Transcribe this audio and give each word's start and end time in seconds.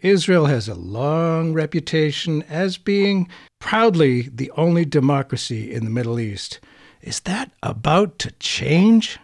Israel 0.00 0.46
has 0.46 0.68
a 0.68 0.76
long 0.76 1.52
reputation 1.52 2.44
as 2.48 2.78
being 2.78 3.28
proudly 3.58 4.28
the 4.32 4.48
only 4.52 4.84
democracy 4.84 5.72
in 5.72 5.82
the 5.82 5.90
Middle 5.90 6.20
East. 6.20 6.60
Is 7.02 7.18
that 7.20 7.50
about 7.64 8.16
to 8.20 8.30
change? 8.38 9.18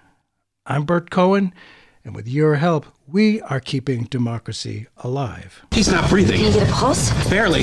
I'm 0.67 0.83
Burt 0.83 1.11
Cohen, 1.11 1.55
and 2.05 2.13
with 2.13 2.27
your 2.27 2.57
help, 2.57 2.87
we 3.07 3.41
are 3.43 3.61
keeping 3.61 4.05
democracy 4.05 4.89
alive. 4.97 5.65
He's 5.71 5.93
not 5.93 6.11
breathing. 6.11 6.39
Can 6.39 6.47
you 6.47 6.59
get 6.59 6.69
a 6.69 6.73
pulse? 6.73 7.13
Barely. 7.31 7.63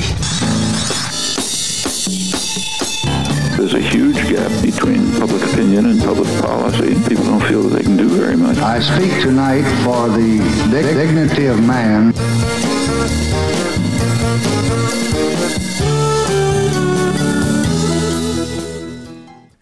There's 3.58 3.74
a 3.74 3.82
huge 3.82 4.16
gap 4.16 4.64
between 4.64 5.12
public 5.20 5.44
opinion 5.52 5.86
and 5.86 6.00
public 6.02 6.30
policy. 6.42 6.96
People 7.10 7.26
don't 7.26 7.42
feel 7.42 7.64
that 7.64 7.76
they 7.78 7.84
can 7.84 7.98
do 7.98 8.08
very 8.08 8.38
much. 8.38 8.58
I 8.58 8.80
speak 8.80 9.22
tonight 9.22 9.64
for 9.84 10.08
the 10.08 10.38
dig- 10.72 10.96
dignity 10.96 11.48
of 11.48 11.62
man. 11.62 12.14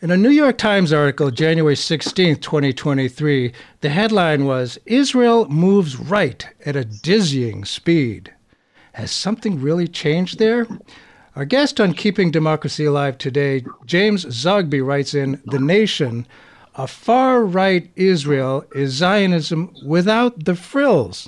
In 0.01 0.11
a 0.11 0.15
New 0.15 0.29
York 0.29 0.57
Times 0.57 0.93
article, 0.93 1.29
January 1.29 1.75
16, 1.75 2.37
2023, 2.37 3.51
the 3.81 3.89
headline 3.89 4.45
was 4.45 4.79
Israel 4.85 5.45
moves 5.49 5.97
right 5.97 6.47
at 6.65 6.77
a 6.77 6.85
dizzying 6.85 7.65
speed. 7.65 8.33
Has 8.93 9.11
something 9.11 9.61
really 9.61 9.89
changed 9.89 10.39
there? 10.39 10.65
Our 11.35 11.43
guest 11.43 11.81
on 11.81 11.93
Keeping 11.93 12.31
Democracy 12.31 12.85
Alive 12.85 13.17
today, 13.17 13.65
James 13.85 14.23
Zogby, 14.23 14.81
writes 14.81 15.13
in 15.13 15.41
The 15.47 15.59
Nation 15.59 16.25
A 16.75 16.87
far 16.87 17.43
right 17.43 17.91
Israel 17.97 18.63
is 18.73 18.93
Zionism 18.93 19.75
without 19.85 20.45
the 20.45 20.55
frills. 20.55 21.27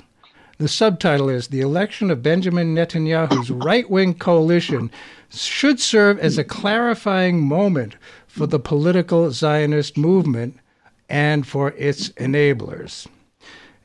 The 0.56 0.68
subtitle 0.68 1.28
is 1.28 1.48
The 1.48 1.60
election 1.60 2.10
of 2.10 2.22
Benjamin 2.22 2.74
Netanyahu's 2.74 3.50
right 3.50 3.90
wing 3.90 4.14
coalition 4.14 4.90
should 5.28 5.80
serve 5.80 6.18
as 6.18 6.38
a 6.38 6.44
clarifying 6.44 7.40
moment 7.40 7.96
for 8.32 8.46
the 8.46 8.58
political 8.58 9.30
Zionist 9.30 9.98
movement 9.98 10.58
and 11.06 11.46
for 11.46 11.72
its 11.76 12.08
enablers. 12.10 13.06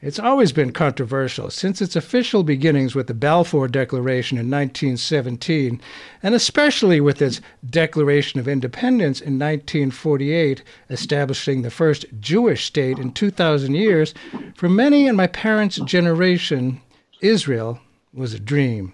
It's 0.02 0.20
always 0.20 0.54
been 0.54 0.72
controversial 0.72 1.50
since 1.50 1.82
its 1.82 1.98
official 1.98 2.44
beginnings 2.44 2.96
with 2.96 3.08
the 3.08 3.14
Balfour 3.14 3.68
Declaration 3.68 4.38
in 4.38 4.50
1917, 4.50 5.82
and 6.24 6.34
especially 6.34 7.02
with 7.02 7.22
its 7.22 7.42
Declaration 7.70 8.40
of 8.40 8.48
Independence 8.48 9.20
in 9.20 9.34
1948, 9.34 10.64
establishing 10.90 11.62
the 11.62 11.70
first 11.70 12.06
Jewish 12.22 12.64
state 12.64 13.00
in 13.00 13.12
2,000 13.12 13.74
years. 13.74 14.14
For 14.56 14.70
many 14.70 15.08
in 15.08 15.18
my 15.18 15.28
parents' 15.28 15.76
generation, 15.82 16.80
Israel 17.20 17.82
was 18.14 18.34
a 18.34 18.40
dream. 18.40 18.94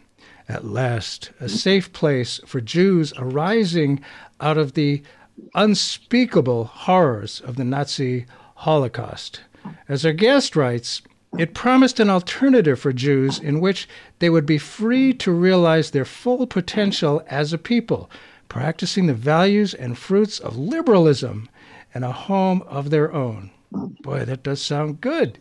At 0.50 0.66
last, 0.66 1.30
a 1.40 1.48
safe 1.48 1.94
place 1.94 2.40
for 2.48 2.60
Jews 2.60 3.14
arising 3.18 4.02
out 4.42 4.58
of 4.58 4.74
the 4.74 5.04
unspeakable 5.56 6.66
horrors 6.66 7.42
of 7.42 7.56
the 7.56 7.64
Nazi 7.64 8.26
Holocaust. 8.56 9.42
As 9.88 10.06
our 10.06 10.14
guest 10.14 10.56
writes, 10.56 11.02
it 11.38 11.54
promised 11.54 12.00
an 12.00 12.10
alternative 12.10 12.80
for 12.80 12.94
Jews 12.94 13.40
in 13.40 13.60
which 13.60 13.88
they 14.20 14.30
would 14.30 14.46
be 14.46 14.58
free 14.58 15.14
to 15.14 15.32
realize 15.32 15.92
their 15.92 16.06
full 16.06 16.46
potential 16.46 17.24
as 17.28 17.54
a 17.54 17.58
people, 17.58 18.10
practicing 18.50 19.08
the 19.08 19.14
values 19.14 19.74
and 19.74 19.98
fruits 19.98 20.40
of 20.40 20.58
liberalism 20.58 21.50
and 21.94 22.04
a 22.04 22.12
home 22.12 22.62
of 22.68 22.90
their 22.90 23.12
own. 23.12 23.50
Boy, 23.72 24.24
that 24.26 24.44
does 24.44 24.62
sound 24.62 25.02
good. 25.02 25.40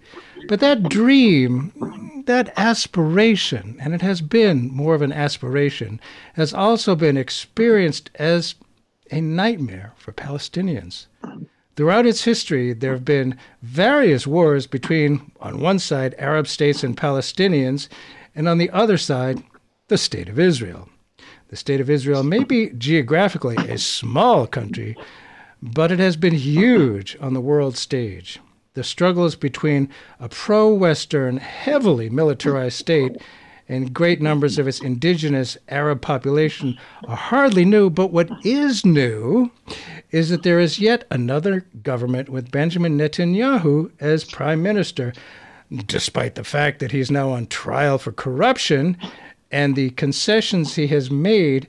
But 0.49 0.61
that 0.61 0.84
dream, 0.84 2.23
that 2.27 2.53
aspiration, 2.56 3.77
and 3.79 3.93
it 3.93 4.01
has 4.01 4.23
been 4.23 4.71
more 4.71 4.95
of 4.95 5.03
an 5.03 5.12
aspiration, 5.12 6.01
has 6.34 6.55
also 6.55 6.97
been 6.97 7.19
experienced 7.19 8.11
as 8.15 8.55
a 9.13 9.21
nightmare 9.21 9.93
for 9.97 10.13
Palestinians. 10.13 11.07
Throughout 11.77 12.06
its 12.06 12.25
history, 12.25 12.73
there 12.73 12.93
have 12.93 13.05
been 13.05 13.39
various 13.62 14.27
wars 14.27 14.67
between, 14.67 15.31
on 15.41 15.61
one 15.61 15.78
side, 15.78 16.15
Arab 16.19 16.49
states 16.49 16.83
and 16.83 16.97
Palestinians, 16.97 17.89
and 18.34 18.49
on 18.49 18.59
the 18.59 18.71
other 18.71 18.99
side, 18.99 19.43
the 19.89 19.99
State 19.99 20.28
of 20.28 20.39
Israel. 20.39 20.89
The 21.49 21.56
State 21.56 21.81
of 21.81 21.91
Israel 21.91 22.22
may 22.22 22.45
be 22.45 22.71
geographically 22.71 23.56
a 23.56 23.78
small 23.78 24.47
country, 24.47 24.97
but 25.62 25.93
it 25.93 25.99
has 25.99 26.17
been 26.17 26.34
huge 26.34 27.17
on 27.21 27.34
the 27.34 27.41
world 27.41 27.77
stage. 27.77 28.41
The 28.75 28.84
struggles 28.84 29.37
between 29.37 29.91
a 30.19 30.31
pro 30.31 30.72
Western, 30.72 31.37
heavily 31.37 32.09
militarized 32.09 32.78
state 32.78 33.19
and 33.72 33.94
great 33.94 34.21
numbers 34.21 34.59
of 34.59 34.69
its 34.69 34.81
indigenous 34.81 35.56
Arab 35.71 36.03
population 36.03 36.78
are 37.09 37.16
hardly 37.16 37.65
new, 37.65 37.88
but 37.88 38.12
what 38.12 38.31
is 38.44 38.84
new 38.84 39.50
is 40.10 40.28
that 40.28 40.43
there 40.43 40.60
is 40.60 40.78
yet 40.78 41.05
another 41.10 41.60
government 41.83 42.28
with 42.28 42.50
Benjamin 42.50 42.99
Netanyahu 42.99 43.91
as 43.99 44.25
prime 44.25 44.62
minister, 44.62 45.15
despite 45.87 46.34
the 46.34 46.44
fact 46.44 46.81
that 46.81 46.93
he's 46.93 47.10
now 47.10 47.31
on 47.31 47.47
trial 47.47 47.97
for 47.97 48.12
corruption 48.12 48.94
and 49.50 49.75
the 49.75 49.91
concessions 49.91 50.75
he 50.75 50.89
has 50.89 51.10
made 51.10 51.66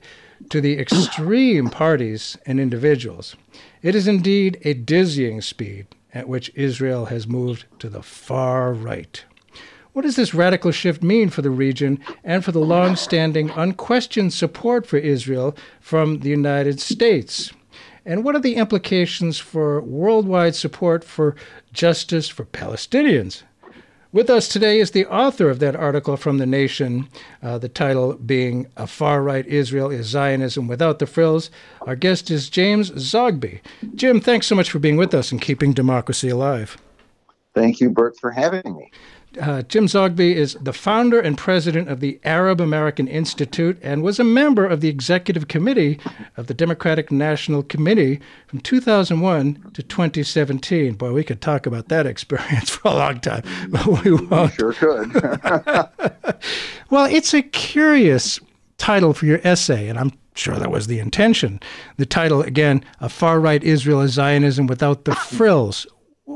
to 0.50 0.60
the 0.60 0.78
extreme 0.78 1.70
parties 1.70 2.36
and 2.44 2.60
individuals. 2.60 3.34
It 3.80 3.94
is 3.94 4.06
indeed 4.06 4.58
a 4.62 4.74
dizzying 4.74 5.40
speed 5.40 5.86
at 6.12 6.28
which 6.28 6.52
Israel 6.54 7.06
has 7.06 7.26
moved 7.26 7.64
to 7.78 7.88
the 7.88 8.02
far 8.02 8.74
right. 8.74 9.24
What 9.94 10.02
does 10.02 10.16
this 10.16 10.34
radical 10.34 10.72
shift 10.72 11.04
mean 11.04 11.28
for 11.28 11.40
the 11.40 11.50
region 11.50 12.00
and 12.24 12.44
for 12.44 12.50
the 12.50 12.58
long 12.58 12.96
standing, 12.96 13.50
unquestioned 13.50 14.32
support 14.32 14.88
for 14.88 14.96
Israel 14.96 15.56
from 15.80 16.18
the 16.18 16.30
United 16.30 16.80
States? 16.80 17.52
And 18.04 18.24
what 18.24 18.34
are 18.34 18.40
the 18.40 18.56
implications 18.56 19.38
for 19.38 19.80
worldwide 19.80 20.56
support 20.56 21.04
for 21.04 21.36
justice 21.72 22.28
for 22.28 22.44
Palestinians? 22.44 23.44
With 24.10 24.28
us 24.28 24.48
today 24.48 24.80
is 24.80 24.90
the 24.90 25.06
author 25.06 25.48
of 25.48 25.60
that 25.60 25.76
article 25.76 26.16
from 26.16 26.38
The 26.38 26.46
Nation, 26.46 27.08
uh, 27.40 27.58
the 27.58 27.68
title 27.68 28.14
being 28.14 28.66
A 28.76 28.88
Far 28.88 29.22
Right 29.22 29.46
Israel 29.46 29.92
is 29.92 30.06
Zionism 30.06 30.66
Without 30.66 30.98
the 30.98 31.06
Frills. 31.06 31.50
Our 31.82 31.94
guest 31.94 32.32
is 32.32 32.50
James 32.50 32.90
Zogby. 32.90 33.60
Jim, 33.94 34.20
thanks 34.20 34.48
so 34.48 34.56
much 34.56 34.72
for 34.72 34.80
being 34.80 34.96
with 34.96 35.14
us 35.14 35.30
and 35.30 35.40
keeping 35.40 35.72
democracy 35.72 36.30
alive. 36.30 36.78
Thank 37.54 37.78
you, 37.78 37.90
Burt, 37.90 38.16
for 38.20 38.32
having 38.32 38.74
me. 38.74 38.90
Uh, 39.40 39.62
Jim 39.62 39.86
Zogby 39.86 40.34
is 40.34 40.56
the 40.60 40.72
founder 40.72 41.20
and 41.20 41.36
president 41.36 41.88
of 41.88 42.00
the 42.00 42.20
Arab 42.24 42.60
American 42.60 43.08
Institute 43.08 43.78
and 43.82 44.02
was 44.02 44.18
a 44.18 44.24
member 44.24 44.66
of 44.66 44.80
the 44.80 44.88
executive 44.88 45.48
committee 45.48 45.98
of 46.36 46.46
the 46.46 46.54
Democratic 46.54 47.10
National 47.10 47.62
Committee 47.62 48.20
from 48.46 48.60
2001 48.60 49.70
to 49.74 49.82
2017. 49.82 50.94
Boy, 50.94 51.12
we 51.12 51.24
could 51.24 51.40
talk 51.40 51.66
about 51.66 51.88
that 51.88 52.06
experience 52.14 52.70
for 52.70 52.88
a 52.88 52.94
long 52.94 53.20
time, 53.20 53.42
but 53.68 53.86
we 53.86 54.12
won't. 54.12 54.54
Sure 54.54 54.72
could. 54.72 55.12
well, 56.90 57.06
it's 57.06 57.34
a 57.34 57.42
curious 57.42 58.40
title 58.78 59.14
for 59.14 59.26
your 59.26 59.40
essay, 59.44 59.88
and 59.88 59.98
I'm 59.98 60.12
sure 60.34 60.56
that 60.56 60.70
was 60.70 60.86
the 60.86 60.98
intention. 60.98 61.60
The 61.96 62.06
title, 62.06 62.42
again, 62.42 62.84
A 63.00 63.08
Far 63.08 63.40
Right 63.40 63.62
Israel 63.62 64.00
is 64.00 64.12
Zionism 64.12 64.66
Without 64.66 65.04
the 65.04 65.14
Frills. 65.30 65.86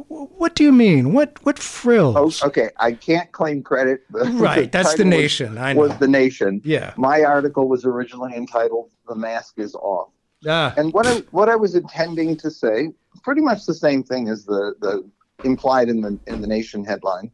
What 0.09 0.55
do 0.55 0.65
you 0.65 0.73
mean? 0.73 1.13
What 1.13 1.45
what 1.45 1.59
frills? 1.59 2.43
Oh, 2.43 2.47
okay, 2.49 2.71
I 2.79 2.93
can't 2.93 3.31
claim 3.33 3.63
credit. 3.63 4.03
right, 4.11 4.71
that's 4.71 4.95
the 4.95 5.05
nation. 5.05 5.55
Was, 5.55 5.59
I 5.59 5.73
know. 5.73 5.81
Was 5.81 5.99
the 5.99 6.09
nation? 6.09 6.61
Yeah. 6.65 6.95
My 6.97 7.23
article 7.23 7.69
was 7.69 7.85
originally 7.85 8.35
entitled 8.35 8.91
"The 9.09 9.15
Mask 9.15 9.59
Is 9.59 9.75
Off," 9.75 10.11
ah. 10.47 10.75
and 10.77 10.93
what 10.93 11.07
I 11.07 11.19
what 11.31 11.49
I 11.49 11.57
was 11.57 11.75
intending 11.75 12.37
to 12.39 12.51
say, 12.51 12.91
pretty 13.23 13.41
much 13.41 13.67
the 13.67 13.75
same 13.75 14.03
thing 14.03 14.29
as 14.29 14.45
the 14.45 14.75
the 14.81 15.09
implied 15.45 15.89
in 15.89 16.01
the 16.01 16.19
in 16.27 16.41
the 16.41 16.47
nation 16.47 16.85
headline, 16.85 17.31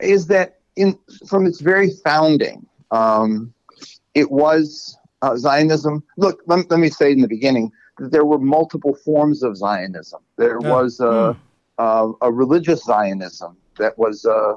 is 0.00 0.26
that 0.26 0.60
in 0.76 0.98
from 1.28 1.46
its 1.46 1.60
very 1.60 1.90
founding, 2.04 2.66
um, 2.90 3.52
it 4.14 4.30
was 4.30 4.96
uh, 5.22 5.36
Zionism. 5.36 6.02
Look, 6.16 6.40
let, 6.46 6.70
let, 6.70 6.80
me 6.80 6.90
say 6.90 7.12
in 7.12 7.20
the 7.20 7.28
beginning 7.28 7.70
that 7.98 8.12
there 8.12 8.24
were 8.24 8.38
multiple 8.38 8.94
forms 8.94 9.42
of 9.42 9.56
Zionism. 9.56 10.20
There 10.36 10.58
was. 10.58 11.00
Uh, 11.00 11.34
mm 11.34 11.36
uh, 11.78 12.08
a 12.20 12.32
religious 12.32 12.84
Zionism 12.84 13.56
that 13.78 13.98
was 13.98 14.24
uh, 14.24 14.54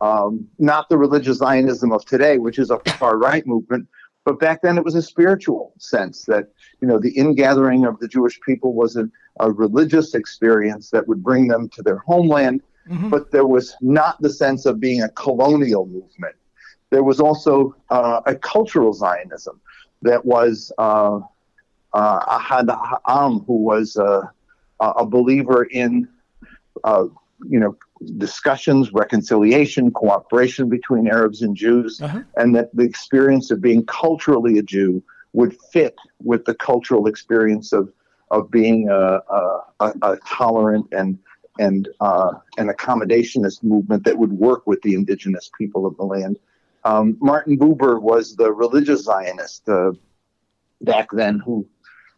um, 0.00 0.48
not 0.58 0.88
the 0.88 0.98
religious 0.98 1.38
Zionism 1.38 1.92
of 1.92 2.04
today, 2.04 2.38
which 2.38 2.58
is 2.58 2.70
a 2.70 2.78
far 2.98 3.16
right 3.18 3.46
movement, 3.46 3.88
but 4.24 4.38
back 4.38 4.62
then 4.62 4.78
it 4.78 4.84
was 4.84 4.94
a 4.94 5.02
spiritual 5.02 5.72
sense 5.78 6.24
that 6.26 6.48
you 6.80 6.88
know 6.88 6.98
the 6.98 7.10
ingathering 7.16 7.84
of 7.84 7.98
the 7.98 8.08
Jewish 8.08 8.40
people 8.40 8.72
was 8.72 8.96
a, 8.96 9.08
a 9.40 9.50
religious 9.50 10.14
experience 10.14 10.90
that 10.90 11.06
would 11.08 11.22
bring 11.22 11.48
them 11.48 11.68
to 11.70 11.82
their 11.82 11.98
homeland, 11.98 12.62
mm-hmm. 12.88 13.10
but 13.10 13.30
there 13.30 13.46
was 13.46 13.76
not 13.80 14.20
the 14.20 14.30
sense 14.30 14.66
of 14.66 14.78
being 14.78 15.02
a 15.02 15.08
colonial 15.10 15.86
movement. 15.86 16.36
There 16.90 17.02
was 17.02 17.20
also 17.20 17.74
uh, 17.90 18.20
a 18.26 18.36
cultural 18.36 18.92
Zionism 18.92 19.60
that 20.02 20.24
was 20.24 20.70
uh, 20.78 21.20
uh, 21.94 22.38
Ahad 22.38 22.68
Ha'am, 23.06 23.40
who 23.46 23.56
was 23.56 23.96
uh, 23.96 24.22
a 24.80 25.06
believer 25.06 25.64
in 25.64 26.08
uh, 26.84 27.04
you 27.48 27.58
know, 27.58 27.76
discussions, 28.18 28.92
reconciliation, 28.92 29.90
cooperation 29.90 30.68
between 30.68 31.08
Arabs 31.08 31.42
and 31.42 31.56
Jews, 31.56 32.00
uh-huh. 32.00 32.22
and 32.36 32.54
that 32.54 32.74
the 32.74 32.84
experience 32.84 33.50
of 33.50 33.60
being 33.60 33.84
culturally 33.86 34.58
a 34.58 34.62
Jew 34.62 35.02
would 35.32 35.56
fit 35.72 35.96
with 36.20 36.44
the 36.44 36.54
cultural 36.54 37.06
experience 37.06 37.72
of 37.72 37.92
of 38.30 38.50
being 38.50 38.88
a, 38.88 39.20
a, 39.28 39.92
a 40.02 40.18
tolerant 40.26 40.86
and 40.92 41.18
and 41.58 41.88
uh, 42.00 42.32
an 42.56 42.68
accommodationist 42.68 43.62
movement 43.62 44.04
that 44.04 44.16
would 44.16 44.32
work 44.32 44.66
with 44.66 44.80
the 44.82 44.94
indigenous 44.94 45.50
people 45.58 45.84
of 45.84 45.96
the 45.98 46.02
land. 46.02 46.38
Um, 46.84 47.16
Martin 47.20 47.58
Buber 47.58 48.00
was 48.00 48.34
the 48.36 48.50
religious 48.50 49.02
Zionist 49.02 49.68
uh, 49.68 49.92
back 50.80 51.08
then 51.12 51.38
who 51.38 51.66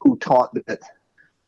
who 0.00 0.16
taught 0.18 0.54
that 0.54 0.80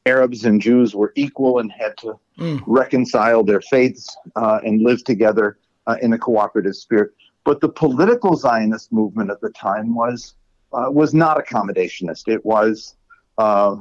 Arabs 0.06 0.44
and 0.44 0.60
Jews 0.60 0.94
were 0.94 1.12
equal 1.16 1.58
and 1.58 1.70
had 1.70 1.96
to 1.98 2.18
mm. 2.38 2.62
reconcile 2.66 3.42
their 3.42 3.60
faiths 3.60 4.16
uh, 4.36 4.60
and 4.64 4.80
live 4.80 5.04
together 5.04 5.58
uh, 5.86 5.96
in 6.00 6.12
a 6.12 6.18
cooperative 6.18 6.76
spirit. 6.76 7.12
But 7.44 7.60
the 7.60 7.68
political 7.68 8.36
Zionist 8.36 8.92
movement 8.92 9.30
at 9.30 9.40
the 9.40 9.50
time 9.50 9.94
was 9.94 10.34
uh, 10.72 10.90
was 10.90 11.14
not 11.14 11.38
accommodationist. 11.38 12.28
It 12.28 12.44
was 12.44 12.96
uh, 13.38 13.76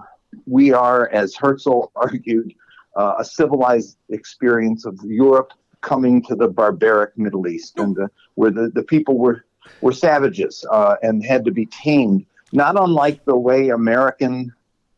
we 0.46 0.72
are, 0.74 1.10
as 1.10 1.36
Herzl 1.36 1.92
argued, 1.96 2.54
uh, 2.96 3.16
a 3.20 3.26
civilized 3.26 3.98
experience 4.10 4.86
of 4.86 5.00
Europe 5.04 5.52
coming 5.82 6.24
to 6.24 6.36
the 6.36 6.48
barbaric 6.48 7.18
Middle 7.18 7.48
East, 7.48 7.78
and 7.78 7.96
the, 7.96 8.10
where 8.36 8.52
the, 8.52 8.70
the 8.70 8.84
people 8.84 9.18
were 9.18 9.46
were 9.82 9.92
savages 9.92 10.66
uh, 10.72 10.96
and 11.02 11.26
had 11.26 11.44
to 11.46 11.52
be 11.52 11.66
tamed. 11.68 12.26
Not 12.52 12.80
unlike 12.80 13.26
the 13.26 13.36
way 13.36 13.70
American 13.70 14.54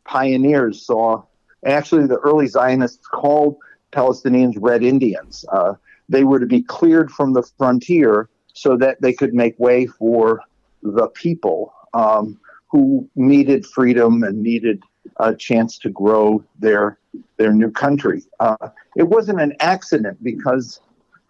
pioneers 0.08 0.86
saw. 0.86 1.22
Actually, 1.66 2.08
the 2.08 2.20
early 2.20 2.48
Zionists 2.48 3.06
called 3.08 3.58
Palestinians 3.92 4.56
Red 4.60 4.84
Indians. 4.84 5.46
Uh, 5.52 5.74
they 6.10 6.24
were 6.24 6.40
to 6.40 6.46
be 6.46 6.62
cleared 6.64 7.12
from 7.12 7.34
the 7.34 7.44
frontier 7.58 8.30
so 8.54 8.78
that 8.78 9.02
they 9.02 9.14
could 9.14 9.34
make 9.34 9.60
way 9.60 9.86
for 9.86 10.42
the 10.82 11.08
people 11.10 11.74
um, 11.94 12.40
who 12.72 13.08
needed 13.16 13.66
freedom 13.66 14.24
and 14.24 14.42
needed 14.42 14.82
a 15.18 15.36
chance 15.36 15.78
to 15.80 15.90
grow 15.90 16.44
their 16.60 16.98
their 17.38 17.54
new 17.54 17.72
country. 17.72 18.24
Uh, 18.40 18.70
it 18.96 19.08
wasn't 19.08 19.40
an 19.40 19.54
accident 19.60 20.22
because 20.24 20.80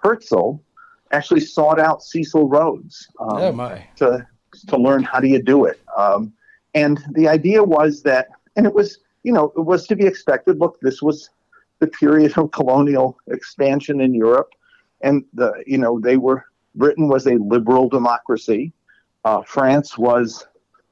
Herzl 0.03 0.59
actually 1.11 1.41
sought 1.41 1.79
out 1.79 2.03
Cecil 2.03 2.49
Rhodes 2.49 3.07
um, 3.19 3.37
oh 3.37 3.51
to 3.97 4.27
to 4.67 4.77
learn 4.77 5.03
how 5.03 5.19
do 5.19 5.27
you 5.27 5.41
do 5.41 5.65
it. 5.65 5.79
Um, 5.95 6.33
and 6.73 7.03
the 7.11 7.27
idea 7.27 7.63
was 7.63 8.03
that, 8.03 8.29
and 8.57 8.65
it 8.65 8.73
was 8.73 8.99
you 9.23 9.31
know 9.31 9.53
it 9.55 9.61
was 9.61 9.87
to 9.87 9.95
be 9.95 10.05
expected. 10.05 10.59
Look, 10.59 10.79
this 10.81 11.01
was 11.01 11.29
the 11.79 11.87
period 11.87 12.37
of 12.37 12.51
colonial 12.51 13.17
expansion 13.27 14.01
in 14.01 14.13
Europe, 14.13 14.49
and 15.01 15.23
the 15.33 15.63
you 15.65 15.77
know 15.77 15.99
they 15.99 16.17
were 16.17 16.45
Britain 16.75 17.07
was 17.07 17.27
a 17.27 17.35
liberal 17.35 17.87
democracy. 17.87 18.73
Uh, 19.23 19.41
France 19.43 19.97
was 19.97 20.45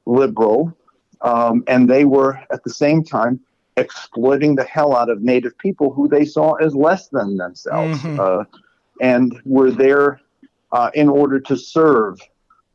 liberal. 0.06 0.76
Um, 1.22 1.64
and 1.68 1.90
they 1.90 2.06
were 2.06 2.40
at 2.52 2.64
the 2.64 2.70
same 2.70 3.04
time 3.04 3.40
exploiting 3.78 4.56
the 4.56 4.64
hell 4.64 4.96
out 4.96 5.10
of 5.10 5.22
native 5.22 5.58
people 5.58 5.92
who 5.92 6.08
they 6.08 6.26
saw 6.26 6.54
as 6.56 6.76
less 6.76 7.08
than 7.10 7.38
themselves 7.38 8.00
mm-hmm. 8.02 8.20
uh, 8.20 8.44
and 9.02 9.42
were 9.44 9.72
there 9.72 10.22
uh, 10.72 10.92
in 10.94 11.10
order 11.10 11.40
to 11.40 11.58
serve 11.58 12.20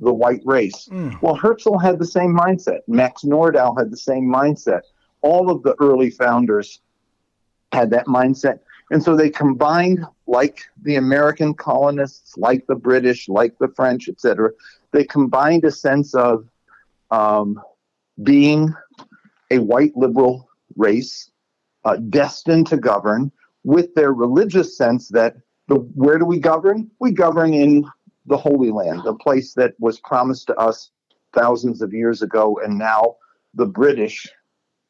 the 0.00 0.12
white 0.12 0.42
race. 0.44 0.88
Mm. 0.90 1.20
Well, 1.22 1.34
Herzl 1.34 1.78
had 1.78 1.98
the 1.98 2.06
same 2.06 2.34
mindset. 2.36 2.80
Max 2.88 3.22
Nordau 3.22 3.78
had 3.78 3.90
the 3.90 3.96
same 3.96 4.24
mindset. 4.24 4.80
All 5.22 5.50
of 5.50 5.62
the 5.62 5.74
early 5.80 6.10
founders 6.10 6.80
had 7.72 7.90
that 7.90 8.06
mindset. 8.06 8.60
And 8.90 9.02
so 9.02 9.14
they 9.14 9.30
combined, 9.30 10.04
like 10.26 10.62
the 10.82 10.96
American 10.96 11.54
colonists, 11.54 12.36
like 12.36 12.66
the 12.66 12.74
British, 12.74 13.28
like 13.28 13.56
the 13.58 13.68
French, 13.68 14.08
etc., 14.08 14.50
they 14.92 15.04
combined 15.04 15.64
a 15.64 15.70
sense 15.70 16.14
of 16.14 16.48
um, 17.12 17.60
being 18.22 18.74
a 19.50 19.58
white 19.58 19.96
liberal 19.96 20.48
race 20.76 21.30
uh, 21.84 21.96
destined 21.96 22.66
to 22.68 22.76
govern 22.76 23.30
with 23.62 23.94
their 23.94 24.12
religious 24.12 24.76
sense 24.76 25.08
that 25.08 25.36
the 25.68 25.76
where 25.76 26.18
do 26.18 26.24
we 26.24 26.40
govern? 26.40 26.90
We 26.98 27.12
govern 27.12 27.54
in 27.54 27.84
the 28.30 28.36
Holy 28.36 28.70
Land, 28.70 29.02
the 29.04 29.14
place 29.14 29.52
that 29.54 29.74
was 29.78 30.00
promised 30.00 30.46
to 30.46 30.56
us 30.56 30.90
thousands 31.34 31.82
of 31.82 31.92
years 31.92 32.22
ago, 32.22 32.58
and 32.64 32.78
now 32.78 33.16
the 33.54 33.66
British 33.66 34.26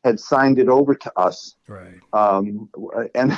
had 0.04 0.20
signed 0.20 0.58
it 0.58 0.68
over 0.68 0.94
to 0.94 1.12
us. 1.18 1.56
Right. 1.66 1.98
Um, 2.12 2.68
and 3.14 3.32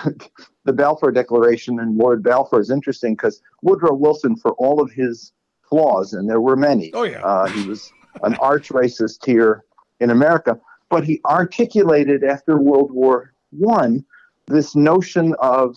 the 0.65 0.73
Balfour 0.73 1.13
Declaration 1.13 1.81
and 1.81 1.97
Lord 1.97 2.23
Balfour 2.23 2.61
is 2.61 2.71
interesting 2.71 3.15
because 3.15 3.41
Woodrow 3.63 3.95
Wilson, 3.95 4.37
for 4.37 4.53
all 4.53 4.81
of 4.81 4.91
his 4.93 5.33
flaws, 5.69 6.13
and 6.13 6.29
there 6.29 6.41
were 6.41 6.57
many, 6.57 6.93
oh, 6.95 7.05
yeah. 7.05 7.23
Uh, 7.23 7.47
he 7.47 7.67
was 7.67 7.91
an 8.23 8.35
arch 8.41 8.69
racist 8.69 9.25
here 9.25 9.65
in 10.01 10.11
America. 10.11 10.61
But 10.91 11.05
he 11.05 11.21
articulated 11.25 12.23
after 12.23 12.59
World 12.59 12.93
War 12.93 13.33
One 13.51 14.05
this 14.47 14.77
notion 14.77 15.35
of 15.39 15.77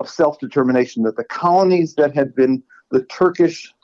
of 0.00 0.08
self 0.08 0.38
determination 0.40 1.04
that 1.04 1.16
the 1.16 1.24
colonies 1.24 1.94
that 1.94 2.14
had 2.14 2.34
been 2.34 2.62
the 2.94 3.02
Turkish 3.06 3.74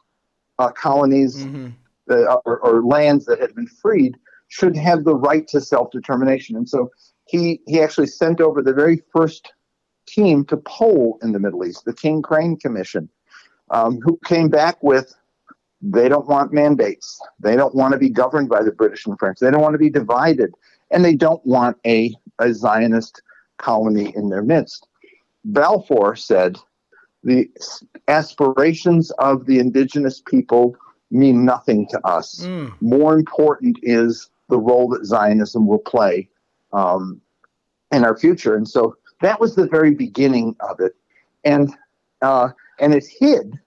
uh, 0.61 0.71
colonies 0.71 1.45
mm-hmm. 1.45 1.71
uh, 2.11 2.37
or, 2.45 2.61
or, 2.61 2.85
lands 2.85 3.25
that 3.27 3.41
had 3.41 3.55
been 3.55 3.67
freed 3.67 4.17
should 4.49 4.77
have 4.77 5.05
the 5.05 5.15
right 5.15 5.49
to 5.49 5.61
self 5.61 5.91
determination. 5.91 6.57
And 6.57 6.69
so 6.69 6.91
he 7.27 7.61
he 7.67 7.81
actually 7.81 8.07
sent 8.07 8.41
over 8.41 8.63
the 8.63 8.73
very 8.73 9.03
first 9.13 9.53
team 10.07 10.45
to 10.47 10.57
poll 10.59 11.19
in 11.23 11.33
the 11.33 11.41
Middle 11.41 11.65
East, 11.67 11.85
the 11.85 11.93
King 11.93 12.23
Crane 12.23 12.57
Commission, 12.57 13.09
um, 13.71 14.01
who 14.01 14.19
came 14.25 14.49
back 14.49 14.81
with 14.83 15.13
they 15.83 16.09
don't 16.09 16.29
want 16.29 16.53
mandates. 16.53 17.21
They 17.41 17.57
don't 17.57 17.75
want 17.75 17.93
to 17.93 17.99
be 17.99 18.11
governed 18.11 18.49
by 18.49 18.63
the 18.63 18.73
British 18.73 19.07
and 19.07 19.19
French. 19.19 19.39
They 19.39 19.51
don't 19.51 19.63
want 19.63 19.75
to 19.75 19.79
be 19.79 19.91
divided. 19.91 20.55
And 20.91 21.05
they 21.05 21.15
don't 21.15 21.45
want 21.47 21.79
a, 21.87 22.15
a 22.39 22.53
Zionist 22.53 23.23
colony 23.59 24.13
in 24.15 24.29
their 24.29 24.43
midst. 24.43 24.87
Balfour 25.45 26.17
said 26.17 26.59
the 27.23 27.51
aspirations 28.09 29.11
of 29.13 29.47
the 29.47 29.59
indigenous 29.59 30.23
people 30.27 30.77
mean 31.11 31.45
nothing 31.45 31.87
to 31.89 32.07
us. 32.07 32.41
Mm. 32.45 32.73
More 32.81 33.19
important 33.19 33.79
is 33.83 34.31
the 34.49 34.59
role 34.59 34.89
that 34.91 35.05
Zionism 35.05 35.67
will 35.67 35.79
play 35.79 36.29
um, 36.73 37.21
in 37.93 38.05
our 38.05 38.17
future. 38.17 38.57
And 38.57 38.69
so 38.69 38.97
that 39.21 39.41
was 39.41 39.55
the 39.55 39.67
very 39.67 39.95
beginning 39.95 40.57
of 40.61 40.81
it. 40.81 40.95
And, 41.45 41.75
uh, 42.23 42.51
and 42.79 42.95
it 42.95 43.05
hid 43.07 43.59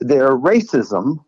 their 0.00 0.30
racism, 0.30 1.24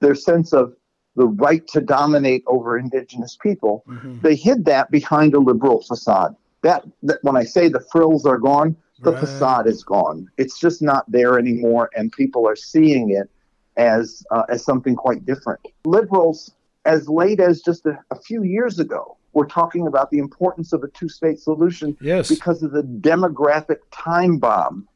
their 0.00 0.14
sense 0.14 0.52
of 0.52 0.74
the 1.16 1.26
right 1.26 1.66
to 1.68 1.80
dominate 1.80 2.42
over 2.46 2.78
indigenous 2.78 3.36
people, 3.40 3.84
mm-hmm. 3.86 4.18
they 4.20 4.34
hid 4.34 4.64
that 4.64 4.90
behind 4.90 5.34
a 5.34 5.38
liberal 5.38 5.82
facade. 5.82 6.34
That, 6.62 6.84
that 7.02 7.18
when 7.22 7.36
I 7.36 7.44
say 7.44 7.68
the 7.68 7.84
frills 7.92 8.24
are 8.24 8.38
gone, 8.38 8.76
the 9.02 9.12
right. 9.12 9.20
facade 9.20 9.66
is 9.66 9.82
gone. 9.82 10.28
It's 10.38 10.58
just 10.58 10.80
not 10.82 11.10
there 11.10 11.38
anymore, 11.38 11.90
and 11.94 12.12
people 12.12 12.46
are 12.48 12.56
seeing 12.56 13.10
it 13.10 13.28
as 13.76 14.24
uh, 14.30 14.44
as 14.48 14.64
something 14.64 14.94
quite 14.94 15.24
different. 15.26 15.60
Liberals, 15.84 16.54
as 16.84 17.08
late 17.08 17.40
as 17.40 17.62
just 17.62 17.86
a, 17.86 17.98
a 18.10 18.16
few 18.16 18.42
years 18.42 18.78
ago, 18.78 19.16
were 19.32 19.46
talking 19.46 19.86
about 19.86 20.10
the 20.10 20.18
importance 20.18 20.72
of 20.72 20.82
a 20.82 20.88
two-state 20.88 21.40
solution 21.40 21.96
yes. 22.00 22.28
because 22.28 22.62
of 22.62 22.72
the 22.72 22.82
demographic 22.82 23.78
time 23.90 24.38
bomb, 24.38 24.86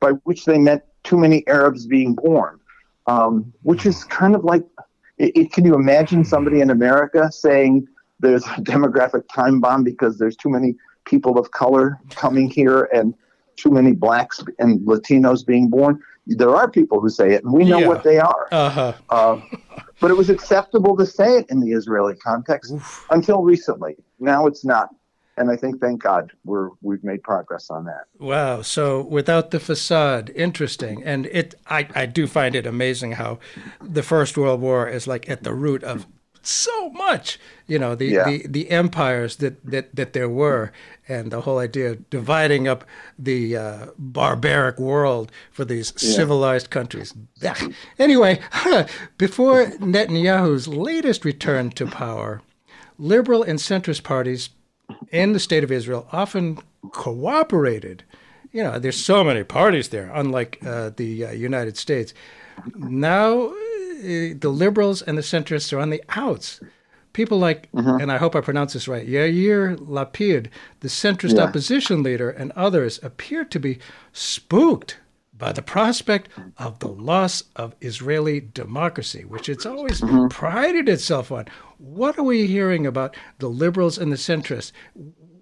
by 0.00 0.10
which 0.24 0.44
they 0.44 0.58
meant 0.58 0.82
too 1.04 1.18
many 1.18 1.46
Arabs 1.46 1.86
being 1.86 2.14
born, 2.14 2.58
um, 3.06 3.52
which 3.62 3.86
is 3.86 4.04
kind 4.04 4.34
of 4.34 4.44
like, 4.44 4.64
it, 5.18 5.36
it, 5.36 5.52
can 5.52 5.64
you 5.64 5.74
imagine 5.74 6.24
somebody 6.24 6.60
in 6.60 6.70
America 6.70 7.30
saying 7.30 7.86
there's 8.18 8.44
a 8.44 8.48
demographic 8.60 9.24
time 9.32 9.60
bomb 9.60 9.84
because 9.84 10.18
there's 10.18 10.36
too 10.36 10.48
many 10.48 10.74
people 11.04 11.38
of 11.38 11.50
color 11.52 12.00
coming 12.10 12.50
here 12.50 12.88
and 12.92 13.14
too 13.56 13.70
many 13.70 13.92
blacks 13.92 14.42
and 14.58 14.80
Latinos 14.80 15.44
being 15.44 15.68
born? 15.68 16.02
There 16.26 16.54
are 16.54 16.68
people 16.70 17.00
who 17.00 17.08
say 17.08 17.34
it, 17.34 17.44
and 17.44 17.52
we 17.52 17.64
know 17.64 17.78
yeah. 17.78 17.88
what 17.88 18.02
they 18.02 18.18
are. 18.18 18.48
Uh-huh. 18.50 18.92
Uh, 19.10 19.40
but 20.00 20.10
it 20.10 20.14
was 20.14 20.28
acceptable 20.28 20.96
to 20.96 21.06
say 21.06 21.38
it 21.38 21.46
in 21.48 21.60
the 21.60 21.72
Israeli 21.72 22.16
context 22.16 22.72
Oof. 22.72 23.06
until 23.10 23.42
recently. 23.42 23.96
Now 24.18 24.46
it's 24.46 24.64
not 24.64 24.90
and 25.38 25.50
I 25.50 25.56
think, 25.56 25.80
thank 25.80 26.02
God, 26.02 26.32
we're 26.44 26.70
we've 26.80 27.04
made 27.04 27.22
progress 27.22 27.68
on 27.70 27.84
that. 27.84 28.04
Wow! 28.18 28.62
So 28.62 29.02
without 29.02 29.50
the 29.50 29.60
facade, 29.60 30.32
interesting, 30.34 31.02
and 31.04 31.26
it 31.26 31.54
I 31.68 31.88
I 31.94 32.06
do 32.06 32.26
find 32.26 32.54
it 32.54 32.66
amazing 32.66 33.12
how 33.12 33.38
the 33.82 34.02
First 34.02 34.38
World 34.38 34.60
War 34.60 34.88
is 34.88 35.06
like 35.06 35.28
at 35.28 35.42
the 35.42 35.54
root 35.54 35.84
of 35.84 36.06
so 36.46 36.90
much. 36.90 37.38
You 37.66 37.78
know 37.78 37.94
the, 37.94 38.06
yeah. 38.06 38.24
the, 38.24 38.46
the 38.46 38.70
empires 38.70 39.36
that, 39.36 39.64
that 39.64 39.94
that 39.94 40.12
there 40.12 40.28
were, 40.28 40.72
and 41.08 41.30
the 41.30 41.40
whole 41.42 41.58
idea 41.58 41.92
of 41.92 42.10
dividing 42.10 42.68
up 42.68 42.84
the 43.18 43.56
uh, 43.56 43.86
barbaric 43.98 44.78
world 44.78 45.32
for 45.50 45.64
these 45.64 45.92
yeah. 45.98 46.14
civilized 46.14 46.70
countries. 46.70 47.14
Anyway, 47.98 48.40
before 49.18 49.66
Netanyahu's 49.66 50.68
latest 50.68 51.24
return 51.24 51.70
to 51.70 51.86
power, 51.86 52.42
liberal 52.98 53.42
and 53.42 53.58
centrist 53.58 54.02
parties 54.02 54.50
in 55.10 55.32
the 55.32 55.40
state 55.40 55.64
of 55.64 55.72
Israel 55.72 56.06
often 56.12 56.58
cooperated 56.92 58.04
you 58.56 58.62
know, 58.62 58.78
there's 58.78 58.96
so 58.96 59.22
many 59.22 59.44
parties 59.44 59.90
there, 59.90 60.10
unlike 60.14 60.58
uh, 60.64 60.90
the 60.96 61.26
uh, 61.26 61.30
United 61.32 61.76
States. 61.76 62.14
Now, 62.74 63.52
the 64.02 64.48
liberals 64.48 65.02
and 65.02 65.16
the 65.16 65.22
centrists 65.22 65.72
are 65.72 65.78
on 65.80 65.90
the 65.90 66.02
outs. 66.10 66.60
People 67.12 67.38
like, 67.38 67.70
Mm-hmm. 67.72 68.00
and 68.00 68.12
I 68.12 68.18
hope 68.18 68.36
I 68.36 68.40
pronounce 68.42 68.74
this 68.74 68.88
right, 68.88 69.06
Yair 69.08 69.76
Lapid, 69.78 70.48
the 70.80 70.88
centrist 70.88 71.36
Yeah. 71.36 71.44
opposition 71.44 72.02
leader, 72.02 72.28
and 72.30 72.52
others 72.52 73.00
appear 73.02 73.44
to 73.44 73.58
be 73.58 73.78
spooked 74.12 74.98
by 75.36 75.52
the 75.52 75.62
prospect 75.62 76.28
of 76.58 76.78
the 76.78 76.88
loss 76.88 77.44
of 77.56 77.74
Israeli 77.80 78.40
democracy, 78.40 79.24
which 79.24 79.48
it's 79.48 79.66
always 79.66 80.00
Mm-hmm. 80.00 80.28
prided 80.28 80.88
itself 80.88 81.30
on. 81.32 81.46
What 81.78 82.18
are 82.18 82.22
we 82.22 82.46
hearing 82.46 82.86
about 82.86 83.16
the 83.38 83.48
liberals 83.48 83.98
and 83.98 84.10
the 84.12 84.16
centrists? 84.16 84.72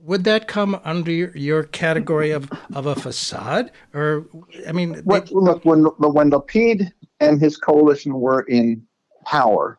Would 0.02 0.24
that 0.24 0.48
come 0.48 0.78
under 0.84 1.10
your, 1.10 1.36
your 1.36 1.62
category 1.62 2.30
of, 2.30 2.50
of 2.74 2.86
a 2.86 2.94
facade? 2.94 3.70
Or, 3.94 4.26
I 4.68 4.72
mean, 4.72 4.92
they- 4.92 5.00
look, 5.04 5.64
when 5.64 5.84
when 5.84 6.30
Lapid 6.30 6.90
and 7.20 7.40
his 7.40 7.56
coalition 7.56 8.14
were 8.14 8.42
in 8.42 8.82
power, 9.24 9.78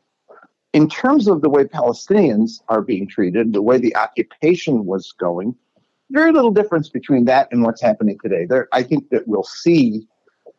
in 0.74 0.90
terms 0.90 1.28
of 1.28 1.42
the 1.42 1.50
way 1.50 1.64
Palestinians 1.64 2.62
are 2.70 2.82
being 2.82 3.08
treated, 3.08 3.54
the 3.54 3.62
way 3.62 3.78
the 3.78 3.96
occupation 3.96 4.86
was 4.86 5.14
going, 5.14 5.56
very 6.12 6.32
little 6.32 6.52
difference 6.52 6.90
between 6.90 7.26
that 7.26 7.48
and 7.52 7.64
what's 7.64 7.82
happening 7.82 8.18
today. 8.22 8.46
There, 8.46 8.68
I 8.72 8.84
think 8.84 9.10
that 9.10 9.28
we'll 9.28 9.44
see 9.44 10.08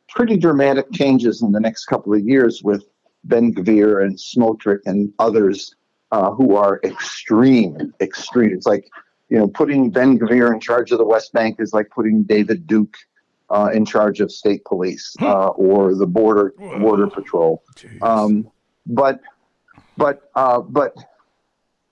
pretty 0.08 0.36
dramatic 0.36 0.90
changes 0.92 1.42
in 1.42 1.52
the 1.52 1.60
next 1.60 1.86
couple 1.86 2.14
of 2.14 2.20
years 2.20 2.62
with 2.62 2.84
Ben 3.24 3.54
Gvir 3.54 4.04
and 4.04 4.16
Smotrich 4.16 4.80
and 4.86 5.12
others 5.18 5.74
uh, 6.12 6.30
who 6.30 6.56
are 6.56 6.80
extreme, 6.84 7.92
extreme. 8.00 8.52
It's 8.52 8.66
like, 8.66 8.88
you 9.28 9.38
know, 9.38 9.48
putting 9.48 9.90
Ben 9.90 10.18
Gvir 10.18 10.52
in 10.52 10.60
charge 10.60 10.92
of 10.92 10.98
the 10.98 11.04
West 11.04 11.32
Bank 11.32 11.56
is 11.58 11.72
like 11.72 11.90
putting 11.90 12.22
David 12.22 12.66
Duke 12.66 12.96
uh, 13.50 13.70
in 13.72 13.84
charge 13.84 14.20
of 14.20 14.30
state 14.32 14.64
police 14.64 15.14
uh, 15.20 15.48
or 15.48 15.94
the 15.94 16.06
border 16.06 16.52
border 16.80 17.06
patrol. 17.06 17.62
Um, 18.02 18.48
but 18.86 19.20
but 19.96 20.30
uh, 20.34 20.60
but 20.60 20.94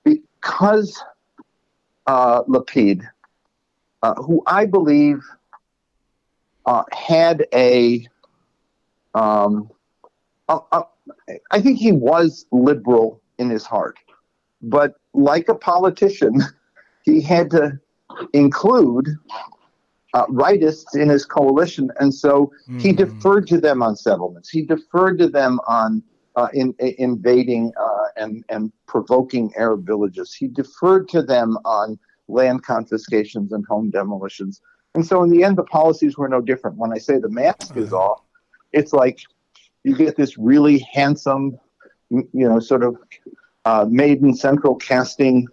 because 0.05 1.03
uh, 2.07 2.43
Lapid, 2.45 3.03
uh, 4.03 4.15
who 4.15 4.43
I 4.47 4.67
believe 4.67 5.23
uh, 6.67 6.83
had 6.93 7.47
a, 7.55 8.07
um, 9.15 9.71
a- 10.49 10.61
a- 10.73 10.85
I 11.51 11.61
think 11.61 11.79
he 11.79 11.93
was 11.93 12.47
liberal 12.53 13.21
in 13.39 13.51
his 13.51 13.65
heart, 13.65 13.97
but 14.63 14.95
like 15.15 15.49
a 15.49 15.55
politician, 15.55 16.43
he 17.05 17.21
had 17.21 17.51
to 17.51 17.79
include 18.33 19.09
uh, 20.15 20.27
rightists 20.27 20.95
in 20.95 21.09
his 21.09 21.25
coalition, 21.27 21.91
and 22.01 22.13
so 22.15 22.51
he 22.77 22.93
Mhm. 22.93 22.97
deferred 23.05 23.47
to 23.49 23.59
them 23.61 23.83
on 23.83 23.97
settlements. 23.97 24.49
He 24.49 24.63
deferred 24.63 25.19
to 25.19 25.29
them 25.29 25.61
on 25.67 26.03
uh, 26.37 26.49
in, 26.53 26.75
in- 26.81 26.95
invading 26.99 27.73
uh, 27.81 28.07
and 28.17 28.45
and 28.49 28.73
provoking 28.87 29.53
Arab 29.57 29.87
villages. 29.87 30.35
He 30.35 30.47
deferred 30.49 31.09
to 31.11 31.23
them 31.23 31.57
on 31.65 31.99
land 32.29 32.63
confiscations 32.65 33.53
and 33.53 33.65
home 33.67 33.91
demolitions. 33.91 34.61
And 34.95 35.05
so, 35.07 35.23
in 35.25 35.31
the 35.31 35.45
end, 35.45 35.57
the 35.59 35.65
policies 35.65 36.17
were 36.19 36.29
no 36.29 36.41
different. 36.41 36.77
When 36.77 36.93
I 36.93 36.99
say 36.99 37.19
the 37.19 37.29
mask 37.29 37.77
is 37.77 37.93
off, 37.93 38.21
it's 38.73 38.93
like 38.93 39.19
you 39.85 39.95
get 39.95 40.17
this 40.17 40.37
really 40.39 40.79
handsome, 40.93 41.57
you 42.11 42.49
know, 42.49 42.59
sort 42.59 42.83
of 42.83 42.97
uh, 43.65 43.87
maiden 43.89 44.35
central 44.35 44.75
casting 44.77 45.47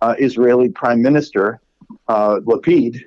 uh, 0.00 0.14
Israeli 0.18 0.68
prime 0.68 1.00
minister, 1.02 1.60
uh, 2.08 2.40
Lapid, 2.44 3.00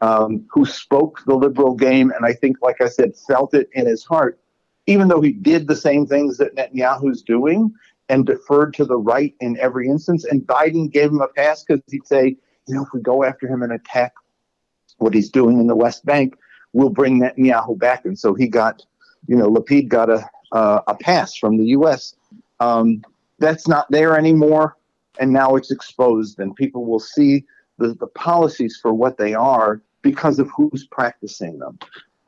um, 0.00 0.46
who 0.50 0.64
spoke 0.64 1.22
the 1.26 1.34
liberal 1.34 1.74
game, 1.74 2.12
and 2.14 2.24
I 2.24 2.32
think, 2.32 2.58
like 2.62 2.80
I 2.80 2.88
said, 2.88 3.16
felt 3.16 3.54
it 3.54 3.68
in 3.72 3.86
his 3.86 4.04
heart, 4.04 4.40
even 4.86 5.08
though 5.08 5.20
he 5.20 5.32
did 5.32 5.66
the 5.66 5.76
same 5.76 6.06
things 6.06 6.36
that 6.38 6.54
Netanyahu's 6.54 7.22
doing 7.22 7.72
and 8.08 8.24
deferred 8.24 8.74
to 8.74 8.84
the 8.84 8.96
right 8.96 9.34
in 9.40 9.58
every 9.58 9.88
instance. 9.88 10.24
And 10.24 10.46
Biden 10.46 10.90
gave 10.90 11.10
him 11.10 11.20
a 11.20 11.28
pass 11.28 11.64
because 11.64 11.82
he'd 11.88 12.06
say, 12.06 12.36
you 12.66 12.74
know, 12.74 12.82
if 12.82 12.88
we 12.94 13.00
go 13.00 13.24
after 13.24 13.46
him 13.46 13.62
and 13.62 13.72
attack 13.72 14.12
what 14.98 15.14
he's 15.14 15.30
doing 15.30 15.58
in 15.60 15.66
the 15.66 15.76
West 15.76 16.06
Bank, 16.06 16.34
we'll 16.72 16.90
bring 16.90 17.20
Netanyahu 17.20 17.78
back. 17.78 18.04
And 18.04 18.18
so 18.18 18.34
he 18.34 18.46
got, 18.46 18.82
you 19.26 19.36
know, 19.36 19.50
Lapid 19.50 19.88
got 19.88 20.08
a 20.10 20.28
uh, 20.52 20.80
a 20.86 20.94
pass 20.94 21.36
from 21.36 21.58
the 21.58 21.66
U.S. 21.66 22.14
Um, 22.60 23.02
that's 23.38 23.68
not 23.68 23.90
there 23.90 24.16
anymore, 24.16 24.76
and 25.20 25.32
now 25.32 25.56
it's 25.56 25.70
exposed, 25.70 26.38
and 26.38 26.54
people 26.56 26.84
will 26.84 27.00
see 27.00 27.44
the, 27.78 27.94
the 27.94 28.06
policies 28.06 28.78
for 28.80 28.92
what 28.92 29.18
they 29.18 29.34
are 29.34 29.80
because 30.02 30.38
of 30.38 30.48
who's 30.56 30.86
practicing 30.86 31.58
them. 31.58 31.78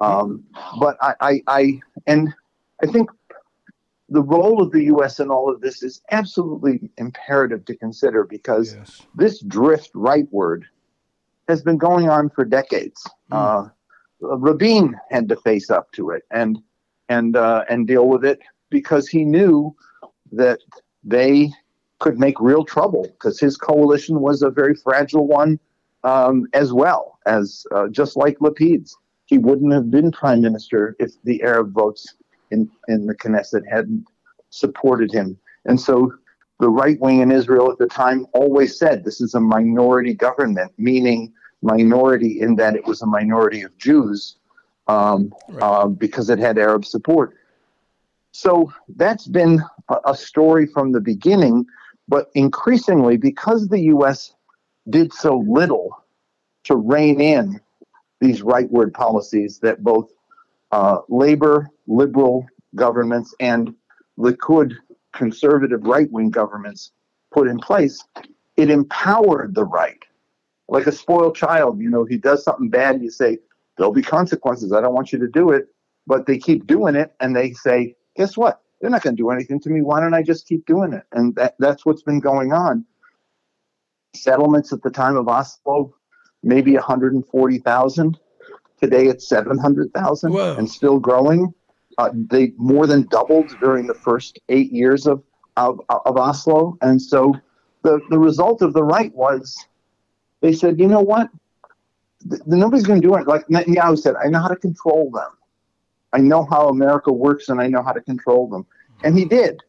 Um, 0.00 0.44
but 0.78 0.96
I, 1.00 1.14
I, 1.20 1.42
I, 1.46 1.80
and 2.06 2.32
I 2.82 2.86
think 2.86 3.10
the 4.08 4.22
role 4.22 4.62
of 4.62 4.72
the 4.72 4.84
U.S. 4.84 5.20
in 5.20 5.30
all 5.30 5.52
of 5.52 5.60
this 5.60 5.82
is 5.82 6.02
absolutely 6.10 6.90
imperative 6.98 7.64
to 7.66 7.76
consider 7.76 8.24
because 8.24 8.74
yes. 8.74 9.02
this 9.14 9.40
drift 9.40 9.92
rightward 9.94 10.62
has 11.48 11.62
been 11.62 11.78
going 11.78 12.08
on 12.08 12.30
for 12.30 12.44
decades. 12.44 13.06
Uh, 13.30 13.68
Rabin 14.20 14.96
had 15.10 15.28
to 15.28 15.36
face 15.36 15.70
up 15.70 15.90
to 15.92 16.10
it 16.10 16.24
and 16.30 16.58
and 17.08 17.36
uh, 17.36 17.64
and 17.68 17.86
deal 17.86 18.08
with 18.08 18.24
it 18.24 18.40
because 18.68 19.08
he 19.08 19.24
knew 19.24 19.74
that 20.32 20.58
they 21.02 21.50
could 21.98 22.18
make 22.18 22.40
real 22.40 22.64
trouble 22.64 23.02
because 23.04 23.38
his 23.38 23.56
coalition 23.56 24.20
was 24.20 24.42
a 24.42 24.50
very 24.50 24.74
fragile 24.74 25.26
one 25.26 25.58
um, 26.04 26.46
as 26.52 26.72
well 26.72 27.18
as 27.30 27.66
uh, 27.74 27.86
just 27.88 28.16
like 28.16 28.36
Lapid's. 28.40 28.96
He 29.26 29.38
wouldn't 29.38 29.72
have 29.72 29.90
been 29.90 30.10
prime 30.10 30.40
minister 30.42 30.96
if 30.98 31.10
the 31.22 31.40
Arab 31.42 31.72
votes 31.72 32.16
in, 32.50 32.68
in 32.88 33.06
the 33.06 33.14
Knesset 33.14 33.62
hadn't 33.70 34.04
supported 34.50 35.12
him. 35.12 35.38
And 35.66 35.80
so 35.80 36.12
the 36.58 36.68
right 36.68 36.98
wing 37.00 37.20
in 37.20 37.30
Israel 37.30 37.70
at 37.70 37.78
the 37.78 37.86
time 37.86 38.26
always 38.34 38.76
said 38.76 39.04
this 39.04 39.20
is 39.20 39.34
a 39.34 39.40
minority 39.40 40.14
government, 40.14 40.72
meaning 40.78 41.32
minority 41.62 42.40
in 42.40 42.56
that 42.56 42.74
it 42.74 42.84
was 42.86 43.02
a 43.02 43.06
minority 43.06 43.62
of 43.62 43.76
Jews 43.78 44.36
um, 44.88 45.32
Right. 45.48 45.62
uh, 45.62 45.86
because 45.86 46.28
it 46.30 46.40
had 46.40 46.58
Arab 46.58 46.84
support. 46.84 47.36
So 48.32 48.72
that's 48.96 49.28
been 49.28 49.62
a, 49.88 49.96
a 50.06 50.16
story 50.16 50.66
from 50.66 50.90
the 50.90 51.00
beginning, 51.00 51.66
but 52.08 52.30
increasingly, 52.34 53.16
because 53.16 53.68
the 53.68 53.80
U.S. 53.94 54.34
did 54.88 55.12
so 55.12 55.38
little 55.46 55.99
to 56.64 56.76
rein 56.76 57.20
in 57.20 57.60
these 58.20 58.42
rightward 58.42 58.92
policies 58.92 59.58
that 59.60 59.82
both 59.82 60.10
uh, 60.72 60.98
labor, 61.08 61.68
liberal 61.86 62.46
governments, 62.74 63.34
and 63.40 63.74
Likud 64.18 64.74
conservative 65.12 65.84
right 65.84 66.10
wing 66.12 66.30
governments 66.30 66.92
put 67.32 67.48
in 67.48 67.58
place, 67.58 68.04
it 68.56 68.70
empowered 68.70 69.54
the 69.54 69.64
right. 69.64 70.02
Like 70.68 70.86
a 70.86 70.92
spoiled 70.92 71.34
child, 71.34 71.80
you 71.80 71.90
know, 71.90 72.04
he 72.04 72.16
does 72.16 72.44
something 72.44 72.68
bad, 72.68 73.02
you 73.02 73.10
say, 73.10 73.38
there'll 73.76 73.92
be 73.92 74.02
consequences. 74.02 74.72
I 74.72 74.80
don't 74.80 74.94
want 74.94 75.12
you 75.12 75.18
to 75.18 75.28
do 75.28 75.50
it. 75.50 75.68
But 76.06 76.26
they 76.26 76.38
keep 76.38 76.66
doing 76.66 76.94
it 76.94 77.14
and 77.20 77.34
they 77.34 77.52
say, 77.52 77.94
guess 78.16 78.36
what? 78.36 78.62
They're 78.80 78.90
not 78.90 79.02
going 79.02 79.16
to 79.16 79.20
do 79.20 79.30
anything 79.30 79.60
to 79.60 79.70
me. 79.70 79.82
Why 79.82 80.00
don't 80.00 80.14
I 80.14 80.22
just 80.22 80.46
keep 80.46 80.66
doing 80.66 80.92
it? 80.92 81.04
And 81.12 81.34
that, 81.36 81.54
that's 81.58 81.84
what's 81.84 82.02
been 82.02 82.20
going 82.20 82.52
on. 82.52 82.84
Settlements 84.14 84.72
at 84.72 84.82
the 84.82 84.90
time 84.90 85.16
of 85.16 85.28
Oslo, 85.28 85.94
maybe 86.42 86.74
140,000. 86.74 88.18
Today 88.80 89.06
it's 89.06 89.28
700,000 89.28 90.32
and 90.58 90.68
still 90.70 90.98
growing. 90.98 91.52
Uh, 91.98 92.10
they 92.14 92.52
more 92.56 92.86
than 92.86 93.02
doubled 93.08 93.54
during 93.60 93.86
the 93.86 93.94
first 93.94 94.38
eight 94.48 94.72
years 94.72 95.06
of, 95.06 95.22
of, 95.56 95.80
of 95.88 96.16
Oslo. 96.16 96.78
And 96.80 97.00
so 97.00 97.34
the, 97.82 98.00
the 98.08 98.18
result 98.18 98.62
of 98.62 98.72
the 98.72 98.82
right 98.82 99.14
was 99.14 99.54
they 100.40 100.52
said, 100.52 100.78
you 100.80 100.86
know 100.88 101.00
what? 101.02 101.28
Th- 102.28 102.40
nobody's 102.46 102.86
going 102.86 103.00
to 103.02 103.06
do 103.06 103.14
it. 103.16 103.26
Like 103.26 103.46
Netanyahu 103.48 103.98
said, 103.98 104.14
I 104.16 104.28
know 104.28 104.40
how 104.40 104.48
to 104.48 104.56
control 104.56 105.10
them. 105.10 105.28
I 106.12 106.18
know 106.18 106.44
how 106.44 106.68
America 106.68 107.12
works 107.12 107.50
and 107.50 107.60
I 107.60 107.66
know 107.66 107.82
how 107.82 107.92
to 107.92 108.00
control 108.00 108.48
them. 108.48 108.66
And 109.04 109.16
he 109.18 109.24
did. 109.26 109.60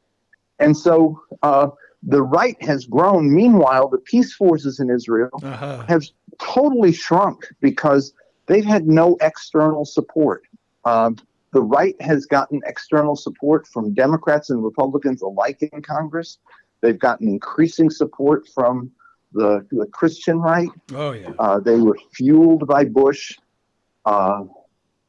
And 0.60 0.76
so 0.76 1.22
uh, 1.44 1.68
the 2.04 2.22
right 2.22 2.62
has 2.64 2.86
grown. 2.86 3.34
Meanwhile, 3.34 3.90
the 3.90 3.98
peace 4.00 4.34
forces 4.34 4.80
in 4.80 4.90
Israel 4.90 5.30
Uh-huh. 5.44 5.84
have 5.88 6.04
totally 6.40 6.94
shrunk 6.94 7.48
because 7.62 8.14
they've 8.48 8.66
had 8.66 8.88
no 8.88 9.18
external 9.22 9.86
support. 9.86 10.44
Um, 10.86 11.18
the 11.54 11.62
right 11.62 12.00
has 12.02 12.26
gotten 12.26 12.62
external 12.66 13.16
support 13.16 13.68
from 13.68 13.94
Democrats 13.94 14.50
and 14.50 14.64
Republicans 14.64 15.22
alike 15.22 15.62
in 15.62 15.82
Congress. 15.82 16.40
They've 16.82 16.98
gotten 16.98 17.28
increasing 17.28 17.90
support 17.90 18.48
from 18.48 18.92
the, 19.34 19.66
the 19.72 19.86
Christian 19.88 20.40
right. 20.40 20.70
Oh, 20.94 21.12
yeah. 21.12 21.32
Uh, 21.40 21.60
they 21.60 21.78
were 21.80 21.98
fueled 22.14 22.68
by 22.68 22.86
Bush, 22.86 23.38
uh, 24.06 24.44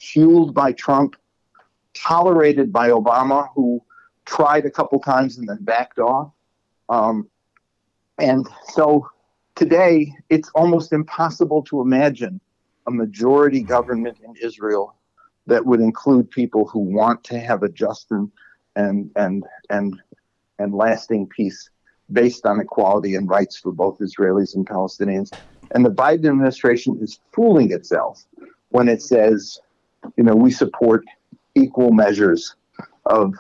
fueled 0.01 0.55
by 0.55 0.73
Trump, 0.73 1.17
tolerated 1.95 2.73
by 2.73 2.91
Obama, 2.91 3.49
who 3.55 3.83
tried 4.25 4.67
a 4.67 4.71
couple 4.71 4.99
times 5.01 5.39
and 5.39 5.49
then 5.49 5.59
backed 5.61 5.99
off. 5.99 6.33
Um, 6.89 7.29
and 8.19 8.47
so 8.73 9.09
today, 9.55 10.13
it's 10.29 10.51
almost 10.55 10.93
impossible 10.93 11.63
to 11.65 11.81
imagine 11.81 12.41
a 12.87 12.91
majority 12.91 13.63
government 13.63 14.19
in 14.25 14.35
Israel 14.43 14.95
that 15.47 15.65
would 15.65 15.81
include 15.81 16.31
people 16.31 16.67
who 16.67 16.81
want 16.81 17.23
to 17.25 17.39
have 17.39 17.63
a 17.63 17.69
just 17.69 18.11
and 18.11 18.31
and 18.77 19.11
and 19.17 19.45
and, 19.71 20.01
and 20.59 20.75
lasting 20.75 21.29
peace 21.29 21.71
based 22.13 22.47
on 22.47 22.61
equality 22.61 23.15
and 23.15 23.29
rights 23.29 23.57
for 23.57 23.73
both 23.73 23.99
Israelis 23.99 24.55
and 24.55 24.67
Palestinians. 24.67 25.33
And 25.75 25.85
the 25.85 25.91
Biden 25.91 26.29
administration 26.29 26.99
is 27.01 27.21
fooling 27.33 27.73
itself 27.73 28.25
when 28.71 28.89
it 28.89 29.03
says, 29.03 29.59
you 30.17 30.25
know, 30.25 30.35
we 30.35 30.51
support 30.51 31.05
equal 31.55 31.93
measures 31.93 32.55
of 33.07 33.35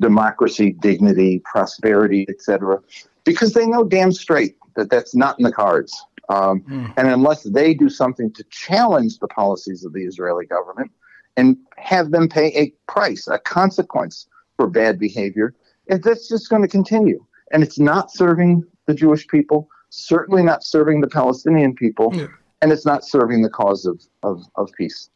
democracy, 0.00 0.72
dignity, 0.80 1.40
prosperity, 1.44 2.26
etc., 2.28 2.80
because 3.24 3.52
they 3.52 3.66
know 3.66 3.84
damn 3.84 4.12
straight 4.12 4.56
that 4.76 4.90
that's 4.90 5.14
not 5.14 5.38
in 5.38 5.44
the 5.44 5.52
cards. 5.52 6.04
Um, 6.28 6.62
mm. 6.62 6.92
And 6.96 7.08
unless 7.08 7.42
they 7.42 7.74
do 7.74 7.88
something 7.88 8.32
to 8.32 8.44
challenge 8.44 9.18
the 9.18 9.28
policies 9.28 9.84
of 9.84 9.92
the 9.92 10.04
Israeli 10.04 10.46
government 10.46 10.90
and 11.36 11.56
have 11.76 12.10
them 12.10 12.28
pay 12.28 12.48
a 12.56 12.72
price, 12.90 13.26
a 13.28 13.38
consequence 13.38 14.26
for 14.56 14.68
bad 14.68 14.98
behavior, 14.98 15.54
that's 15.88 16.28
just 16.28 16.48
going 16.48 16.62
to 16.62 16.68
continue. 16.68 17.24
And 17.52 17.62
it's 17.62 17.78
not 17.78 18.12
serving 18.12 18.64
the 18.86 18.94
Jewish 18.94 19.26
people, 19.26 19.68
certainly 19.90 20.42
not 20.42 20.64
serving 20.64 21.00
the 21.00 21.08
Palestinian 21.08 21.74
people, 21.74 22.14
yeah. 22.14 22.28
and 22.60 22.72
it's 22.72 22.86
not 22.86 23.04
serving 23.04 23.42
the 23.42 23.50
cause 23.50 23.84
of, 23.84 24.00
of, 24.22 24.42
of 24.56 24.70
peace. 24.76 25.10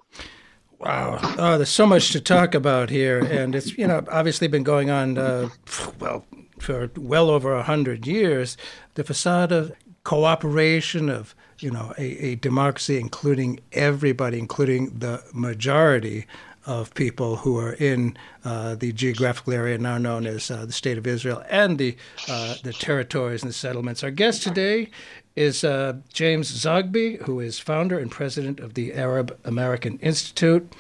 Wow, 0.79 1.19
oh, 1.39 1.57
there's 1.57 1.71
so 1.71 1.87
much 1.87 2.13
to 2.13 2.21
talk 2.21 2.55
about 2.55 2.91
here, 2.91 3.19
and 3.19 3.55
it's 3.55 3.79
you 3.79 3.87
know 3.87 4.05
obviously 4.11 4.47
been 4.47 4.63
going 4.63 4.91
on 4.91 5.17
uh, 5.17 5.49
well 5.99 6.27
for 6.59 6.91
well 6.97 7.31
over 7.31 7.55
a 7.55 7.63
hundred 7.63 8.07
years. 8.07 8.57
The 8.95 9.05
facade 9.05 9.53
of 9.53 9.73
cooperation 10.05 11.09
of 11.09 11.35
you 11.59 11.71
know 11.71 11.93
a, 11.99 12.05
a 12.05 12.35
democracy, 12.37 12.99
including 12.99 13.61
everybody, 13.73 14.39
including 14.39 14.99
the 14.99 15.23
majority 15.33 16.27
of 16.67 16.93
people 16.95 17.37
who 17.37 17.57
are 17.59 17.75
in 17.75 18.17
uh, 18.45 18.75
the 18.75 18.93
geographical 18.93 19.53
area 19.53 19.79
now 19.79 19.97
known 19.97 20.27
as 20.27 20.51
uh, 20.51 20.67
the 20.67 20.73
State 20.73 20.99
of 20.99 21.07
Israel 21.07 21.43
and 21.49 21.79
the 21.79 21.97
uh, 22.29 22.57
the 22.63 22.73
territories 22.73 23.43
and 23.43 23.51
the 23.51 23.55
settlements. 23.55 24.03
Our 24.03 24.11
guest 24.11 24.43
today 24.43 24.91
is 25.37 25.63
uh, 25.63 25.95
James 26.13 26.51
Zogby, 26.51 27.23
who 27.23 27.41
is 27.41 27.59
founder 27.59 27.99
and 27.99 28.11
president 28.11 28.59
of 28.59 28.75
the 28.75 28.95
Arab 28.95 29.39
American 29.45 29.99
Institute. 29.99 30.73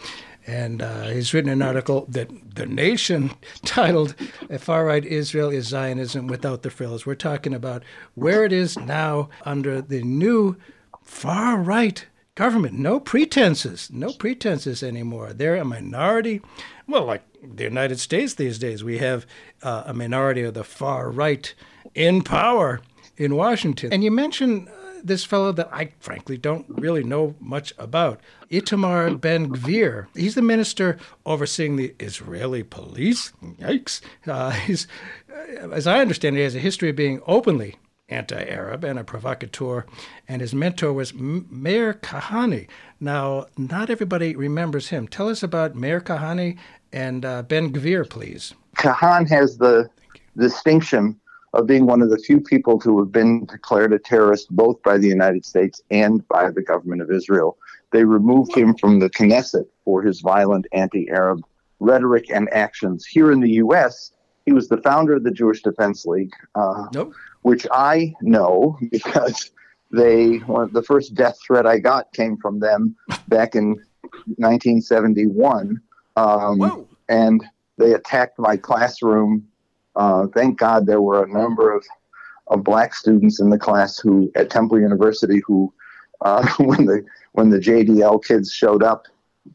And 0.46 0.80
uh, 0.80 1.08
he's 1.08 1.34
written 1.34 1.50
an 1.50 1.62
article 1.62 2.06
that 2.08 2.54
The 2.54 2.66
Nation 2.66 3.32
titled 3.64 4.14
Far 4.58 4.84
Right 4.84 5.04
Israel 5.04 5.50
is 5.50 5.66
Zionism 5.66 6.28
Without 6.28 6.62
the 6.62 6.70
Frills. 6.70 7.04
We're 7.04 7.16
talking 7.16 7.52
about 7.52 7.82
where 8.14 8.44
it 8.44 8.52
is 8.52 8.78
now 8.78 9.28
under 9.44 9.82
the 9.82 10.02
new 10.02 10.56
far 11.02 11.56
right 11.56 12.06
government. 12.36 12.74
No 12.78 13.00
pretenses, 13.00 13.90
no 13.92 14.12
pretenses 14.12 14.82
anymore. 14.82 15.32
They're 15.32 15.56
a 15.56 15.64
minority. 15.64 16.42
Well, 16.86 17.04
like 17.04 17.24
the 17.42 17.64
United 17.64 17.98
States 17.98 18.34
these 18.34 18.58
days, 18.58 18.84
we 18.84 18.98
have 18.98 19.26
uh, 19.62 19.84
a 19.86 19.94
minority 19.94 20.42
of 20.42 20.54
the 20.54 20.64
far 20.64 21.10
right 21.10 21.52
in 21.94 22.22
power 22.22 22.80
in 23.16 23.34
Washington. 23.34 23.92
And 23.92 24.04
you 24.04 24.10
mentioned 24.10 24.68
uh, 24.68 24.85
this 25.02 25.24
fellow 25.24 25.52
that 25.52 25.68
I 25.72 25.92
frankly 26.00 26.36
don't 26.36 26.66
really 26.68 27.04
know 27.04 27.34
much 27.40 27.72
about, 27.78 28.20
Itamar 28.50 29.20
Ben 29.20 29.48
Gvir. 29.50 30.06
He's 30.14 30.34
the 30.34 30.42
minister 30.42 30.98
overseeing 31.24 31.76
the 31.76 31.94
Israeli 31.98 32.62
police. 32.62 33.32
Yikes! 33.42 34.00
Uh, 34.26 34.50
he's, 34.50 34.86
uh, 35.32 35.68
as 35.70 35.86
I 35.86 36.00
understand 36.00 36.36
it, 36.36 36.40
he 36.40 36.44
has 36.44 36.54
a 36.54 36.60
history 36.60 36.90
of 36.90 36.96
being 36.96 37.20
openly 37.26 37.76
anti-Arab 38.08 38.84
and 38.84 38.98
a 38.98 39.04
provocateur, 39.04 39.84
and 40.28 40.40
his 40.40 40.54
mentor 40.54 40.92
was 40.92 41.12
Meir 41.14 41.94
Kahane. 41.94 42.68
Now, 43.00 43.46
not 43.56 43.90
everybody 43.90 44.36
remembers 44.36 44.88
him. 44.88 45.08
Tell 45.08 45.28
us 45.28 45.42
about 45.42 45.74
Meir 45.74 46.00
Kahane 46.00 46.56
and 46.92 47.24
uh, 47.24 47.42
Ben 47.42 47.72
Gvir, 47.72 48.08
please. 48.08 48.54
Kahane 48.76 49.28
has 49.28 49.58
the 49.58 49.90
distinction 50.36 51.18
of 51.56 51.66
being 51.66 51.86
one 51.86 52.02
of 52.02 52.10
the 52.10 52.18
few 52.18 52.38
people 52.38 52.78
who 52.78 52.98
have 52.98 53.10
been 53.10 53.46
declared 53.46 53.92
a 53.92 53.98
terrorist 53.98 54.48
both 54.50 54.80
by 54.82 54.98
the 54.98 55.08
United 55.08 55.44
States 55.44 55.80
and 55.90 56.26
by 56.28 56.50
the 56.50 56.62
government 56.62 57.00
of 57.00 57.10
Israel. 57.10 57.56
They 57.92 58.04
removed 58.04 58.54
him 58.54 58.76
from 58.76 58.98
the 58.98 59.08
Knesset 59.08 59.66
for 59.84 60.02
his 60.02 60.20
violent 60.20 60.66
anti 60.72 61.08
Arab 61.08 61.42
rhetoric 61.80 62.30
and 62.30 62.52
actions. 62.52 63.06
Here 63.06 63.32
in 63.32 63.40
the 63.40 63.50
U.S., 63.52 64.12
he 64.44 64.52
was 64.52 64.68
the 64.68 64.76
founder 64.82 65.14
of 65.14 65.24
the 65.24 65.30
Jewish 65.30 65.62
Defense 65.62 66.04
League, 66.04 66.32
uh, 66.54 66.86
nope. 66.92 67.14
which 67.42 67.66
I 67.72 68.14
know 68.20 68.78
because 68.90 69.50
they 69.90 70.38
one, 70.38 70.70
the 70.72 70.82
first 70.82 71.14
death 71.14 71.38
threat 71.44 71.66
I 71.66 71.78
got 71.78 72.12
came 72.12 72.36
from 72.36 72.60
them 72.60 72.96
back 73.28 73.54
in 73.54 73.76
1971, 74.36 75.80
um, 76.16 76.86
and 77.08 77.44
they 77.78 77.94
attacked 77.94 78.38
my 78.38 78.56
classroom 78.56 79.46
uh, 79.96 80.26
thank 80.34 80.58
God 80.58 80.86
there 80.86 81.00
were 81.00 81.24
a 81.24 81.28
number 81.28 81.74
of, 81.74 81.84
of 82.48 82.62
black 82.62 82.94
students 82.94 83.40
in 83.40 83.50
the 83.50 83.58
class 83.58 83.98
who 83.98 84.30
at 84.36 84.50
Temple 84.50 84.78
University 84.78 85.40
who, 85.46 85.72
uh, 86.20 86.46
when 86.58 86.86
the 86.86 87.04
when 87.32 87.50
the 87.50 87.58
JDL 87.58 88.24
kids 88.24 88.52
showed 88.52 88.82
up, 88.82 89.06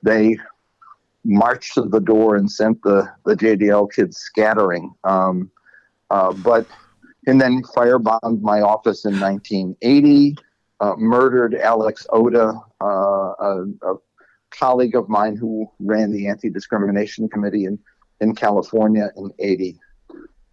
they 0.03 0.37
marched 1.23 1.75
to 1.75 1.83
the 1.83 1.99
door 1.99 2.35
and 2.35 2.51
sent 2.51 2.81
the, 2.81 3.07
the 3.25 3.35
JDL 3.35 3.91
kids 3.91 4.17
scattering. 4.17 4.93
Um, 5.03 5.51
uh, 6.09 6.33
but 6.33 6.67
and 7.27 7.39
then 7.39 7.61
firebombed 7.61 8.41
my 8.41 8.61
office 8.61 9.05
in 9.05 9.19
1980, 9.19 10.35
uh, 10.79 10.95
murdered 10.97 11.55
Alex 11.55 12.07
Odeh, 12.09 12.59
uh, 12.81 12.85
a, 12.85 13.65
a, 13.83 13.95
colleague 14.49 14.95
of 14.95 15.07
mine 15.07 15.37
who 15.37 15.65
ran 15.79 16.11
the 16.11 16.27
anti-discrimination 16.27 17.29
committee 17.29 17.63
in, 17.63 17.79
in 18.19 18.35
California 18.35 19.09
in 19.15 19.31
80 19.39 19.79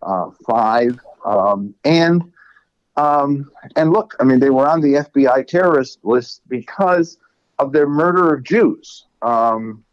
uh, 0.03 0.31
five, 0.47 0.99
um, 1.25 1.75
and 1.85 2.33
um, 2.97 3.51
and 3.77 3.93
look, 3.93 4.17
I 4.19 4.25
mean, 4.25 4.41
they 4.41 4.51
were 4.51 4.67
on 4.67 4.81
the 4.81 4.95
FBI 4.95 5.47
terrorist 5.47 6.01
list 6.03 6.43
because 6.49 7.19
of 7.59 7.73
their 7.73 7.89
murder 7.89 8.35
of 8.35 8.43
Jews. 8.43 9.07
Um, 9.23 9.85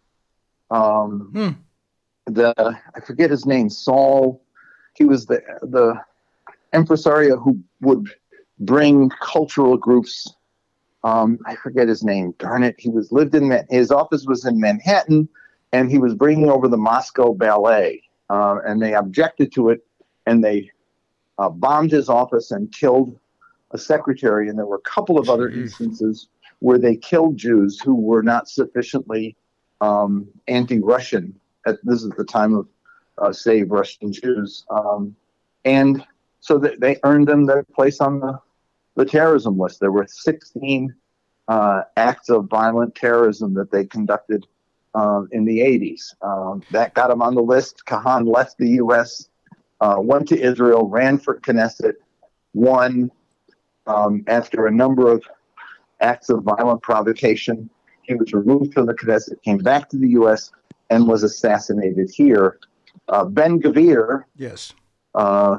um, 0.72 1.30
hmm. 1.34 1.50
The 2.34 2.54
I 2.96 3.00
forget 3.02 3.30
his 3.30 3.46
name, 3.46 3.70
Sol. 3.70 4.42
He 4.96 5.06
was 5.06 5.28
the 5.28 5.42
the 5.62 6.02
impresario 6.74 7.38
who 7.38 7.60
would 7.82 8.10
bring 8.60 9.12
cultural 9.22 9.78
groups. 9.78 10.34
Um, 11.04 11.38
I 11.46 11.56
forget 11.56 11.88
his 11.88 12.04
name. 12.04 12.34
Darn 12.40 12.64
it! 12.64 12.76
He 12.80 12.90
was 12.90 13.12
lived 13.12 13.36
in 13.36 13.50
that 13.50 13.68
his 13.70 13.92
office 13.92 14.26
was 14.26 14.46
in 14.46 14.60
Manhattan, 14.60 15.30
and 15.72 15.92
he 15.92 16.00
was 16.00 16.16
bringing 16.16 16.50
over 16.50 16.68
the 16.68 16.78
Moscow 16.78 17.36
Ballet, 17.36 18.02
uh, 18.32 18.58
and 18.66 18.82
they 18.82 18.96
objected 18.96 19.54
to 19.54 19.70
it 19.70 19.86
and 20.26 20.44
they 20.44 20.72
uh, 21.38 21.50
bombed 21.50 21.92
his 21.92 22.10
office 22.10 22.52
and 22.52 22.72
killed 22.72 23.18
a 23.72 23.78
secretary. 23.78 24.50
And 24.50 24.58
there 24.58 24.66
were 24.66 24.78
a 24.78 24.90
couple 24.90 25.18
of 25.20 25.30
other 25.30 25.50
instances 25.50 26.28
where 26.60 26.78
they 26.78 26.96
killed 26.96 27.38
Jews 27.38 27.80
who 27.80 27.96
were 27.96 28.24
not 28.24 28.48
sufficiently 28.48 29.36
um, 29.82 30.28
anti-Russian. 30.48 31.40
At, 31.68 31.78
this 31.84 32.04
is 32.04 32.12
the 32.12 32.24
time 32.24 32.54
of 32.54 32.68
uh, 33.18 33.34
Save 33.34 33.72
Russian 33.72 34.12
Jews, 34.12 34.66
um, 34.70 35.16
and 35.64 36.06
so 36.42 36.58
they, 36.60 36.76
they 36.76 36.98
earned 37.04 37.28
them 37.28 37.46
their 37.46 37.64
place 37.64 38.02
on 38.02 38.20
the 38.20 38.40
the 38.96 39.06
terrorism 39.06 39.58
list. 39.58 39.80
There 39.82 39.92
were 39.92 40.06
16 40.08 40.94
uh, 41.50 41.82
acts 41.98 42.30
of 42.30 42.48
violent 42.48 42.96
terrorism 42.96 43.54
that 43.56 43.70
they 43.70 43.86
conducted 43.86 44.46
um, 44.94 45.28
in 45.32 45.44
the 45.44 45.60
80s. 45.60 46.14
Um, 46.22 46.64
that 46.72 46.94
got 46.94 47.10
them 47.10 47.22
on 47.22 47.36
the 47.36 47.42
list. 47.42 47.84
Kahane 47.86 48.32
left 48.34 48.58
the 48.58 48.70
U.S 48.70 49.30
uh, 49.82 49.96
went 50.00 50.28
to 50.30 50.40
Israel, 50.40 50.88
ran 50.88 51.18
for 51.18 51.40
Knesset, 51.40 51.94
won 52.54 53.12
um, 53.88 54.24
after 54.28 54.68
a 54.68 54.72
number 54.72 55.12
of 55.12 55.24
acts 56.02 56.30
of 56.30 56.44
violent 56.44 56.82
provocation. 56.82 57.70
He 58.04 58.16
was 58.16 58.34
removed 58.34 58.74
from 58.74 58.86
the 58.86 58.94
Knesset, 58.94 59.42
came 59.44 59.58
back 59.58 59.90
to 59.90 59.98
the 59.98 60.10
U.S., 60.10 60.52
and 60.90 61.08
was 61.08 61.24
assassinated 61.24 62.12
here. 62.14 62.60
Uh, 63.10 63.26
ben 63.26 63.60
Gvir, 63.60 64.24
yes, 64.36 64.74
uh, 65.16 65.58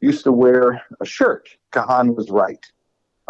used 0.00 0.24
to 0.24 0.32
wear 0.32 0.82
a 1.00 1.04
shirt. 1.04 1.48
Kahane 1.72 2.14
was 2.14 2.30
right. 2.30 2.64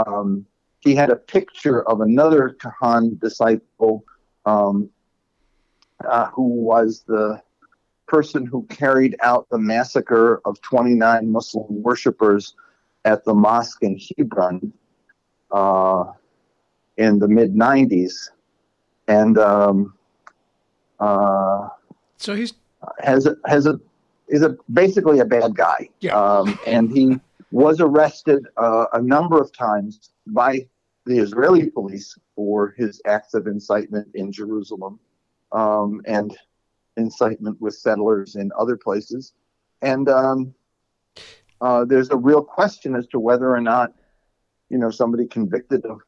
Um, 0.07 0.47
he 0.81 0.95
had 0.95 1.11
a 1.11 1.17
picture 1.17 1.83
of 1.89 2.01
another 2.01 2.57
Kahane 2.61 3.19
disciple 3.21 4.05
um, 4.45 4.91
uh, 6.09 6.27
who 6.27 6.45
was 6.45 7.05
the 7.07 7.43
person 8.09 8.47
who 8.47 8.65
carried 8.65 9.17
out 9.23 9.47
the 9.51 9.59
massacre 9.59 10.41
of 10.45 10.61
29 10.63 11.31
Muslim 11.31 11.83
worshippers 11.83 12.55
at 13.05 13.25
the 13.25 13.35
mosque 13.35 13.83
in 13.83 13.99
Hebron 14.17 14.73
uh, 15.51 16.05
in 16.97 17.19
the 17.19 17.29
mid 17.29 17.55
90s. 17.55 18.31
And 19.07 19.39
um, 19.39 19.95
uh, 20.99 21.69
so 22.17 22.35
he's 22.35 22.55
has 23.01 23.27
a, 23.27 23.37
has 23.47 23.67
a 23.67 23.81
is 24.29 24.43
a 24.43 24.57
basically 24.73 25.21
a 25.21 25.25
bad 25.25 25.55
guy. 25.55 25.89
Yeah. 26.01 26.19
Um, 26.19 26.59
and 26.67 26.91
he 26.91 27.19
was 27.51 27.81
arrested 27.81 28.47
uh, 28.57 28.87
a 28.93 29.01
number 29.01 29.41
of 29.41 29.53
times 29.53 30.11
by 30.27 30.67
the 31.07 31.19
Israeli 31.19 31.71
police 31.71 32.19
for 32.37 32.75
his 32.77 33.01
acts 33.07 33.33
of 33.33 33.47
incitement 33.47 34.09
in 34.15 34.31
Jerusalem 34.31 34.99
um, 35.53 36.03
and 36.05 36.37
incitement 36.99 37.61
with 37.61 37.75
settlers 37.75 38.37
in 38.37 38.51
other 38.59 38.77
places. 38.77 39.33
And 39.81 40.09
um, 40.09 40.55
uh, 41.61 41.85
there's 41.85 42.11
a 42.11 42.17
real 42.17 42.43
question 42.43 42.95
as 42.95 43.07
to 43.09 43.19
whether 43.19 43.51
or 43.55 43.61
not, 43.61 43.93
you 44.69 44.79
know, 44.79 44.91
somebody 44.91 45.27
convicted 45.27 45.85
of, 45.87 46.01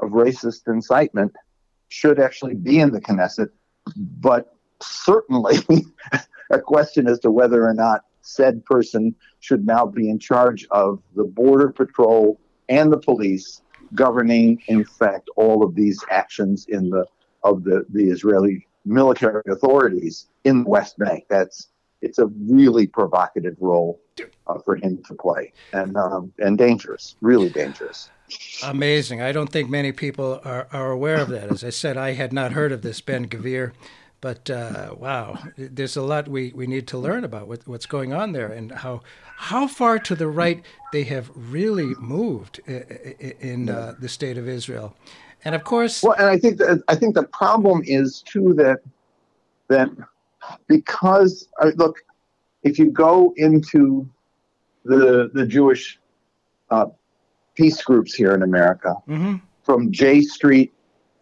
of 0.00 0.10
racist 0.10 0.66
incitement 0.66 1.32
should 1.88 2.18
actually 2.18 2.54
be 2.54 2.80
in 2.80 2.90
the 2.90 3.00
Knesset, 3.00 3.50
but 3.96 4.56
certainly 4.82 5.58
a 6.50 6.58
question 6.58 7.06
as 7.06 7.18
to 7.20 7.30
whether 7.30 7.66
or 7.66 7.74
not 7.74 8.02
said 8.22 8.64
person 8.64 9.14
should 9.40 9.66
now 9.66 9.84
be 9.84 10.08
in 10.08 10.18
charge 10.18 10.66
of 10.70 11.02
the 11.14 11.24
border 11.24 11.70
patrol 11.70 12.40
and 12.68 12.92
the 12.92 12.98
police 12.98 13.62
governing 13.94 14.62
in 14.68 14.84
fact 14.84 15.28
all 15.36 15.64
of 15.64 15.74
these 15.74 16.02
actions 16.10 16.66
in 16.68 16.88
the 16.88 17.04
of 17.44 17.64
the, 17.64 17.84
the 17.90 18.04
Israeli 18.04 18.66
military 18.84 19.42
authorities 19.48 20.28
in 20.44 20.64
the 20.64 20.70
West 20.70 20.98
Bank. 20.98 21.24
That's 21.28 21.68
it's 22.00 22.18
a 22.18 22.26
really 22.26 22.86
provocative 22.86 23.56
role 23.60 24.00
uh, 24.46 24.58
for 24.58 24.76
him 24.76 25.02
to 25.06 25.14
play, 25.14 25.52
and 25.72 25.96
um, 25.96 26.32
and 26.38 26.58
dangerous, 26.58 27.16
really 27.20 27.50
dangerous. 27.50 28.10
Amazing. 28.62 29.20
I 29.20 29.30
don't 29.32 29.50
think 29.50 29.68
many 29.68 29.92
people 29.92 30.40
are, 30.44 30.66
are 30.72 30.90
aware 30.90 31.20
of 31.20 31.28
that. 31.28 31.50
As 31.50 31.62
I 31.62 31.70
said, 31.70 31.96
I 31.96 32.12
had 32.12 32.32
not 32.32 32.52
heard 32.52 32.72
of 32.72 32.80
this 32.80 33.00
Ben 33.02 33.28
Gvir, 33.28 33.72
but 34.22 34.48
uh, 34.48 34.94
wow, 34.96 35.38
there's 35.56 35.96
a 35.96 36.02
lot 36.02 36.28
we, 36.28 36.52
we 36.54 36.66
need 36.66 36.86
to 36.88 36.98
learn 36.98 37.24
about 37.24 37.46
what, 37.48 37.66
what's 37.66 37.86
going 37.86 38.14
on 38.14 38.32
there 38.32 38.46
and 38.46 38.72
how 38.72 39.02
how 39.36 39.66
far 39.66 39.98
to 39.98 40.14
the 40.14 40.28
right 40.28 40.62
they 40.92 41.04
have 41.04 41.30
really 41.34 41.94
moved 41.98 42.60
in 42.60 43.68
uh, 43.68 43.94
the 43.98 44.08
state 44.08 44.38
of 44.38 44.48
Israel. 44.48 44.96
And 45.44 45.54
of 45.54 45.64
course, 45.64 46.02
well, 46.02 46.12
and 46.12 46.26
I 46.26 46.38
think 46.38 46.58
that 46.58 46.82
I 46.88 46.94
think 46.94 47.14
the 47.14 47.24
problem 47.24 47.82
is 47.84 48.22
too 48.22 48.54
that 48.54 48.78
that 49.68 49.90
because 50.68 51.48
uh, 51.60 51.72
look, 51.76 51.96
if 52.62 52.78
you 52.78 52.90
go 52.90 53.32
into 53.36 54.08
the 54.84 55.30
the 55.32 55.46
Jewish 55.46 55.98
uh, 56.70 56.86
peace 57.54 57.82
groups 57.82 58.14
here 58.14 58.34
in 58.34 58.42
America, 58.42 58.94
mm-hmm. 59.08 59.36
from 59.62 59.90
J 59.90 60.22
Street 60.22 60.72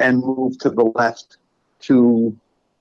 and 0.00 0.20
move 0.20 0.59
to 0.59 0.70
the 0.70 0.85
left 0.94 1.38
to 1.80 2.37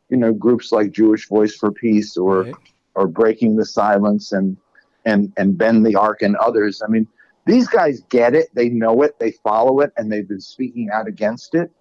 you 0.09 0.17
know 0.17 0.33
groups 0.33 0.71
like 0.71 0.91
Jewish 0.91 1.27
Voice 1.29 1.55
for 1.55 1.71
Peace 1.71 2.17
or 2.17 2.43
right. 2.43 2.55
or 2.95 3.07
Breaking 3.07 3.55
the 3.55 3.65
Silence 3.65 4.31
and 4.33 4.57
and 5.05 5.31
and 5.37 5.57
Bend 5.57 5.85
the 5.85 5.95
Arc 5.95 6.21
and 6.21 6.35
others. 6.37 6.81
I 6.85 6.89
mean, 6.89 7.07
these 7.49 7.67
guys 7.67 8.01
get 8.09 8.35
it, 8.35 8.53
they 8.53 8.69
know 8.69 9.01
it, 9.01 9.17
they 9.19 9.31
follow 9.31 9.79
it, 9.79 9.91
and 9.97 10.11
they've 10.11 10.27
been 10.27 10.39
speaking 10.39 10.89
out 10.93 11.07
against 11.07 11.55
it. 11.55 11.71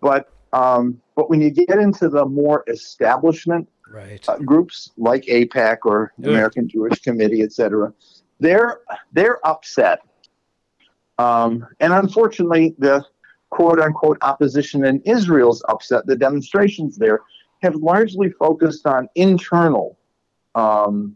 But 0.00 0.32
um, 0.52 1.00
but 1.14 1.28
when 1.28 1.42
you 1.42 1.50
get 1.50 1.78
into 1.78 2.08
the 2.08 2.24
more 2.24 2.64
establishment 2.68 3.68
right. 3.88 4.26
uh, 4.28 4.38
groups 4.38 4.90
like 4.96 5.24
AIPAC 5.26 5.78
or 5.84 6.12
the 6.18 6.30
American 6.30 6.66
Jewish 6.68 7.00
Committee, 7.00 7.42
etc., 7.42 7.92
they're 8.40 8.80
they're 9.12 9.46
upset. 9.46 10.00
Um, 11.18 11.66
and 11.80 11.92
unfortunately, 11.92 12.74
the 12.78 13.04
quote 13.50 13.78
unquote 13.78 14.16
opposition 14.22 14.86
in 14.86 15.02
Israel's 15.02 15.62
upset. 15.68 16.06
The 16.06 16.16
demonstrations 16.16 16.96
there 16.96 17.20
have 17.62 17.74
largely 17.74 18.30
focused 18.30 18.86
on 18.86 19.06
internal 19.16 19.98
um, 20.54 21.14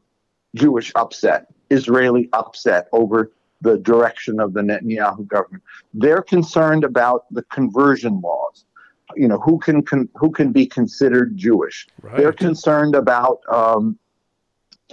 Jewish 0.54 0.92
upset, 0.94 1.46
Israeli 1.70 2.28
upset 2.34 2.88
over 2.92 3.32
the 3.64 3.78
direction 3.78 4.38
of 4.38 4.52
the 4.52 4.60
Netanyahu 4.60 5.26
government. 5.26 5.64
They're 5.94 6.22
concerned 6.22 6.84
about 6.84 7.24
the 7.32 7.42
conversion 7.44 8.20
laws. 8.20 8.66
You 9.16 9.28
know 9.28 9.38
who 9.38 9.58
can, 9.58 9.82
can 9.82 10.08
who 10.14 10.30
can 10.30 10.52
be 10.52 10.66
considered 10.66 11.36
Jewish. 11.36 11.86
Right. 12.02 12.16
They're 12.16 12.32
concerned 12.32 12.94
about 12.94 13.40
um, 13.50 13.98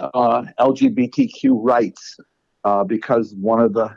uh, 0.00 0.44
LGBTQ 0.58 1.58
rights 1.60 2.18
uh, 2.64 2.84
because 2.84 3.34
one 3.34 3.60
of 3.60 3.72
the 3.74 3.96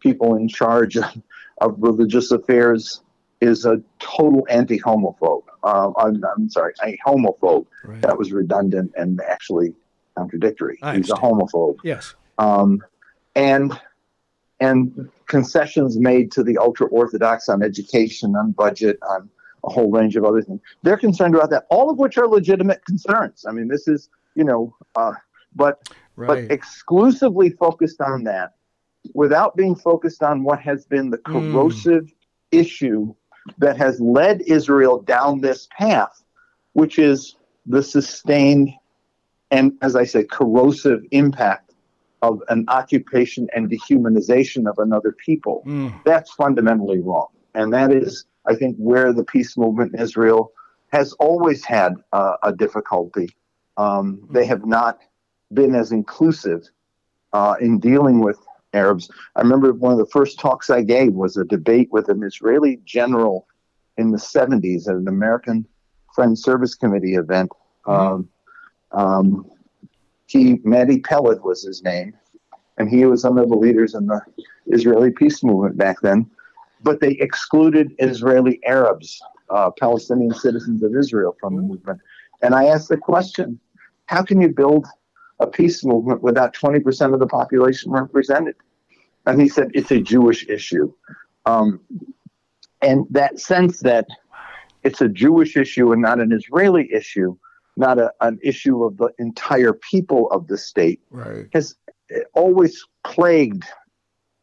people 0.00 0.36
in 0.36 0.48
charge 0.48 0.96
of, 1.04 1.22
of 1.60 1.76
religious 1.78 2.30
affairs 2.30 3.02
is 3.40 3.66
a 3.66 3.82
total 3.98 4.46
anti-homophobe. 4.48 5.42
Uh, 5.62 5.90
I'm, 5.98 6.22
I'm, 6.24 6.48
sorry, 6.48 6.72
a 6.82 6.96
homophobe. 7.06 7.66
Right. 7.84 8.00
That 8.00 8.16
was 8.16 8.32
redundant 8.32 8.92
and 8.96 9.20
actually 9.28 9.74
contradictory. 10.16 10.78
He's 10.94 11.10
a 11.10 11.14
homophobe. 11.14 11.76
Yes. 11.82 12.14
Um, 12.38 12.80
and 13.34 13.78
and 14.64 15.10
concessions 15.26 15.98
made 15.98 16.32
to 16.32 16.42
the 16.42 16.56
ultra 16.58 16.86
orthodox 16.88 17.48
on 17.48 17.62
education, 17.62 18.34
on 18.36 18.52
budget, 18.52 18.98
on 19.10 19.28
a 19.64 19.70
whole 19.70 19.90
range 19.90 20.16
of 20.16 20.24
other 20.24 20.42
things. 20.42 20.60
They're 20.82 20.96
concerned 20.96 21.34
about 21.34 21.50
that, 21.50 21.66
all 21.70 21.90
of 21.90 21.98
which 21.98 22.18
are 22.18 22.28
legitimate 22.28 22.84
concerns. 22.84 23.44
I 23.48 23.52
mean, 23.52 23.68
this 23.68 23.88
is 23.88 24.08
you 24.34 24.44
know, 24.44 24.74
uh, 24.96 25.12
but 25.54 25.88
right. 26.16 26.26
but 26.26 26.38
exclusively 26.52 27.50
focused 27.50 28.00
on 28.00 28.24
that, 28.24 28.54
without 29.14 29.56
being 29.56 29.76
focused 29.76 30.22
on 30.22 30.42
what 30.42 30.60
has 30.60 30.86
been 30.86 31.10
the 31.10 31.20
hmm. 31.26 31.32
corrosive 31.32 32.04
mm. 32.04 32.12
issue 32.52 33.14
that 33.58 33.76
has 33.76 34.00
led 34.00 34.42
Israel 34.42 35.02
down 35.02 35.40
this 35.40 35.68
path, 35.76 36.24
which 36.72 36.98
is 36.98 37.36
the 37.66 37.82
sustained 37.82 38.70
and, 39.50 39.72
as 39.82 39.94
I 39.94 40.04
say, 40.04 40.24
corrosive 40.24 41.02
impact 41.10 41.73
of 42.28 42.42
an 42.48 42.64
occupation 42.68 43.48
and 43.54 43.70
dehumanization 43.70 44.68
of 44.68 44.78
another 44.78 45.12
people. 45.12 45.62
Mm. 45.66 45.92
That's 46.04 46.32
fundamentally 46.32 47.00
wrong. 47.00 47.28
And 47.54 47.72
that 47.72 47.92
is, 47.92 48.26
I 48.46 48.54
think, 48.54 48.76
where 48.76 49.12
the 49.12 49.24
peace 49.24 49.56
movement 49.56 49.94
in 49.94 50.00
Israel 50.00 50.52
has 50.92 51.12
always 51.14 51.64
had 51.64 51.94
uh, 52.12 52.36
a 52.42 52.52
difficulty. 52.52 53.28
Um. 53.76 54.04
They 54.30 54.46
have 54.46 54.64
not 54.64 54.98
been 55.52 55.74
as 55.74 55.92
inclusive 55.92 56.62
uh, 57.32 57.54
in 57.60 57.78
dealing 57.78 58.20
with 58.20 58.38
Arabs. 58.72 59.10
I 59.36 59.40
remember 59.40 59.72
one 59.72 59.92
of 59.92 59.98
the 59.98 60.12
first 60.18 60.38
talks 60.38 60.70
I 60.70 60.82
gave 60.82 61.12
was 61.12 61.36
a 61.36 61.44
debate 61.44 61.88
with 61.90 62.08
an 62.08 62.22
Israeli 62.22 62.80
general 62.84 63.46
in 63.96 64.10
the 64.10 64.18
70s 64.18 64.88
at 64.88 64.96
an 64.96 65.08
American 65.08 65.66
Friends 66.14 66.42
Service 66.42 66.74
Committee 66.74 67.14
event. 67.14 67.50
Mm. 67.86 67.98
Um, 67.98 68.28
um, 68.92 69.50
he, 70.26 70.60
Matti 70.64 71.00
Peled 71.00 71.42
was 71.42 71.62
his 71.62 71.82
name, 71.82 72.14
and 72.78 72.88
he 72.88 73.04
was 73.04 73.24
one 73.24 73.38
of 73.38 73.48
the 73.48 73.56
leaders 73.56 73.94
in 73.94 74.06
the 74.06 74.20
Israeli 74.66 75.10
peace 75.10 75.42
movement 75.42 75.76
back 75.76 76.00
then. 76.02 76.30
But 76.82 77.00
they 77.00 77.12
excluded 77.12 77.94
Israeli 77.98 78.60
Arabs, 78.66 79.20
uh, 79.50 79.70
Palestinian 79.78 80.34
citizens 80.34 80.82
of 80.82 80.94
Israel, 80.96 81.36
from 81.40 81.56
the 81.56 81.62
mm. 81.62 81.68
movement. 81.68 82.00
And 82.42 82.54
I 82.54 82.66
asked 82.66 82.88
the 82.88 82.96
question 82.96 83.58
how 84.06 84.22
can 84.22 84.40
you 84.40 84.48
build 84.48 84.86
a 85.40 85.46
peace 85.46 85.84
movement 85.84 86.22
without 86.22 86.54
20% 86.54 87.12
of 87.12 87.20
the 87.20 87.26
population 87.26 87.92
represented. 87.92 88.56
And 89.26 89.40
he 89.40 89.48
said 89.48 89.70
it's 89.74 89.90
a 89.90 90.00
Jewish 90.00 90.46
issue. 90.48 90.92
Um, 91.46 91.80
and 92.82 93.06
that 93.10 93.40
sense 93.40 93.80
that 93.80 94.06
it's 94.82 95.00
a 95.00 95.08
Jewish 95.08 95.56
issue 95.56 95.92
and 95.92 96.02
not 96.02 96.20
an 96.20 96.32
Israeli 96.32 96.92
issue, 96.92 97.36
not 97.76 97.98
a, 97.98 98.12
an 98.20 98.38
issue 98.42 98.84
of 98.84 98.96
the 98.96 99.10
entire 99.18 99.72
people 99.72 100.30
of 100.30 100.46
the 100.46 100.56
state, 100.58 101.00
right. 101.10 101.46
has 101.52 101.76
always 102.34 102.84
plagued 103.04 103.64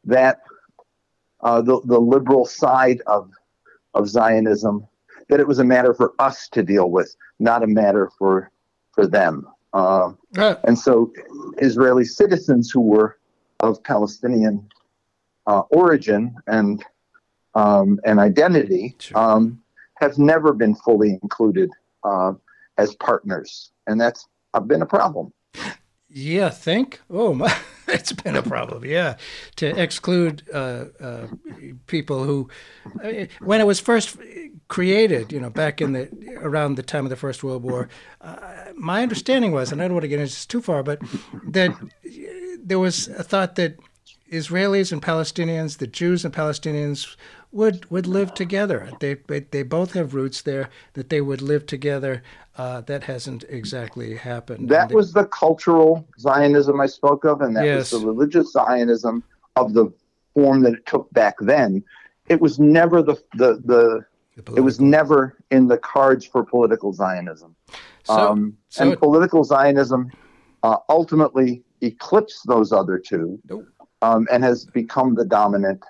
that 0.04 0.42
uh, 1.42 1.62
the, 1.62 1.82
the 1.86 2.00
liberal 2.00 2.46
side 2.46 3.02
of, 3.08 3.32
of 3.94 4.08
Zionism, 4.08 4.88
that 5.30 5.40
it 5.40 5.48
was 5.48 5.60
a 5.60 5.64
matter 5.64 5.94
for 5.94 6.14
us 6.20 6.50
to 6.50 6.64
deal 6.64 6.90
with, 6.92 7.16
not 7.40 7.64
a 7.64 7.68
matter 7.68 8.10
for, 8.18 8.52
for 8.92 9.08
them. 9.08 9.48
Uh, 9.74 10.12
And 10.66 10.78
so 10.78 11.12
Israeli 11.58 12.04
citizens 12.04 12.70
who 12.72 12.82
were 12.82 13.18
of 13.62 13.82
Palestinian 13.84 14.68
uh, 15.48 15.62
origin 15.72 16.36
and 16.48 16.84
um, 17.54 18.00
and 18.06 18.20
identity 18.20 18.96
sure. 19.00 19.18
um, 19.18 19.62
have 19.96 20.18
never 20.18 20.54
been 20.54 20.74
fully 20.74 21.20
included 21.22 21.70
uh, 22.04 22.34
as 22.82 22.96
partners, 22.96 23.72
and 23.88 24.02
that's 24.02 24.28
been 24.68 24.82
a 24.82 24.86
problem. 24.86 25.32
Yeah, 26.10 26.50
think. 26.50 27.00
Oh, 27.10 27.34
my, 27.34 27.56
it's 27.88 28.12
been 28.12 28.36
a 28.36 28.42
problem. 28.42 28.84
Yeah, 28.84 29.16
to 29.58 29.68
exclude 29.68 30.44
uh, 30.54 30.86
uh, 31.00 31.28
people 31.88 32.24
who, 32.24 32.50
when 33.40 33.62
it 33.62 33.68
was 33.68 33.80
first 33.80 34.18
created, 34.68 35.32
you 35.32 35.40
know, 35.40 35.50
back 35.50 35.80
in 35.80 35.94
the 35.94 36.10
around 36.38 36.76
the 36.76 36.84
time 36.84 37.06
of 37.06 37.10
the 37.10 37.16
First 37.16 37.44
World 37.44 37.64
War, 37.64 37.88
uh, 38.20 38.36
my 38.76 39.04
understanding 39.04 39.52
was, 39.52 39.72
and 39.72 39.82
I 39.82 39.86
don't 39.86 39.94
want 39.94 40.04
to 40.04 40.10
get 40.10 40.20
into 40.20 40.34
this 40.34 40.46
too 40.46 40.62
far, 40.62 40.84
but 40.84 41.00
that 41.48 41.72
there 42.62 42.80
was 42.80 43.08
a 43.08 43.24
thought 43.24 43.56
that 43.56 43.78
Israelis 44.32 44.92
and 44.92 45.02
Palestinians, 45.02 45.78
the 45.78 45.88
Jews 45.88 46.26
and 46.26 46.34
Palestinians, 46.34 47.16
would 47.52 47.90
would 47.92 48.08
live 48.08 48.34
together. 48.34 48.90
They 49.00 49.16
they 49.16 49.64
both 49.64 49.94
have 49.94 50.14
roots 50.14 50.42
there. 50.42 50.70
That 50.94 51.10
they 51.10 51.22
would 51.22 51.42
live 51.42 51.66
together. 51.66 52.24
Uh, 52.58 52.82
that 52.82 53.04
hasn't 53.04 53.44
exactly 53.50 54.16
happened. 54.16 54.70
That 54.70 54.90
they, 54.90 54.96
was 54.96 55.14
the 55.14 55.26
cultural 55.26 56.08
Zionism 56.20 56.80
I 56.82 56.88
spoke 56.88 57.24
of, 57.24 57.42
and 57.42 57.56
that 57.56 57.66
yes. 57.66 57.92
was 57.92 58.02
the 58.02 58.08
religious 58.08 58.52
Zionism 58.52 59.24
of 59.56 59.74
the 59.74 59.92
form 60.34 60.62
that 60.62 60.74
it 60.74 60.86
took 60.86 61.12
back 61.14 61.36
then. 61.40 61.84
it 62.30 62.40
was 62.40 62.60
never 62.60 63.02
the 63.02 63.16
the 63.36 63.62
the. 63.66 64.06
The 64.38 64.54
It 64.56 64.62
was 64.62 64.80
never 64.80 65.38
in 65.52 65.68
the 65.68 65.78
cards 65.78 66.26
for 66.26 66.46
political 66.46 66.94
Zionism. 66.94 67.54
so, 68.06 68.14
um, 68.14 68.58
so 68.70 68.84
and 68.84 68.94
it- 68.94 69.00
political 69.00 69.44
Zionism 69.44 70.10
uh, 70.64 70.78
ultimately 70.88 71.64
eclipsed 71.82 72.48
those 72.48 72.72
other 72.72 72.98
two 72.98 73.40
Nope. 73.50 73.66
um, 74.02 74.28
and 74.32 74.42
has 74.44 74.66
become 74.66 75.16
the 75.16 75.26
dominant, 75.26 75.84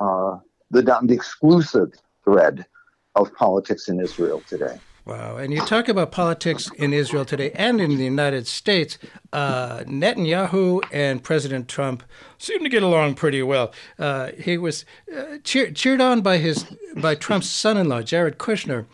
uh, 0.00 0.38
the, 0.70 0.82
the 0.82 1.14
exclusive 1.14 1.92
thread 2.24 2.66
of 3.14 3.34
politics 3.34 3.88
in 3.88 4.00
Israel 4.00 4.42
today. 4.48 4.78
Wow. 5.08 5.38
And 5.38 5.54
you 5.54 5.64
talk 5.64 5.88
about 5.88 6.12
politics 6.12 6.70
in 6.76 6.92
Israel 6.92 7.24
today 7.24 7.50
and 7.52 7.80
in 7.80 7.96
the 7.96 8.04
United 8.04 8.46
States. 8.46 8.98
Uh, 9.32 9.78
Netanyahu 9.86 10.82
and 10.92 11.24
President 11.24 11.66
Trump 11.66 12.02
seem 12.36 12.62
to 12.62 12.68
get 12.68 12.82
along 12.82 13.14
pretty 13.14 13.42
well. 13.42 13.72
Uh, 13.98 14.32
he 14.38 14.58
was 14.58 14.84
uh, 15.16 15.38
cheer- 15.44 15.70
cheered 15.70 16.02
on 16.02 16.20
by 16.20 16.36
his 16.36 16.66
by 16.94 17.14
Trump's 17.14 17.48
son-in-law, 17.48 18.02
Jared 18.02 18.36
Kushner. 18.36 18.84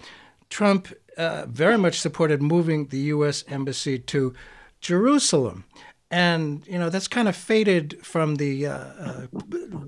Trump 0.50 0.87
uh, 1.18 1.46
very 1.48 1.76
much 1.76 1.98
supported 1.98 2.40
moving 2.40 2.87
the 2.87 3.00
U.S. 3.14 3.42
embassy 3.48 3.98
to 3.98 4.34
Jerusalem. 4.80 5.64
And 6.10 6.64
you 6.66 6.78
know 6.78 6.90
that's 6.90 7.08
kind 7.08 7.28
of 7.28 7.34
faded 7.34 7.98
from 8.06 8.36
the 8.36 8.66
uh, 8.66 8.72
uh, 8.76 9.26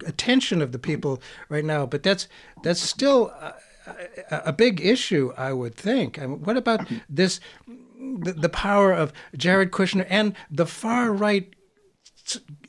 attention 0.06 0.60
of 0.62 0.72
the 0.72 0.78
people 0.78 1.20
right 1.48 1.64
now, 1.64 1.86
but 1.86 2.02
that's 2.02 2.26
that's 2.62 2.80
still 2.80 3.28
a 3.28 3.54
a 4.30 4.52
big 4.52 4.80
issue, 4.80 5.32
I 5.36 5.52
would 5.52 5.76
think. 5.76 6.18
I 6.18 6.26
mean, 6.26 6.42
what 6.42 6.56
about 6.56 6.88
this? 7.08 7.38
The, 7.66 8.32
the 8.32 8.48
power 8.48 8.92
of 8.92 9.12
Jared 9.36 9.70
Kushner 9.70 10.06
and 10.10 10.34
the 10.50 10.66
far 10.66 11.12
right 11.12 11.54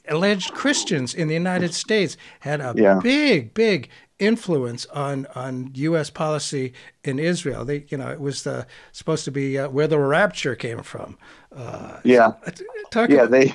alleged 0.07 0.53
Christians 0.53 1.13
in 1.13 1.27
the 1.27 1.33
United 1.33 1.73
States 1.73 2.17
had 2.41 2.61
a 2.61 2.73
Yeah. 2.77 2.99
big, 3.01 3.53
big 3.53 3.89
influence 4.19 4.85
on 4.87 5.27
on 5.35 5.71
U.S. 5.75 6.09
policy 6.09 6.73
in 7.03 7.19
Israel. 7.19 7.65
They, 7.65 7.85
you 7.89 7.97
know, 7.97 8.09
it 8.09 8.19
was 8.19 8.43
the, 8.43 8.65
supposed 8.91 9.25
to 9.25 9.31
be 9.31 9.57
uh, 9.57 9.69
where 9.69 9.87
the 9.87 9.99
rapture 9.99 10.55
came 10.55 10.81
from. 10.83 11.17
Uh, 11.55 11.99
Yeah. 12.03 12.33
talk 12.91 13.09
Yeah, 13.09 13.23
about, 13.23 13.31
they, 13.31 13.53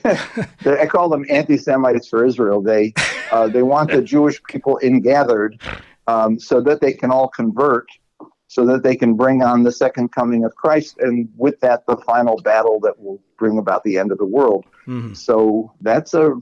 they 0.62 0.81
I 0.81 0.87
call 0.87 1.09
them 1.09 1.25
anti-Semites 1.29 2.09
for 2.09 2.25
Israel. 2.25 2.62
They 2.62 2.94
uh, 3.33 3.48
they 3.48 3.62
want 3.62 3.90
the 3.90 4.03
Jewish 4.03 4.40
people 4.44 4.79
ingathered 4.83 5.59
um, 6.07 6.38
so 6.38 6.61
that 6.61 6.81
they 6.81 6.92
can 6.92 7.11
all 7.11 7.29
convert, 7.29 7.87
so 8.46 8.64
that 8.66 8.83
they 8.83 8.96
can 8.96 9.14
bring 9.14 9.42
on 9.42 9.62
the 9.62 9.72
second 9.72 10.12
coming 10.12 10.44
of 10.44 10.55
Christ, 10.55 10.98
and 10.98 11.29
with 11.37 11.59
that, 11.61 11.87
the 11.87 11.96
final 11.98 12.40
battle 12.42 12.79
that 12.81 12.98
will 13.01 13.20
bring 13.38 13.59
about 13.59 13.83
the 13.85 13.98
end 13.98 14.12
of 14.12 14.18
the 14.18 14.27
world. 14.27 14.64
Mhm. 14.87 15.16
So 15.16 15.72
that's 15.81 16.14
a 16.14 16.35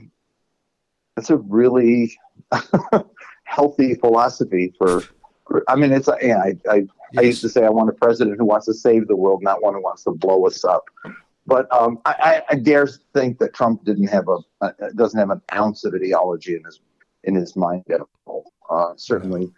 that's 1.16 1.30
a 1.30 1.36
really 1.36 2.16
healthy 3.50 3.94
philosophy 3.94 4.72
for. 4.78 5.02
for 5.46 5.64
I 5.68 5.76
mean, 5.76 5.92
it's 5.92 6.08
yeah, 6.22 6.38
I, 6.38 6.56
I 6.70 6.86
I 7.18 7.22
used 7.22 7.40
to 7.42 7.48
say 7.48 7.64
I 7.64 7.70
want 7.70 7.90
a 7.90 7.92
president 7.92 8.38
who 8.38 8.44
wants 8.44 8.66
to 8.66 8.74
save 8.74 9.08
the 9.08 9.16
world, 9.16 9.42
not 9.42 9.62
one 9.62 9.74
who 9.74 9.82
wants 9.82 10.04
to 10.04 10.12
blow 10.12 10.46
us 10.46 10.64
up. 10.64 10.84
But 11.46 11.66
um, 11.74 11.98
I, 12.04 12.42
I, 12.48 12.54
dare 12.54 12.86
think 13.12 13.38
that 13.38 13.54
Trump 13.54 13.84
didn't 13.84 14.06
have 14.06 14.28
a 14.28 14.38
uh, 14.60 14.70
doesn't 14.94 15.18
have 15.18 15.30
an 15.30 15.40
ounce 15.52 15.84
of 15.84 15.94
ideology 15.94 16.54
in 16.54 16.64
his 16.64 16.80
in 17.24 17.34
his 17.34 17.56
mind 17.56 17.84
at 17.90 18.00
all. 18.26 18.52
Uh, 18.68 18.92
certainly. 18.96 19.50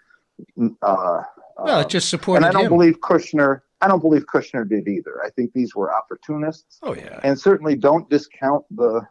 Uh, 0.81 1.23
well, 1.59 1.81
it 1.81 1.89
just 1.91 2.09
supported 2.09 2.47
and 2.47 2.47
I 2.47 2.53
don't 2.53 2.67
him. 2.67 2.79
believe 2.79 3.01
Kushner. 3.01 3.61
I 3.83 3.89
don't 3.89 4.01
believe 4.01 4.25
Kushner 4.27 4.67
did 4.67 4.89
either. 4.89 5.21
I 5.25 5.31
think 5.31 5.53
these 5.53 5.75
were 5.75 5.95
opportunists 5.95 6.79
oh 6.83 6.95
yeah, 6.95 7.21
and 7.25 7.39
certainly 7.39 7.77
don't 7.77 8.09
discount 8.09 8.65
the 8.71 9.03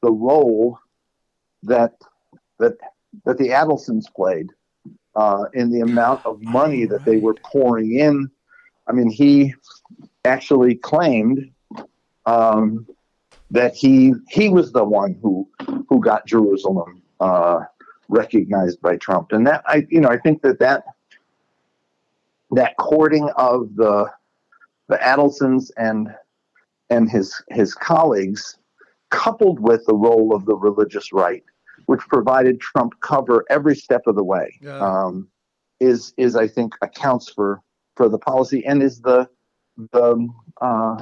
the 0.00 0.10
role 0.10 0.78
that 1.64 1.92
that 2.58 2.78
that 3.24 3.38
the 3.38 3.48
Adelsons 3.48 4.04
played 4.14 4.50
uh, 5.14 5.44
in 5.54 5.70
the 5.70 5.80
amount 5.80 6.24
of 6.26 6.40
money 6.42 6.84
that 6.84 7.04
they 7.04 7.16
were 7.16 7.34
pouring 7.34 7.98
in. 7.98 8.30
I 8.86 8.92
mean, 8.92 9.10
he 9.10 9.54
actually 10.24 10.76
claimed 10.76 11.50
um, 12.26 12.86
that 13.50 13.74
he 13.74 14.12
he 14.28 14.48
was 14.48 14.72
the 14.72 14.84
one 14.84 15.18
who 15.22 15.48
who 15.88 16.00
got 16.00 16.26
Jerusalem 16.26 17.02
uh, 17.20 17.60
recognized 18.08 18.80
by 18.80 18.96
Trump, 18.96 19.32
and 19.32 19.46
that 19.46 19.62
I 19.66 19.86
you 19.88 20.00
know 20.00 20.08
I 20.08 20.18
think 20.18 20.42
that 20.42 20.58
that 20.58 20.84
that 22.50 22.76
courting 22.76 23.28
of 23.36 23.74
the 23.76 24.06
the 24.88 24.96
Adelsons 24.96 25.70
and 25.76 26.14
and 26.90 27.10
his 27.10 27.42
his 27.48 27.74
colleagues, 27.74 28.58
coupled 29.10 29.60
with 29.60 29.84
the 29.86 29.94
role 29.94 30.34
of 30.34 30.44
the 30.44 30.54
religious 30.54 31.12
right, 31.12 31.42
which 31.86 32.00
provided 32.08 32.60
Trump 32.60 32.92
cover 33.00 33.44
every 33.50 33.74
step 33.74 34.02
of 34.06 34.14
the 34.16 34.24
way, 34.24 34.58
Yeah. 34.60 34.78
um, 34.78 35.28
is 35.80 36.14
is 36.16 36.36
I 36.36 36.48
think 36.48 36.74
accounts 36.82 37.30
for 37.30 37.62
for 37.96 38.08
the 38.08 38.18
policy 38.18 38.64
and 38.66 38.82
is 38.82 39.00
the 39.00 39.28
the 39.92 40.28
uh, 40.60 40.96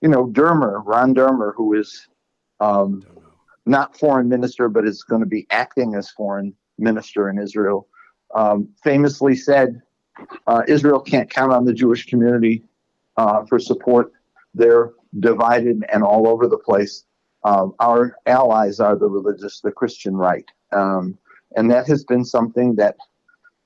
you 0.00 0.08
know 0.08 0.26
Dermer 0.26 0.82
Ron 0.84 1.14
Dermer 1.14 1.52
who 1.56 1.74
is 1.74 2.08
um, 2.60 3.02
not 3.66 3.98
foreign 3.98 4.28
minister 4.28 4.68
but 4.68 4.86
is 4.86 5.02
going 5.02 5.20
to 5.20 5.26
be 5.28 5.46
acting 5.50 5.94
as 5.94 6.10
foreign 6.10 6.54
minister 6.78 7.28
in 7.28 7.38
Israel, 7.38 7.88
um, 8.34 8.68
famously 8.82 9.34
said, 9.34 9.80
uh, 10.46 10.62
Israel 10.68 11.00
can't 11.00 11.28
count 11.30 11.52
on 11.52 11.64
the 11.64 11.72
Jewish 11.72 12.06
community 12.06 12.62
uh, 13.16 13.44
for 13.46 13.58
support. 13.58 14.12
They're 14.54 14.92
divided 15.20 15.84
and 15.92 16.02
all 16.02 16.26
over 16.28 16.46
the 16.48 16.58
place. 16.58 17.04
Um, 17.46 17.74
our 17.78 18.16
allies 18.26 18.80
are 18.80 18.96
the 18.96 19.08
religious, 19.08 19.60
the 19.60 19.70
Christian 19.70 20.16
right. 20.16 20.44
Um, 20.72 21.16
and 21.54 21.70
that 21.70 21.86
has 21.86 22.04
been 22.04 22.24
something 22.24 22.74
that 22.74 22.96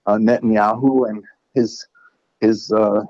uh, 0.05 0.17
Netanyahu 0.17 1.09
and 1.09 1.25
his 1.55 1.87
his 2.43 2.71
uh, 2.73 3.05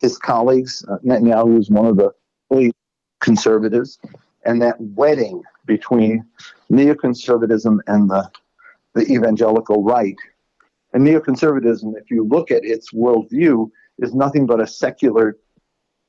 his 0.00 0.16
colleagues, 0.16 0.82
uh, 0.90 0.96
Netanyahu 1.04 1.58
is 1.58 1.70
one 1.70 1.84
of 1.84 1.98
the 1.98 2.72
conservatives, 3.20 3.98
and 4.46 4.62
that 4.62 4.76
wedding 4.80 5.42
between 5.66 6.24
neoconservatism 6.72 7.78
and 7.86 8.08
the 8.08 8.30
the 8.94 9.12
evangelical 9.12 9.84
right. 9.84 10.16
And 10.94 11.06
neoconservatism, 11.06 11.98
if 11.98 12.10
you 12.10 12.24
look 12.24 12.50
at 12.50 12.64
its 12.64 12.94
worldview, 12.94 13.70
is 13.98 14.14
nothing 14.14 14.46
but 14.46 14.58
a 14.58 14.66
secular 14.66 15.36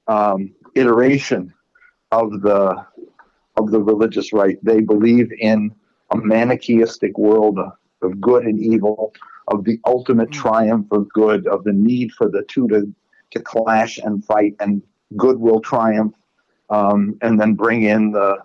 um, 0.08 0.56
iteration 0.76 1.54
of 2.14 2.42
the 2.42 2.86
of 3.60 3.72
the 3.72 3.82
religious 3.82 4.32
right. 4.34 4.58
They 4.64 4.80
believe 4.80 5.32
in 5.40 5.74
a 6.12 6.18
manichaeistic 6.18 7.18
world 7.18 7.60
of, 7.60 8.22
good 8.22 8.46
and 8.46 8.60
evil, 8.60 9.14
of 9.50 9.66
the 9.66 9.78
ultimate 9.86 10.32
triumph 10.32 10.88
of 10.92 11.10
good, 11.10 11.46
of 11.48 11.64
the 11.66 11.74
need 11.74 12.12
for 12.14 12.30
the 12.30 12.44
two 12.44 12.68
to, 12.70 12.92
to 13.32 13.40
clash 13.42 13.98
and 13.98 14.24
fight, 14.24 14.56
and 14.60 14.82
good 15.18 15.38
will 15.40 15.60
triumph, 15.60 16.16
um, 16.70 17.18
and 17.22 17.40
then 17.40 17.54
bring 17.54 17.84
in 17.84 18.12
the 18.12 18.38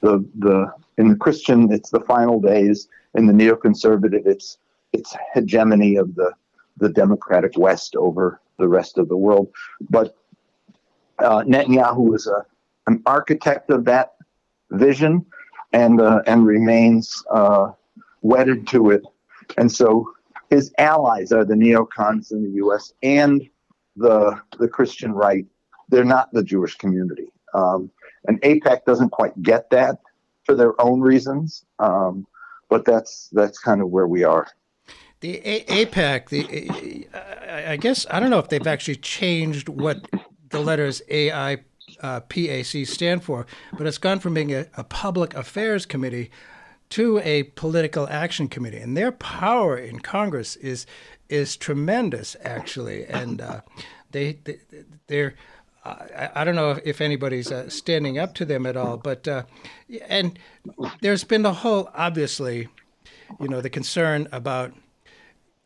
the 0.00 0.24
the 0.38 0.72
in 0.98 1.08
the 1.08 1.16
Christian 1.16 1.70
it's 1.72 1.90
the 1.90 2.00
final 2.00 2.40
days, 2.40 2.88
in 3.14 3.26
the 3.26 3.32
neoconservative 3.32 4.26
it's 4.26 4.58
it's 4.92 5.14
hegemony 5.34 5.96
of 5.96 6.14
the 6.14 6.32
the 6.78 6.88
democratic 6.88 7.52
West 7.56 7.96
over 7.96 8.40
the 8.58 8.68
rest 8.68 8.98
of 8.98 9.08
the 9.08 9.16
world. 9.16 9.48
But 9.90 10.16
uh, 11.18 11.42
Netanyahu 11.42 12.14
is 12.14 12.26
a, 12.26 12.44
an 12.86 13.02
architect 13.06 13.70
of 13.70 13.84
that 13.84 14.15
vision 14.70 15.24
and 15.72 16.00
uh, 16.00 16.22
and 16.26 16.46
remains 16.46 17.22
uh, 17.30 17.72
wedded 18.22 18.66
to 18.68 18.90
it. 18.90 19.02
And 19.58 19.70
so 19.70 20.10
his 20.50 20.72
allies 20.78 21.32
are 21.32 21.44
the 21.44 21.54
neocons 21.54 22.32
in 22.32 22.42
the 22.42 22.50
U.S. 22.56 22.92
and 23.02 23.48
the 23.96 24.40
the 24.58 24.68
Christian 24.68 25.12
right. 25.12 25.44
They're 25.88 26.04
not 26.04 26.32
the 26.32 26.42
Jewish 26.42 26.76
community. 26.76 27.32
Um, 27.54 27.90
and 28.26 28.40
AIPAC 28.42 28.84
doesn't 28.84 29.10
quite 29.10 29.40
get 29.42 29.70
that 29.70 29.98
for 30.44 30.54
their 30.54 30.80
own 30.80 31.00
reasons. 31.00 31.64
Um, 31.78 32.26
but 32.68 32.84
that's 32.84 33.28
that's 33.32 33.58
kind 33.58 33.80
of 33.80 33.90
where 33.90 34.06
we 34.06 34.24
are. 34.24 34.48
The 35.20 35.40
A- 35.44 35.64
AIPAC, 35.86 36.28
the 36.28 37.08
I- 37.14 37.72
I 37.72 37.76
guess 37.76 38.06
I 38.10 38.20
don't 38.20 38.30
know 38.30 38.38
if 38.38 38.48
they've 38.48 38.66
actually 38.66 38.96
changed 38.96 39.68
what 39.68 40.08
the 40.50 40.60
letters 40.60 41.02
AI 41.08 41.58
uh, 42.00 42.20
PAC 42.20 42.86
stand 42.86 43.24
for, 43.24 43.46
but 43.76 43.86
it's 43.86 43.98
gone 43.98 44.20
from 44.20 44.34
being 44.34 44.54
a, 44.54 44.66
a 44.76 44.84
public 44.84 45.34
affairs 45.34 45.86
committee 45.86 46.30
to 46.90 47.18
a 47.20 47.44
political 47.44 48.08
action 48.08 48.48
committee, 48.48 48.78
and 48.78 48.96
their 48.96 49.12
power 49.12 49.76
in 49.76 50.00
Congress 50.00 50.56
is 50.56 50.86
is 51.28 51.56
tremendous, 51.56 52.36
actually, 52.44 53.04
and 53.06 53.40
uh, 53.40 53.60
they, 54.12 54.38
they 54.44 54.58
they're. 55.06 55.34
I, 56.34 56.42
don't 56.42 56.56
know 56.56 56.80
if 56.84 57.00
anybody's 57.00 57.52
uh, 57.52 57.68
standing 57.68 58.18
up 58.18 58.34
to 58.34 58.44
them 58.44 58.66
at 58.66 58.76
all, 58.76 58.96
but 58.96 59.28
uh, 59.28 59.44
and 60.08 60.36
there's 61.00 61.22
been 61.22 61.42
the 61.42 61.52
whole 61.52 61.90
obviously, 61.94 62.66
you 63.38 63.46
know, 63.46 63.60
the 63.60 63.70
concern 63.70 64.26
about 64.32 64.74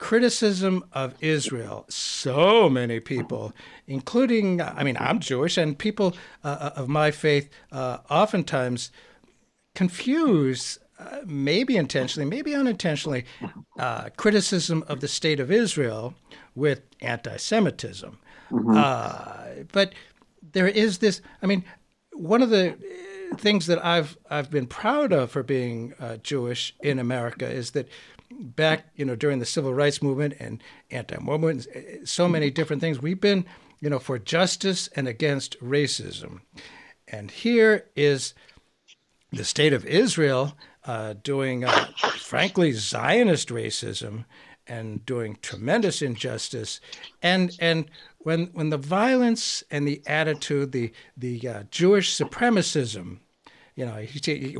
criticism 0.00 0.82
of 0.94 1.14
Israel. 1.20 1.84
So 1.90 2.70
many 2.70 3.00
people, 3.00 3.52
including, 3.86 4.60
I 4.60 4.82
mean, 4.82 4.96
I'm 4.98 5.20
Jewish, 5.20 5.58
and 5.58 5.78
people 5.78 6.16
uh, 6.42 6.70
of 6.74 6.88
my 6.88 7.10
faith 7.10 7.50
uh, 7.70 7.98
oftentimes 8.08 8.90
confuse 9.74 10.78
uh, 10.98 11.18
maybe 11.26 11.76
intentionally, 11.76 12.28
maybe 12.28 12.54
unintentionally, 12.54 13.26
uh, 13.78 14.08
criticism 14.16 14.84
of 14.88 15.00
the 15.00 15.08
state 15.08 15.38
of 15.38 15.52
Israel 15.52 16.14
with 16.54 16.80
anti 17.02 17.36
Semitism. 17.36 18.18
Mm-hmm. 18.50 18.76
Uh, 18.76 19.64
but 19.70 19.94
there 20.52 20.66
is 20.66 20.98
this, 20.98 21.20
I 21.42 21.46
mean, 21.46 21.62
one 22.14 22.40
of 22.40 22.48
the 22.48 22.76
things 23.36 23.66
that 23.66 23.84
I've 23.84 24.16
I've 24.28 24.50
been 24.50 24.66
proud 24.66 25.12
of 25.12 25.30
for 25.30 25.42
being 25.42 25.92
uh, 26.00 26.16
Jewish 26.16 26.74
in 26.82 26.98
America 26.98 27.48
is 27.48 27.72
that 27.72 27.86
back 28.30 28.86
you 28.94 29.04
know 29.04 29.16
during 29.16 29.38
the 29.38 29.46
civil 29.46 29.74
rights 29.74 30.02
movement 30.02 30.34
and 30.38 30.62
anti-Mormon, 30.90 32.06
so 32.06 32.28
many 32.28 32.50
different 32.50 32.80
things. 32.80 33.00
We've 33.00 33.20
been 33.20 33.44
you 33.80 33.90
know 33.90 33.98
for 33.98 34.18
justice 34.18 34.88
and 34.94 35.08
against 35.08 35.58
racism, 35.60 36.40
and 37.08 37.30
here 37.30 37.86
is 37.96 38.34
the 39.32 39.44
state 39.44 39.72
of 39.72 39.86
Israel 39.86 40.56
uh, 40.84 41.14
doing, 41.22 41.64
uh, 41.64 41.86
frankly, 42.18 42.72
Zionist 42.72 43.48
racism 43.48 44.24
and 44.66 45.04
doing 45.04 45.38
tremendous 45.42 46.02
injustice. 46.02 46.80
And 47.22 47.56
and 47.60 47.90
when 48.18 48.46
when 48.52 48.70
the 48.70 48.78
violence 48.78 49.62
and 49.70 49.86
the 49.86 50.02
attitude, 50.06 50.72
the 50.72 50.92
the 51.16 51.46
uh, 51.46 51.62
Jewish 51.70 52.16
supremacism, 52.16 53.18
you 53.76 53.86
know, 53.86 54.02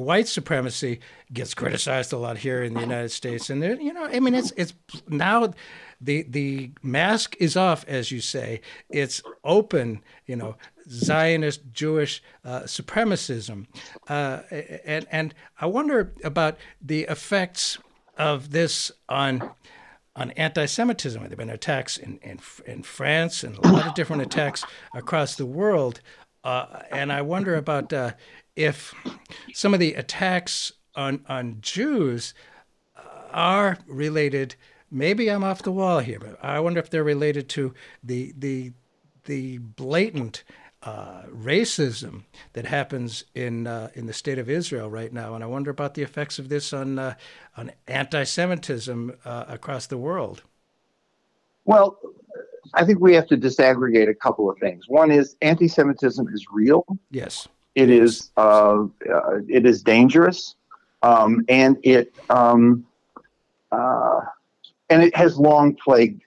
white 0.00 0.28
supremacy 0.28 1.00
gets 1.32 1.54
criticized 1.54 2.12
a 2.12 2.16
lot 2.16 2.38
here 2.38 2.62
in 2.62 2.74
the 2.74 2.80
United 2.80 3.10
States, 3.10 3.50
and 3.50 3.62
you 3.62 3.92
know, 3.92 4.04
I 4.04 4.20
mean, 4.20 4.34
it's 4.34 4.52
it's 4.56 4.72
now 5.08 5.52
the 6.00 6.22
the 6.28 6.70
mask 6.82 7.36
is 7.38 7.56
off, 7.56 7.84
as 7.86 8.10
you 8.10 8.20
say. 8.20 8.60
It's 8.88 9.22
open, 9.44 10.02
you 10.26 10.36
know, 10.36 10.56
Zionist 10.88 11.60
Jewish 11.72 12.22
uh, 12.44 12.60
supremacism, 12.60 13.66
uh, 14.08 14.40
and 14.84 15.06
and 15.10 15.34
I 15.60 15.66
wonder 15.66 16.14
about 16.24 16.56
the 16.80 17.02
effects 17.02 17.78
of 18.16 18.50
this 18.50 18.90
on 19.08 19.50
on 20.16 20.30
anti-Semitism. 20.32 21.20
There 21.20 21.30
have 21.30 21.38
been 21.38 21.50
attacks 21.50 21.96
in, 21.96 22.18
in, 22.22 22.40
in 22.66 22.82
France 22.82 23.44
and 23.44 23.56
a 23.56 23.68
lot 23.68 23.86
of 23.86 23.94
different 23.94 24.22
attacks 24.22 24.64
across 24.94 25.36
the 25.36 25.46
world, 25.46 26.00
uh, 26.42 26.82
and 26.90 27.12
I 27.12 27.22
wonder 27.22 27.54
about 27.54 27.92
uh, 27.92 28.12
if 28.56 28.94
some 29.52 29.74
of 29.74 29.80
the 29.80 29.94
attacks 29.94 30.72
on 30.94 31.24
on 31.28 31.58
Jews 31.60 32.34
are 33.32 33.78
related 33.86 34.56
maybe 34.90 35.30
I'm 35.30 35.44
off 35.44 35.62
the 35.62 35.72
wall 35.72 36.00
here, 36.00 36.18
but 36.18 36.38
I 36.42 36.60
wonder 36.60 36.80
if 36.80 36.90
they're 36.90 37.04
related 37.04 37.48
to 37.50 37.74
the 38.02 38.34
the 38.36 38.72
the 39.24 39.58
blatant 39.58 40.42
uh, 40.82 41.22
racism 41.24 42.24
that 42.54 42.66
happens 42.66 43.24
in 43.34 43.66
uh, 43.66 43.90
in 43.94 44.06
the 44.06 44.12
state 44.12 44.38
of 44.38 44.50
Israel 44.50 44.90
right 44.90 45.12
now, 45.12 45.34
and 45.34 45.44
I 45.44 45.46
wonder 45.46 45.70
about 45.70 45.94
the 45.94 46.02
effects 46.02 46.38
of 46.38 46.48
this 46.48 46.72
on 46.72 46.98
uh, 46.98 47.14
on 47.56 47.72
anti-Semitism 47.86 49.14
uh, 49.24 49.44
across 49.48 49.86
the 49.86 49.98
world. 49.98 50.42
Well, 51.64 51.98
I 52.74 52.84
think 52.84 53.00
we 53.00 53.14
have 53.14 53.26
to 53.28 53.36
disaggregate 53.36 54.08
a 54.08 54.14
couple 54.14 54.50
of 54.50 54.58
things. 54.58 54.84
One 54.88 55.10
is 55.10 55.36
anti-Semitism 55.42 56.28
is 56.32 56.46
real. 56.50 56.84
Yes, 57.10 57.46
it 57.74 57.90
is. 57.90 58.30
Uh, 58.36 58.84
uh, 59.12 59.38
it 59.48 59.66
is 59.66 59.82
dangerous, 59.82 60.56
um, 61.02 61.44
and 61.48 61.76
it. 61.82 62.14
Um, 62.30 62.86
and 64.90 65.02
it 65.02 65.16
has 65.16 65.38
long 65.38 65.76
plagued 65.76 66.22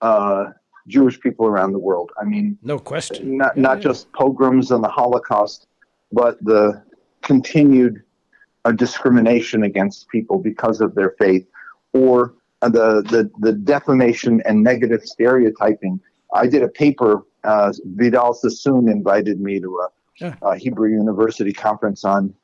uh, 0.00 0.46
Jewish 0.88 1.20
people 1.20 1.46
around 1.46 1.72
the 1.72 1.78
world. 1.78 2.10
I 2.20 2.24
mean, 2.24 2.58
no 2.62 2.78
question. 2.78 3.36
Not 3.36 3.56
yeah, 3.56 3.62
not 3.62 3.78
yeah. 3.78 3.84
just 3.84 4.10
pogroms 4.12 4.70
and 4.70 4.82
the 4.82 4.88
Holocaust, 4.88 5.66
but 6.10 6.42
the 6.42 6.82
continued 7.22 8.02
uh, 8.64 8.72
discrimination 8.72 9.62
against 9.62 10.08
people 10.08 10.38
because 10.38 10.80
of 10.80 10.94
their 10.94 11.14
faith, 11.18 11.46
or 11.92 12.34
uh, 12.62 12.68
the 12.68 13.02
the 13.02 13.30
the 13.40 13.52
defamation 13.52 14.42
and 14.46 14.62
negative 14.62 15.04
stereotyping. 15.04 16.00
I 16.34 16.46
did 16.46 16.62
a 16.62 16.68
paper. 16.68 17.22
Uh, 17.44 17.72
Vidal 17.94 18.34
Sassoon 18.34 18.88
invited 18.88 19.40
me 19.40 19.60
to 19.60 19.78
a, 19.78 19.88
yeah. 20.20 20.34
a 20.42 20.56
Hebrew 20.56 20.90
University 20.90 21.52
conference 21.52 22.04
on 22.04 22.34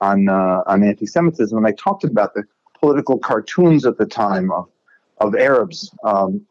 on 0.00 0.28
uh, 0.28 0.62
on 0.66 0.82
anti-Semitism, 0.82 1.56
and 1.56 1.66
I 1.66 1.72
talked 1.72 2.04
about 2.04 2.34
the 2.34 2.44
political 2.78 3.18
cartoons 3.18 3.86
at 3.86 3.98
the 3.98 4.06
time 4.06 4.50
of 4.52 4.68
of 5.18 5.34
Arabs 5.34 5.90
um, 6.04 6.46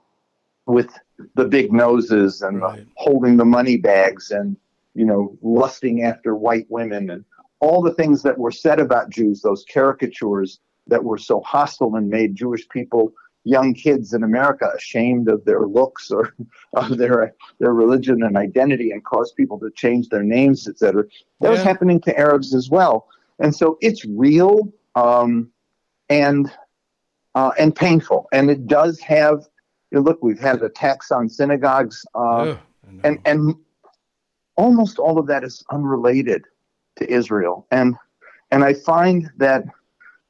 with 0.65 0.89
the 1.35 1.45
big 1.45 1.71
noses 1.71 2.41
and 2.41 2.61
right. 2.61 2.79
the, 2.79 2.88
holding 2.95 3.38
the 3.38 3.45
money 3.45 3.77
bags 3.77 4.31
and 4.31 4.57
you 4.93 5.05
know 5.05 5.38
lusting 5.41 6.03
after 6.03 6.35
white 6.35 6.65
women 6.69 7.09
and 7.11 7.25
all 7.59 7.81
the 7.81 7.93
things 7.93 8.21
that 8.23 8.38
were 8.38 8.51
said 8.51 8.79
about 8.79 9.09
Jews, 9.09 9.41
those 9.41 9.65
caricatures 9.71 10.59
that 10.88 11.03
were 11.03 11.17
so 11.17 11.41
hostile 11.41 11.95
and 11.95 12.09
made 12.09 12.35
Jewish 12.35 12.67
people, 12.69 13.13
young 13.45 13.73
kids 13.73 14.13
in 14.13 14.23
America, 14.23 14.69
ashamed 14.75 15.29
of 15.29 15.45
their 15.45 15.62
looks 15.62 16.12
or 16.12 16.36
of 16.73 16.97
their 16.97 17.34
their 17.60 17.73
religion 17.73 18.23
and 18.23 18.36
identity, 18.36 18.91
and 18.91 19.03
cause 19.05 19.31
people 19.31 19.58
to 19.60 19.71
change 19.71 20.10
their 20.10 20.23
names, 20.23 20.67
etc. 20.67 21.03
That 21.39 21.47
yeah. 21.47 21.49
was 21.51 21.63
happening 21.63 22.01
to 22.01 22.17
Arabs 22.17 22.53
as 22.53 22.69
well, 22.69 23.08
and 23.39 23.55
so 23.55 23.77
it's 23.81 24.03
real. 24.05 24.73
Um, 24.95 25.51
and 26.10 26.51
uh, 27.36 27.51
and 27.60 27.75
painful. 27.75 28.27
And 28.31 28.49
it 28.49 28.67
does 28.67 28.99
have, 29.01 29.45
you 29.91 29.97
know, 29.97 30.01
look, 30.01 30.19
we've 30.23 30.39
had 30.39 30.62
attacks 30.62 31.12
on 31.12 31.29
synagogues, 31.29 32.05
uh, 32.15 32.55
and 33.03 33.19
and 33.25 33.55
almost 34.55 34.99
all 34.99 35.19
of 35.19 35.27
that 35.27 35.43
is 35.43 35.63
unrelated 35.71 36.45
to 36.97 37.12
Israel. 37.12 37.67
And 37.71 37.95
and 38.51 38.63
I 38.63 38.73
find 38.73 39.29
that, 39.38 39.63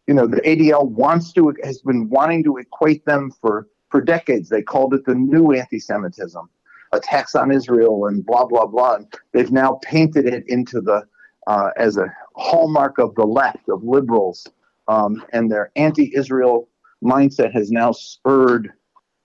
you 0.07 0.13
know, 0.13 0.27
the 0.27 0.41
ADL 0.41 0.89
wants 0.89 1.33
to 1.33 1.53
has 1.63 1.81
been 1.81 2.09
wanting 2.09 2.43
to 2.43 2.57
equate 2.57 3.05
them 3.05 3.31
for 3.41 3.67
for 3.89 4.01
decades. 4.01 4.49
They 4.49 4.61
called 4.61 4.93
it 4.93 5.05
the 5.05 5.15
new 5.15 5.51
anti-Semitism, 5.51 6.49
attacks 6.91 7.35
on 7.35 7.51
Israel, 7.51 8.05
and 8.07 8.25
blah 8.25 8.45
blah 8.45 8.67
blah. 8.67 8.99
They've 9.31 9.51
now 9.51 9.79
painted 9.83 10.25
it 10.25 10.43
into 10.47 10.81
the 10.81 11.03
uh, 11.47 11.69
as 11.77 11.97
a 11.97 12.13
hallmark 12.35 12.97
of 12.97 13.15
the 13.15 13.25
left 13.25 13.69
of 13.69 13.83
liberals 13.83 14.47
um, 14.87 15.23
and 15.33 15.51
their 15.51 15.71
anti-Israel 15.75 16.67
mindset 17.03 17.53
has 17.53 17.71
now 17.71 17.91
spurred 17.91 18.71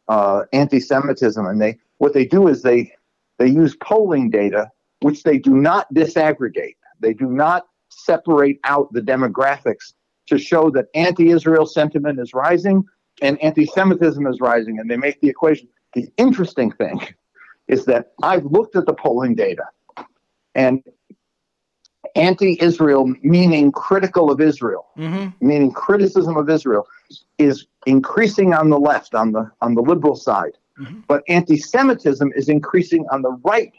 uh, 0.08 0.42
anti-Semitism, 0.52 1.44
and 1.46 1.60
they 1.60 1.78
what 1.98 2.14
they 2.14 2.24
do 2.24 2.48
is 2.48 2.62
they 2.62 2.92
they 3.38 3.48
use 3.48 3.76
polling 3.76 4.30
data, 4.30 4.70
which 5.00 5.22
they 5.22 5.38
do 5.38 5.54
not 5.54 5.92
disaggregate. 5.94 6.76
They 7.00 7.14
do 7.14 7.26
not 7.26 7.66
separate 7.88 8.60
out 8.64 8.92
the 8.92 9.00
demographics 9.00 9.94
to 10.30 10.38
show 10.38 10.70
that 10.70 10.86
anti-Israel 10.94 11.66
sentiment 11.66 12.18
is 12.18 12.32
rising 12.32 12.84
and 13.22 13.40
anti-Semitism 13.42 14.26
is 14.26 14.40
rising, 14.40 14.78
and 14.78 14.90
they 14.90 14.96
make 14.96 15.20
the 15.20 15.28
equation. 15.28 15.68
The 15.94 16.08
interesting 16.16 16.72
thing 16.72 17.00
is 17.68 17.84
that 17.84 18.12
I've 18.22 18.46
looked 18.46 18.76
at 18.76 18.86
the 18.86 18.94
polling 18.94 19.34
data, 19.34 19.64
and 20.54 20.82
anti-Israel, 22.16 23.14
meaning 23.22 23.70
critical 23.72 24.30
of 24.30 24.40
Israel, 24.40 24.86
mm-hmm. 24.96 25.46
meaning 25.46 25.70
criticism 25.72 26.36
of 26.36 26.48
Israel, 26.48 26.86
is 27.38 27.66
increasing 27.86 28.54
on 28.54 28.70
the 28.70 28.78
left, 28.78 29.14
on 29.14 29.32
the 29.32 29.50
on 29.60 29.74
the 29.74 29.82
liberal 29.82 30.16
side, 30.16 30.56
mm-hmm. 30.78 31.00
but 31.06 31.22
anti-Semitism 31.28 32.32
is 32.34 32.48
increasing 32.48 33.04
on 33.12 33.22
the 33.22 33.32
right, 33.44 33.72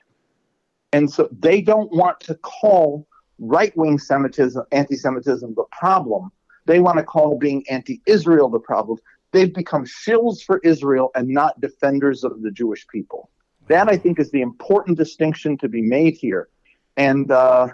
and 0.94 1.12
so 1.12 1.28
they 1.32 1.62
don't 1.62 1.92
want 1.92 2.20
to 2.20 2.36
call 2.36 3.08
right-wing 3.40 3.98
Semitism, 3.98 4.64
anti-Semitism, 4.72 5.56
the 5.56 5.66
problem. 5.72 6.32
They 6.66 6.80
want 6.80 6.98
to 6.98 7.04
call 7.04 7.38
being 7.38 7.64
anti-Israel 7.70 8.50
the 8.50 8.60
problem. 8.60 9.00
They've 9.32 9.54
become 9.54 9.86
shills 9.86 10.44
for 10.44 10.60
Israel 10.64 11.12
and 11.16 11.28
not 11.28 11.60
defenders 11.62 12.24
of 12.24 12.42
the 12.42 12.52
Jewish 12.52 12.86
people. 12.88 13.30
That 13.68 13.88
I 13.88 13.98
think 13.98 14.20
is 14.20 14.32
the 14.32 14.42
important 14.42 14.98
distinction 14.98 15.58
to 15.60 15.70
be 15.70 15.82
made 15.82 16.16
here, 16.16 16.50
and. 16.98 17.32
Uh, 17.32 17.70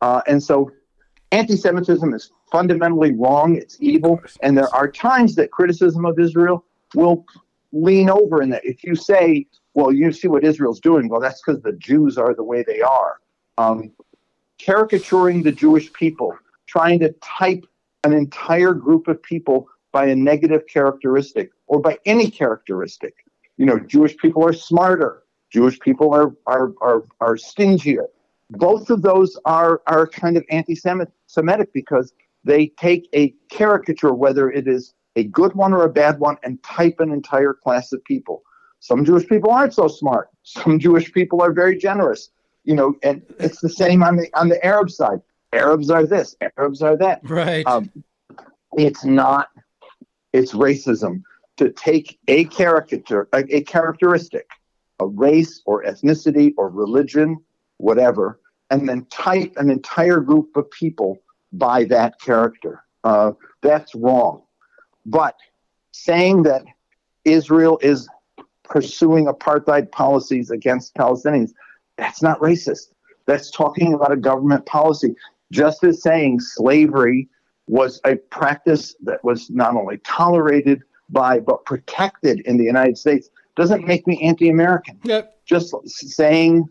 uh, 0.00 0.22
and 0.26 0.42
so 0.42 0.70
anti 1.32 1.56
Semitism 1.56 2.14
is 2.14 2.30
fundamentally 2.50 3.12
wrong, 3.12 3.56
it's 3.56 3.76
evil, 3.80 4.20
and 4.42 4.56
there 4.56 4.72
are 4.74 4.90
times 4.90 5.34
that 5.36 5.50
criticism 5.50 6.04
of 6.04 6.18
Israel 6.18 6.64
will 6.94 7.26
lean 7.72 8.08
over 8.08 8.40
in 8.40 8.50
that. 8.50 8.64
If 8.64 8.84
you 8.84 8.94
say, 8.94 9.46
well, 9.74 9.92
you 9.92 10.12
see 10.12 10.28
what 10.28 10.44
Israel's 10.44 10.80
doing, 10.80 11.08
well, 11.08 11.20
that's 11.20 11.42
because 11.42 11.60
the 11.62 11.72
Jews 11.72 12.16
are 12.16 12.34
the 12.34 12.44
way 12.44 12.62
they 12.62 12.80
are. 12.80 13.20
Um, 13.58 13.90
caricaturing 14.58 15.42
the 15.42 15.52
Jewish 15.52 15.92
people, 15.92 16.36
trying 16.66 17.00
to 17.00 17.14
type 17.22 17.64
an 18.12 18.18
entire 18.18 18.74
group 18.74 19.08
of 19.08 19.22
people 19.22 19.68
by 19.92 20.06
a 20.06 20.16
negative 20.16 20.62
characteristic 20.66 21.50
or 21.66 21.80
by 21.80 21.98
any 22.04 22.30
characteristic. 22.30 23.14
You 23.56 23.66
know, 23.66 23.78
Jewish 23.78 24.16
people 24.16 24.44
are 24.44 24.52
smarter. 24.52 25.22
Jewish 25.50 25.80
people 25.80 26.12
are, 26.12 26.32
are, 26.46 26.72
are, 26.82 27.04
are 27.20 27.36
stingier 27.36 28.08
both 28.50 28.90
of 28.90 29.02
those 29.02 29.38
are 29.44 29.82
are 29.86 30.06
kind 30.06 30.36
of 30.36 30.44
anti-Semitic 30.50 31.72
because 31.72 32.12
they 32.44 32.68
take 32.78 33.08
a 33.14 33.34
caricature, 33.50 34.14
whether 34.14 34.50
it 34.50 34.66
is 34.66 34.94
a 35.16 35.24
good 35.24 35.54
one 35.54 35.72
or 35.72 35.84
a 35.84 35.90
bad 35.90 36.18
one, 36.18 36.36
and 36.42 36.62
type 36.62 37.00
an 37.00 37.12
entire 37.12 37.52
class 37.52 37.92
of 37.92 38.02
people. 38.04 38.42
Some 38.80 39.04
Jewish 39.04 39.26
people 39.26 39.50
aren't 39.50 39.74
so 39.74 39.88
smart. 39.88 40.30
Some 40.44 40.78
Jewish 40.78 41.12
people 41.12 41.42
are 41.42 41.52
very 41.52 41.76
generous. 41.76 42.30
You 42.64 42.74
know, 42.74 42.94
and 43.02 43.22
it's 43.38 43.60
the 43.60 43.68
same 43.68 44.02
on 44.02 44.16
the 44.16 44.28
on 44.34 44.48
the 44.48 44.64
Arab 44.64 44.90
side. 44.90 45.20
Arabs 45.52 45.90
are 45.90 46.06
this. 46.06 46.36
Arabs 46.56 46.82
are 46.82 46.96
that. 46.96 47.20
Right. 47.28 47.66
Um, 47.66 47.90
it's 48.76 49.04
not 49.04 49.48
it's 50.32 50.52
racism 50.52 51.22
to 51.56 51.70
take 51.70 52.18
a 52.28 52.44
caricature 52.44 53.28
a, 53.32 53.44
a 53.56 53.62
characteristic 53.62 54.46
a 55.00 55.06
race 55.06 55.62
or 55.64 55.84
ethnicity 55.84 56.52
or 56.56 56.68
religion 56.68 57.38
whatever 57.78 58.40
and 58.70 58.88
then 58.88 59.06
type 59.06 59.52
an 59.56 59.70
entire 59.70 60.20
group 60.20 60.56
of 60.56 60.70
people 60.70 61.18
by 61.52 61.84
that 61.84 62.20
character 62.20 62.84
uh, 63.04 63.32
that's 63.62 63.94
wrong 63.94 64.42
but 65.06 65.36
saying 65.92 66.42
that 66.42 66.62
israel 67.24 67.78
is 67.82 68.08
pursuing 68.64 69.26
apartheid 69.26 69.90
policies 69.92 70.50
against 70.50 70.94
palestinians 70.94 71.52
that's 71.96 72.22
not 72.22 72.38
racist 72.40 72.92
that's 73.26 73.50
talking 73.50 73.94
about 73.94 74.12
a 74.12 74.16
government 74.16 74.64
policy 74.66 75.14
just 75.52 75.84
as 75.84 76.02
saying 76.02 76.40
slavery 76.40 77.28
was 77.66 78.00
a 78.04 78.16
practice 78.16 78.94
that 79.02 79.22
was 79.22 79.50
not 79.50 79.74
only 79.74 79.98
tolerated 79.98 80.82
by 81.10 81.38
but 81.38 81.64
protected 81.64 82.40
in 82.40 82.56
the 82.56 82.64
United 82.64 82.96
States 82.96 83.30
doesn't 83.56 83.86
make 83.86 84.06
me 84.06 84.20
anti-American. 84.22 84.98
Yep. 85.04 85.36
Just 85.44 85.74
saying 85.88 86.68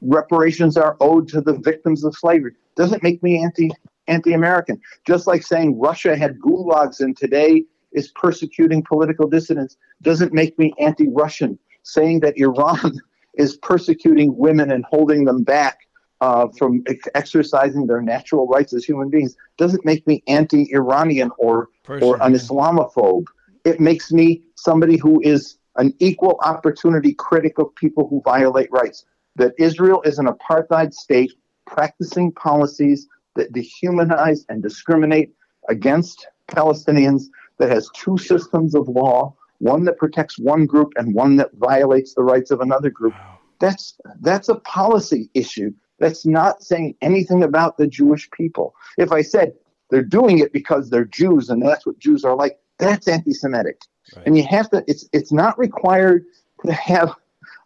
reparations 0.00 0.76
are 0.76 0.96
owed 1.00 1.28
to 1.28 1.40
the 1.40 1.54
victims 1.54 2.04
of 2.04 2.14
slavery 2.14 2.52
doesn't 2.76 3.02
make 3.02 3.22
me 3.22 3.42
anti 3.42 3.70
anti-American. 4.08 4.80
Just 5.06 5.26
like 5.26 5.42
saying 5.42 5.78
Russia 5.78 6.16
had 6.16 6.38
gulags 6.40 7.00
and 7.00 7.16
today 7.16 7.64
is 7.92 8.08
persecuting 8.08 8.82
political 8.82 9.28
dissidents 9.28 9.76
doesn't 10.02 10.32
make 10.32 10.58
me 10.58 10.72
anti-Russian. 10.78 11.58
Saying 11.82 12.20
that 12.20 12.36
Iran 12.36 12.92
is 13.34 13.56
persecuting 13.58 14.36
women 14.36 14.70
and 14.70 14.84
holding 14.84 15.24
them 15.24 15.42
back 15.42 15.78
uh, 16.20 16.48
from 16.58 16.82
ex- 16.86 17.08
exercising 17.14 17.86
their 17.86 18.02
natural 18.02 18.46
rights 18.46 18.72
as 18.72 18.84
human 18.84 19.08
beings 19.08 19.36
doesn't 19.56 19.84
make 19.84 20.06
me 20.06 20.22
anti-Iranian 20.26 21.30
or 21.38 21.68
or 21.88 22.16
an 22.22 22.34
Islamophobe. 22.34 23.24
It 23.64 23.80
makes 23.80 24.12
me 24.12 24.42
somebody 24.54 24.96
who 24.96 25.20
is 25.22 25.56
an 25.76 25.94
equal 25.98 26.38
opportunity 26.42 27.14
critic 27.14 27.58
of 27.58 27.74
people 27.74 28.08
who 28.08 28.22
violate 28.24 28.70
rights. 28.70 29.04
That 29.36 29.54
Israel 29.58 30.02
is 30.02 30.18
an 30.18 30.26
apartheid 30.26 30.92
state 30.92 31.32
practicing 31.66 32.32
policies 32.32 33.06
that 33.36 33.52
dehumanize 33.52 34.40
and 34.48 34.62
discriminate 34.62 35.32
against 35.68 36.26
Palestinians, 36.48 37.24
that 37.58 37.70
has 37.70 37.88
two 37.94 38.18
systems 38.18 38.74
of 38.74 38.88
law, 38.88 39.34
one 39.58 39.84
that 39.84 39.98
protects 39.98 40.38
one 40.38 40.66
group 40.66 40.92
and 40.96 41.14
one 41.14 41.36
that 41.36 41.50
violates 41.54 42.14
the 42.14 42.22
rights 42.22 42.50
of 42.50 42.60
another 42.60 42.90
group. 42.90 43.14
That's 43.60 43.98
that's 44.20 44.48
a 44.48 44.56
policy 44.56 45.28
issue. 45.34 45.70
That's 46.00 46.26
not 46.26 46.62
saying 46.62 46.96
anything 47.02 47.42
about 47.44 47.76
the 47.76 47.86
Jewish 47.86 48.28
people. 48.30 48.74
If 48.98 49.12
I 49.12 49.22
said 49.22 49.52
they're 49.90 50.02
doing 50.02 50.38
it 50.38 50.52
because 50.52 50.90
they're 50.90 51.04
Jews 51.04 51.50
and 51.50 51.62
that's 51.62 51.86
what 51.86 51.98
Jews 51.98 52.24
are 52.24 52.34
like, 52.34 52.58
that's 52.78 53.06
anti-Semitic. 53.06 53.82
Right. 54.16 54.26
And 54.26 54.36
you 54.36 54.44
have 54.44 54.70
to. 54.70 54.82
It's 54.88 55.08
it's 55.12 55.30
not 55.30 55.58
required 55.58 56.24
to 56.64 56.72
have 56.72 57.14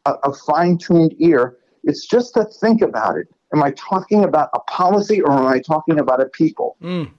a, 0.04 0.12
a 0.24 0.34
fine-tuned 0.34 1.14
ear. 1.18 1.56
It's 1.84 2.06
just 2.06 2.34
to 2.34 2.44
think 2.44 2.82
about 2.82 3.16
it. 3.16 3.28
Am 3.54 3.62
I 3.62 3.70
talking 3.72 4.24
about 4.24 4.50
a 4.52 4.60
policy 4.60 5.22
or 5.22 5.30
am 5.30 5.46
I 5.46 5.60
talking 5.60 5.98
about 5.98 6.20
a 6.20 6.26
people? 6.26 6.76
Mm. 6.82 7.10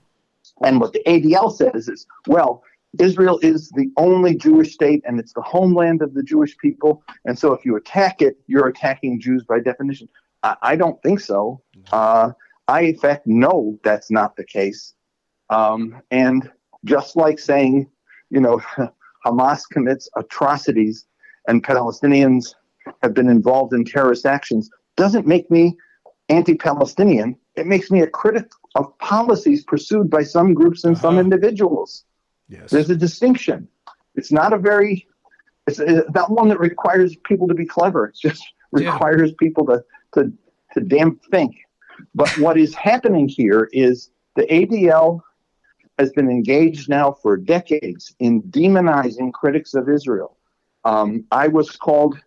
And 0.62 0.80
what 0.80 0.92
the 0.92 1.02
ADL 1.06 1.52
says 1.52 1.88
is, 1.88 2.06
well, 2.26 2.62
Israel 2.98 3.38
is 3.42 3.70
the 3.70 3.90
only 3.96 4.34
Jewish 4.34 4.72
state 4.72 5.02
and 5.06 5.18
it's 5.18 5.32
the 5.32 5.42
homeland 5.42 6.02
of 6.02 6.14
the 6.14 6.22
Jewish 6.22 6.56
people. 6.58 7.02
And 7.24 7.38
so 7.38 7.52
if 7.52 7.64
you 7.64 7.76
attack 7.76 8.22
it, 8.22 8.38
you're 8.46 8.68
attacking 8.68 9.20
Jews 9.20 9.44
by 9.44 9.60
definition. 9.60 10.08
I, 10.46 10.56
I 10.72 10.76
don't 10.76 11.00
think 11.02 11.20
so. 11.20 11.60
Uh, 11.92 12.32
I, 12.68 12.80
in 12.82 12.98
fact, 12.98 13.26
know 13.26 13.78
that's 13.84 14.10
not 14.10 14.36
the 14.36 14.44
case. 14.44 14.94
Um, 15.50 16.00
and 16.10 16.50
just 16.84 17.16
like 17.16 17.38
saying, 17.38 17.88
you 18.30 18.40
know, 18.40 18.60
Hamas 19.26 19.62
commits 19.70 20.08
atrocities 20.16 21.06
and 21.48 21.62
Palestinians 21.64 22.54
have 23.02 23.14
been 23.14 23.28
involved 23.28 23.72
in 23.72 23.84
terrorist 23.84 24.26
actions 24.26 24.70
doesn't 24.96 25.26
make 25.26 25.50
me 25.50 25.76
anti 26.28 26.54
Palestinian. 26.54 27.36
It 27.56 27.66
makes 27.66 27.90
me 27.90 28.00
a 28.00 28.06
critic 28.06 28.48
of 28.74 28.96
policies 28.98 29.64
pursued 29.64 30.10
by 30.10 30.22
some 30.22 30.54
groups 30.54 30.84
and 30.84 30.96
some 30.96 31.14
Uh-huh. 31.14 31.20
individuals. 31.24 32.04
Yes. 32.48 32.70
There's 32.70 32.90
a 32.90 32.96
distinction. 32.96 33.68
It's 34.14 34.32
not 34.32 34.52
a 34.52 34.58
very, 34.58 35.06
it's 35.66 35.78
a, 35.78 36.04
not 36.14 36.30
one 36.30 36.48
that 36.48 36.60
requires 36.60 37.16
people 37.24 37.46
to 37.48 37.54
be 37.54 37.66
clever. 37.66 38.06
It 38.08 38.16
just 38.28 38.42
Yeah. 38.72 38.92
requires 38.92 39.32
people 39.44 39.64
to, 39.66 39.84
to, 40.16 40.32
to 40.74 40.80
damn 40.80 41.16
think. 41.30 41.56
But 42.14 42.28
what 42.38 42.58
is 42.58 42.74
happening 42.74 43.28
here 43.28 43.68
is 43.72 44.10
the 44.34 44.42
ADL 44.42 45.20
has 45.98 46.12
been 46.12 46.28
engaged 46.28 46.88
now 46.88 47.12
for 47.12 47.36
decades 47.36 48.14
in 48.18 48.42
demonizing 48.42 49.32
critics 49.32 49.74
of 49.74 49.88
Israel. 49.88 50.36
Um, 50.84 51.24
I 51.30 51.48
was 51.48 51.70
called 51.70 52.18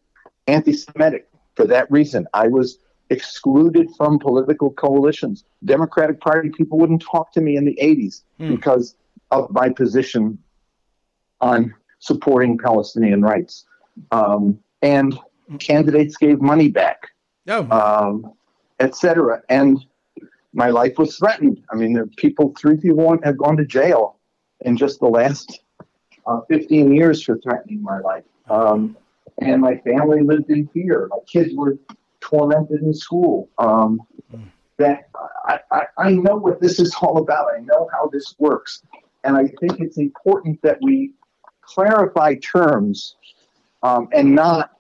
anti 0.47 0.73
Semitic 0.73 1.27
for 1.55 1.65
that 1.67 1.89
reason. 1.91 2.27
I 2.33 2.47
was 2.47 2.79
excluded 3.11 3.89
from 3.95 4.19
political 4.19 4.71
coalitions. 4.71 5.45
Democratic 5.65 6.19
Party 6.19 6.49
people 6.49 6.77
wouldn't 6.77 7.01
talk 7.01 7.31
to 7.33 7.41
me 7.41 7.57
in 7.57 7.65
the 7.65 7.77
80s 7.81 8.23
Hmm. 8.37 8.55
because 8.55 8.95
of 9.31 9.51
my 9.51 9.69
position 9.69 10.39
on 11.41 11.73
supporting 11.99 12.57
Palestinian 12.57 13.21
rights. 13.21 13.65
Um, 14.11 14.59
and 14.81 15.17
candidates 15.59 16.17
gave 16.17 16.41
money 16.41 16.69
back 16.69 17.08
Oh, 17.49 17.67
um, 17.71 18.33
etc. 18.79 19.41
And 19.49 19.83
my 20.53 20.69
life 20.69 20.97
was 20.97 21.17
threatened. 21.17 21.63
I 21.71 21.75
mean, 21.75 21.93
there 21.93 22.07
people, 22.17 22.53
three 22.59 22.77
people 22.77 23.17
have 23.23 23.37
gone 23.37 23.57
to 23.57 23.65
jail 23.65 24.17
in 24.61 24.77
just 24.77 24.99
the 24.99 25.07
last 25.07 25.61
uh, 26.25 26.41
15 26.49 26.93
years 26.93 27.23
for 27.23 27.37
threatening 27.39 27.81
my 27.81 27.99
life. 27.99 28.23
Um, 28.49 28.95
and 29.39 29.61
my 29.61 29.77
family 29.77 30.21
lived 30.21 30.49
in 30.49 30.67
fear. 30.67 31.07
My 31.09 31.17
kids 31.27 31.53
were 31.55 31.77
tormented 32.19 32.81
in 32.81 32.93
school. 32.93 33.49
Um, 33.57 34.01
that 34.77 35.09
I, 35.45 35.59
I, 35.71 35.81
I 35.97 36.11
know 36.11 36.35
what 36.35 36.61
this 36.61 36.79
is 36.79 36.95
all 37.01 37.17
about. 37.17 37.47
I 37.55 37.59
know 37.61 37.89
how 37.93 38.07
this 38.07 38.35
works. 38.39 38.83
And 39.23 39.35
I 39.35 39.47
think 39.59 39.79
it's 39.79 39.97
important 39.97 40.61
that 40.61 40.77
we 40.81 41.11
clarify 41.61 42.35
terms 42.35 43.15
um, 43.83 44.07
and 44.13 44.33
not 44.33 44.71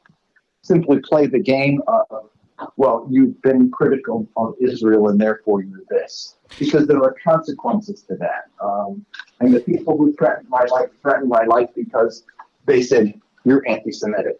simply 0.61 0.99
play 0.99 1.27
the 1.27 1.39
game 1.39 1.81
of 1.87 2.29
well, 2.77 3.07
you've 3.09 3.41
been 3.41 3.71
critical 3.71 4.27
of 4.35 4.55
Israel 4.59 5.09
and 5.09 5.19
therefore 5.19 5.61
you're 5.61 5.83
this. 5.89 6.35
Because 6.57 6.87
there 6.87 7.01
are 7.03 7.15
consequences 7.23 8.01
to 8.03 8.15
that. 8.15 8.49
Um, 8.61 9.05
and 9.39 9.53
the 9.53 9.59
people 9.59 9.97
who 9.97 10.13
threatened 10.13 10.49
my 10.49 10.63
life 10.65 10.89
threatened 11.01 11.29
my 11.29 11.45
life 11.45 11.69
because 11.75 12.25
they 12.65 12.81
said, 12.81 13.13
you're 13.45 13.67
anti 13.67 13.91
Semitic. 13.91 14.39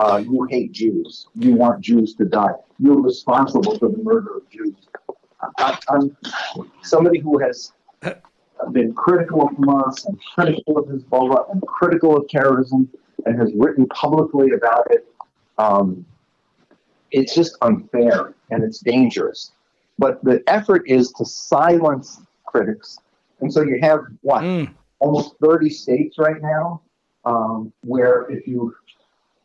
Uh, 0.00 0.22
you 0.24 0.46
hate 0.50 0.72
Jews. 0.72 1.28
You 1.36 1.54
want 1.54 1.80
Jews 1.80 2.14
to 2.16 2.24
die. 2.24 2.54
You're 2.78 3.00
responsible 3.00 3.78
for 3.78 3.88
the 3.88 3.98
murder 3.98 4.38
of 4.38 4.50
Jews. 4.50 4.74
I, 5.58 5.78
I'm 5.88 6.16
somebody 6.82 7.20
who 7.20 7.38
has 7.38 7.72
been 8.72 8.92
critical 8.94 9.42
of 9.42 9.50
Hamas 9.50 10.06
and 10.06 10.18
critical 10.34 10.78
of 10.78 10.86
Hezbollah 10.86 11.52
and 11.52 11.62
critical 11.62 12.16
of 12.16 12.28
terrorism 12.28 12.88
and 13.26 13.38
has 13.38 13.52
written 13.56 13.86
publicly 13.88 14.50
about 14.52 14.90
it. 14.90 15.06
Um, 15.58 16.04
it's 17.10 17.34
just 17.34 17.56
unfair 17.62 18.34
and 18.50 18.62
it's 18.64 18.80
dangerous. 18.80 19.52
But 19.98 20.22
the 20.24 20.42
effort 20.48 20.82
is 20.86 21.12
to 21.12 21.24
silence 21.24 22.20
critics. 22.46 22.98
And 23.40 23.52
so 23.52 23.62
you 23.62 23.78
have 23.82 24.00
what? 24.22 24.42
Mm. 24.42 24.74
Almost 24.98 25.34
30 25.42 25.70
states 25.70 26.18
right 26.18 26.40
now 26.40 26.80
um, 27.24 27.72
where 27.82 28.26
if 28.30 28.46
you 28.46 28.74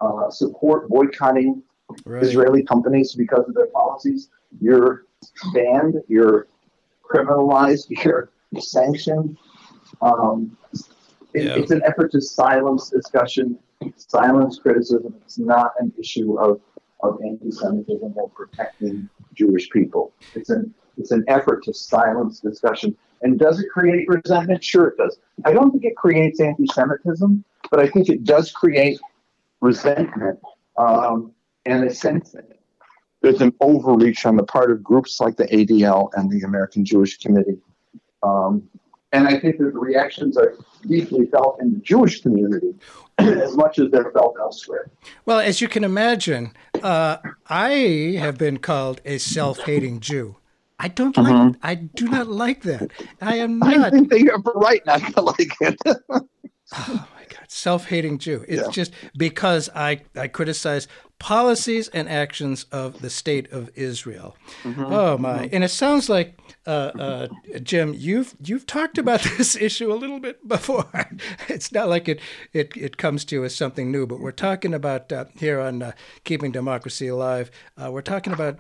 uh, 0.01 0.29
support 0.29 0.89
boycotting 0.89 1.61
right. 2.05 2.23
Israeli 2.23 2.63
companies 2.63 3.13
because 3.15 3.45
of 3.47 3.53
their 3.55 3.67
policies, 3.67 4.29
you're 4.61 5.05
banned, 5.53 5.95
you're 6.07 6.47
criminalized, 7.03 7.85
you're 8.03 8.29
sanctioned. 8.59 9.37
Um, 10.01 10.57
it- 11.33 11.43
Yeah. 11.45 11.55
It's 11.55 11.71
an 11.71 11.81
effort 11.85 12.11
to 12.13 12.21
silence 12.21 12.89
discussion, 12.89 13.59
silence 13.97 14.57
criticism. 14.59 15.13
It's 15.23 15.37
not 15.37 15.73
an 15.79 15.93
issue 15.99 16.39
of, 16.39 16.59
of 17.01 17.19
anti-Semitism 17.23 18.13
or 18.15 18.29
protecting 18.29 19.09
Jewish 19.33 19.69
people. 19.69 20.13
It's 20.35 20.49
an 20.49 20.73
it's 20.97 21.11
an 21.11 21.23
effort 21.27 21.63
to 21.63 21.73
silence 21.73 22.39
discussion. 22.39 22.95
And 23.21 23.39
does 23.39 23.59
it 23.59 23.67
create 23.71 24.07
resentment? 24.07 24.63
Sure, 24.63 24.87
it 24.87 24.97
does. 24.97 25.17
I 25.45 25.53
don't 25.53 25.71
think 25.71 25.85
it 25.85 25.95
creates 25.95 26.41
anti-Semitism, 26.41 27.43
but 27.71 27.79
I 27.79 27.87
think 27.87 28.09
it 28.09 28.25
does 28.25 28.51
create 28.51 28.99
resentment 29.61 30.39
um, 30.77 31.31
and 31.65 31.85
a 31.85 31.93
sense 31.93 32.31
that 32.31 32.49
there's 33.21 33.41
an 33.41 33.53
overreach 33.61 34.25
on 34.25 34.37
the 34.37 34.43
part 34.43 34.71
of 34.71 34.83
groups 34.83 35.19
like 35.19 35.35
the 35.35 35.45
ADL 35.47 36.09
and 36.13 36.29
the 36.31 36.41
American 36.41 36.85
Jewish 36.85 37.17
Committee. 37.17 37.59
Um, 38.23 38.69
and 39.11 39.27
I 39.27 39.39
think 39.39 39.57
that 39.57 39.73
the 39.73 39.79
reactions 39.79 40.37
are 40.37 40.55
deeply 40.87 41.25
felt 41.25 41.59
in 41.61 41.73
the 41.73 41.79
Jewish 41.79 42.21
community 42.21 42.73
as 43.17 43.55
much 43.57 43.79
as 43.79 43.89
they're 43.91 44.11
felt 44.11 44.37
elsewhere. 44.39 44.89
Well, 45.25 45.39
as 45.39 45.61
you 45.61 45.67
can 45.67 45.83
imagine, 45.83 46.53
uh, 46.83 47.17
I 47.47 48.15
have 48.19 48.37
been 48.37 48.57
called 48.57 49.01
a 49.05 49.17
self 49.17 49.59
hating 49.59 49.99
Jew. 49.99 50.37
I 50.79 50.87
don't 50.87 51.17
like. 51.17 51.33
Mm-hmm. 51.33 51.59
I 51.61 51.75
do 51.75 52.07
not 52.07 52.27
like 52.27 52.61
that. 52.63 52.91
I 53.21 53.35
am 53.35 53.59
not. 53.59 53.73
I 53.77 53.89
think 53.89 54.09
they 54.09 54.23
have 54.25 54.45
a 54.45 54.51
right 54.57 54.85
not 54.85 55.01
to 55.13 55.21
like 55.21 55.51
it. 55.61 55.77
Oh 56.73 57.07
self-hating 57.47 58.17
Jew. 58.19 58.45
It's 58.47 58.61
Yeah. 58.63 58.71
just 58.71 58.93
because 59.17 59.69
I 59.75 60.01
I 60.15 60.27
criticize 60.27 60.87
policies 61.19 61.89
and 61.89 62.07
actions 62.07 62.63
of 62.71 63.01
the 63.01 63.09
state 63.09 63.51
of 63.51 63.69
Israel. 63.75 64.37
Mm-hmm. 64.63 64.85
Oh 64.85 65.17
my! 65.17 65.49
And 65.51 65.63
it 65.65 65.69
sounds 65.69 66.07
like 66.09 66.39
uh, 66.65 66.69
uh, 66.97 67.27
Jim, 67.61 67.93
you've 67.93 68.35
you've 68.43 68.65
talked 68.65 68.97
about 68.97 69.21
this 69.37 69.55
issue 69.55 69.91
a 69.91 69.95
little 69.95 70.19
bit 70.19 70.47
before. 70.47 70.89
it's 71.49 71.71
not 71.71 71.89
like 71.89 72.07
it 72.07 72.19
it 72.53 72.71
it 72.77 72.97
comes 72.97 73.25
to 73.25 73.35
you 73.35 73.43
as 73.43 73.53
something 73.55 73.91
new, 73.91 74.07
but 74.07 74.19
we're 74.19 74.31
talking 74.31 74.73
about 74.73 75.11
uh, 75.11 75.25
here 75.37 75.59
on 75.59 75.81
uh, 75.81 75.91
keeping 76.23 76.51
democracy 76.51 77.07
alive. 77.07 77.51
Uh, 77.77 77.91
we're 77.91 78.01
talking 78.01 78.31
about 78.33 78.57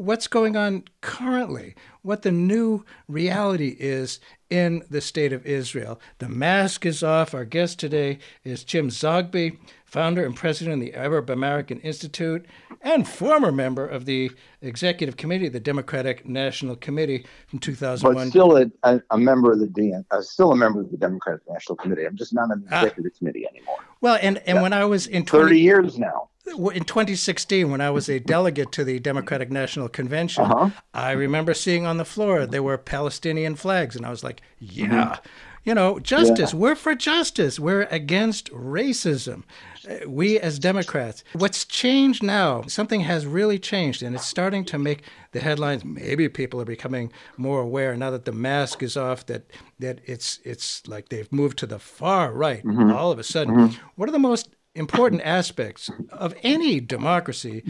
what's 0.00 0.26
going 0.26 0.56
on 0.56 0.84
currently, 1.02 1.74
what 2.02 2.22
the 2.22 2.32
new 2.32 2.84
reality 3.06 3.76
is 3.78 4.18
in 4.48 4.82
the 4.90 5.00
state 5.00 5.32
of 5.32 5.44
Israel. 5.46 6.00
The 6.18 6.28
mask 6.28 6.86
is 6.86 7.02
off. 7.02 7.34
Our 7.34 7.44
guest 7.44 7.78
today 7.78 8.18
is 8.42 8.64
Jim 8.64 8.88
Zogby, 8.88 9.58
founder 9.84 10.24
and 10.24 10.34
president 10.34 10.74
of 10.74 10.80
the 10.80 10.94
Arab 10.94 11.28
American 11.28 11.80
Institute 11.80 12.46
and 12.80 13.06
former 13.06 13.52
member 13.52 13.86
of 13.86 14.06
the 14.06 14.30
executive 14.62 15.18
committee 15.18 15.48
of 15.48 15.52
the 15.52 15.60
Democratic 15.60 16.26
National 16.26 16.76
Committee 16.76 17.26
from 17.46 17.58
but 17.58 17.62
2001. 17.62 18.30
still 18.30 18.56
a, 18.56 19.00
a, 19.10 19.18
member 19.18 19.52
of 19.52 19.58
the 19.58 19.66
DN, 19.66 20.02
uh, 20.10 20.22
still 20.22 20.52
a 20.52 20.56
member 20.56 20.80
of 20.80 20.90
the 20.90 20.96
Democratic 20.96 21.42
National 21.48 21.76
Committee. 21.76 22.06
I'm 22.06 22.16
just 22.16 22.32
not 22.32 22.50
on 22.50 22.64
the 22.64 22.74
Ah. 22.74 22.84
executive 22.84 23.12
committee 23.18 23.46
anymore. 23.46 23.76
well, 24.00 24.18
and, 24.22 24.38
and 24.46 24.62
when 24.62 24.72
I 24.72 24.86
was 24.86 25.06
in 25.06 25.26
30 25.26 25.42
20, 25.42 25.60
years 25.60 25.98
now. 25.98 26.29
In 26.50 26.84
2016, 26.84 27.70
when 27.70 27.80
I 27.80 27.90
was 27.90 28.08
a 28.08 28.18
delegate 28.20 28.72
to 28.72 28.84
the 28.84 28.98
Democratic 28.98 29.50
National 29.50 29.88
Convention, 29.88 30.44
Uh-huh. 30.44 30.70
I 30.94 31.12
remember 31.12 31.54
seeing 31.54 31.86
on 31.86 31.96
the 31.96 32.04
floor 32.04 32.46
there 32.46 32.62
were 32.62 32.78
Palestinian 32.78 33.56
flags, 33.56 33.96
and 33.96 34.04
I 34.06 34.10
was 34.10 34.22
like, 34.24 34.42
yeah. 34.58 35.18
You 35.62 35.74
know, 35.74 35.98
justice. 35.98 36.54
We're 36.54 36.74
for 36.74 36.94
justice. 36.94 37.60
We're 37.60 37.82
against 37.90 38.50
racism. 38.50 39.42
Uh, 39.86 40.08
We 40.08 40.38
as 40.40 40.58
Democrats. 40.58 41.22
What's 41.34 41.66
changed 41.66 42.22
now, 42.22 42.62
something 42.66 43.02
has 43.02 43.26
really 43.26 43.58
changed, 43.58 44.02
and 44.02 44.14
it's 44.16 44.24
starting 44.26 44.64
to 44.66 44.78
make 44.78 45.02
the 45.32 45.40
headlines. 45.40 45.84
Maybe 45.84 46.30
people 46.30 46.62
are 46.62 46.64
becoming 46.76 47.12
more 47.36 47.60
aware 47.60 47.94
now 47.94 48.10
that 48.10 48.24
the 48.24 48.32
mask 48.32 48.82
is 48.82 48.96
off, 48.96 49.26
that, 49.26 49.50
that 49.78 50.00
it's, 50.06 50.40
it's 50.44 50.86
like 50.88 51.10
they've 51.10 51.30
moved 51.30 51.58
to 51.58 51.66
the 51.66 51.78
far 51.78 52.32
right 52.32 52.62
all 52.90 53.12
of 53.12 53.18
a 53.18 53.22
sudden. 53.24 53.76
What 53.96 54.08
are 54.08 54.12
the 54.12 54.18
most 54.18 54.48
important 54.74 55.22
aspects 55.22 55.90
of 56.10 56.34
any 56.42 56.80
democracy 56.80 57.62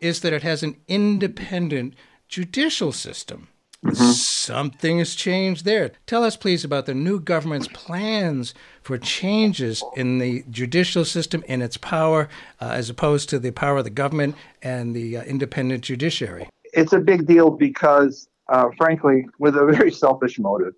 is 0.00 0.20
that 0.20 0.32
it 0.32 0.42
has 0.42 0.62
an 0.62 0.76
independent 0.88 1.94
judicial 2.28 2.92
system. 2.92 3.48
Something 3.92 4.98
has 4.98 5.16
changed 5.16 5.64
there. 5.64 5.90
Tell 6.06 6.22
us, 6.22 6.36
please, 6.36 6.64
about 6.64 6.86
the 6.86 6.94
new 6.94 7.18
government's 7.18 7.66
plans 7.68 8.54
for 8.80 8.96
changes 8.96 9.82
in 9.96 10.18
the 10.18 10.44
judicial 10.50 11.04
system 11.04 11.42
and 11.48 11.64
its 11.64 11.76
power, 11.76 12.28
uh, 12.60 12.66
as 12.66 12.88
opposed 12.88 13.28
to 13.30 13.40
the 13.40 13.50
power 13.50 13.78
of 13.78 13.84
the 13.84 13.90
government 13.90 14.36
and 14.62 14.94
the 14.94 15.16
uh, 15.16 15.22
independent 15.24 15.82
judiciary. 15.82 16.48
It's 16.72 16.92
a 16.92 17.00
big 17.00 17.26
deal 17.26 17.50
because, 17.50 18.28
uh, 18.48 18.68
frankly, 18.76 19.26
with 19.40 19.56
a 19.56 19.66
very 19.66 19.90
selfish 19.90 20.38
motive. 20.38 20.74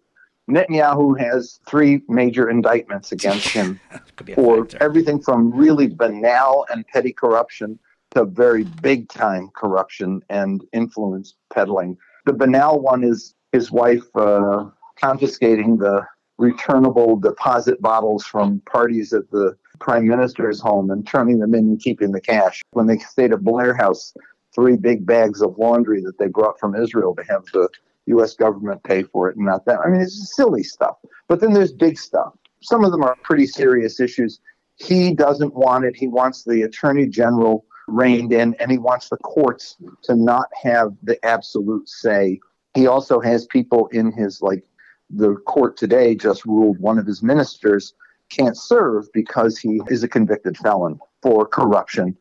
Netanyahu 0.49 1.19
has 1.19 1.61
three 1.67 2.03
major 2.09 2.51
indictments 2.51 3.13
against 3.13 3.49
him 3.49 3.81
Could 4.17 4.27
be 4.27 4.33
a 4.33 4.37
for 4.37 4.69
everything 4.81 5.21
from 5.21 5.53
really 5.53 5.89
banal 5.89 6.67
and 6.71 6.87
petty 6.89 7.13
corruption 7.13 7.79
to 8.11 8.25
very 8.25 8.65
big 8.83 9.09
time 9.09 9.51
corruption 9.57 10.21
and 10.29 10.63
influence 10.73 11.35
peddling. 11.53 11.97
The 12.27 12.33
banal 12.33 12.81
one 12.81 13.05
is 13.05 13.35
his 13.53 13.71
wife 13.71 14.05
uh, 14.15 14.67
confiscating 14.97 15.79
the 15.79 16.07
returnable 16.39 17.17
deposit 17.17 17.81
bottles 17.81 18.25
from 18.25 18.61
parties 18.71 19.13
at 19.13 19.31
the 19.31 19.57
prime 19.81 20.07
minister's 20.07 20.61
home 20.61 20.91
and 20.91 21.07
turning 21.07 21.39
them 21.39 21.55
in 21.55 21.65
and 21.65 21.81
keeping 21.81 22.13
the 22.13 22.21
cash. 22.21 22.63
When 22.73 22.87
they 22.87 22.99
stayed 22.99 23.33
at 23.33 23.43
Blair 23.43 23.75
House, 23.75 24.15
three 24.55 24.77
big 24.77 25.07
bags 25.07 25.43
of 25.43 25.59
laundry 25.59 26.01
that 26.03 26.19
they 26.19 26.29
brought 26.29 26.59
from 26.59 26.75
Israel 26.75 27.15
to 27.17 27.25
have 27.25 27.45
the 27.53 27.69
U.S. 28.07 28.35
government 28.35 28.83
pay 28.85 29.03
for 29.03 29.29
it 29.29 29.37
and 29.37 29.47
not 29.47 29.65
them. 29.65 29.79
I 29.85 29.89
mean, 29.89 30.01
it's 30.01 30.35
silly 30.35 30.63
stuff. 30.63 30.97
But 31.29 31.41
then 31.41 31.53
there's 31.53 31.73
big 31.73 31.99
stuff. 31.99 32.35
Some 32.63 32.85
of 32.85 32.93
them 32.93 33.03
are 33.03 33.17
pretty 33.23 33.47
serious 33.47 34.01
issues. 34.01 34.41
He 34.77 35.15
doesn't 35.15 35.55
want 35.55 35.85
it. 35.85 35.97
He 35.97 36.09
wants 36.09 36.45
the 36.45 36.63
attorney 36.63 37.07
general 37.07 37.65
reined 37.87 38.33
in, 38.33 38.55
and 38.61 38.71
he 38.71 38.79
wants 38.79 39.09
the 39.09 39.17
courts 39.19 39.77
to 40.03 40.15
not 40.15 40.49
have 40.63 40.93
the 41.03 41.23
absolute 41.25 41.89
say. 41.89 42.41
He 42.75 42.87
also 42.87 43.21
has 43.21 43.47
people 43.47 43.89
in 43.89 44.13
his, 44.13 44.41
like, 44.43 44.65
the 45.11 45.35
court 45.47 45.77
today 45.77 46.15
just 46.15 46.45
ruled 46.45 46.79
one 46.79 46.99
of 46.99 47.07
his 47.07 47.23
ministers 47.23 47.95
can't 48.31 48.57
serve 48.57 49.07
because 49.13 49.59
he 49.59 49.81
is 49.89 50.03
a 50.03 50.09
convicted 50.09 50.57
felon 50.57 50.99
for 51.23 51.47
corruption. 51.47 52.17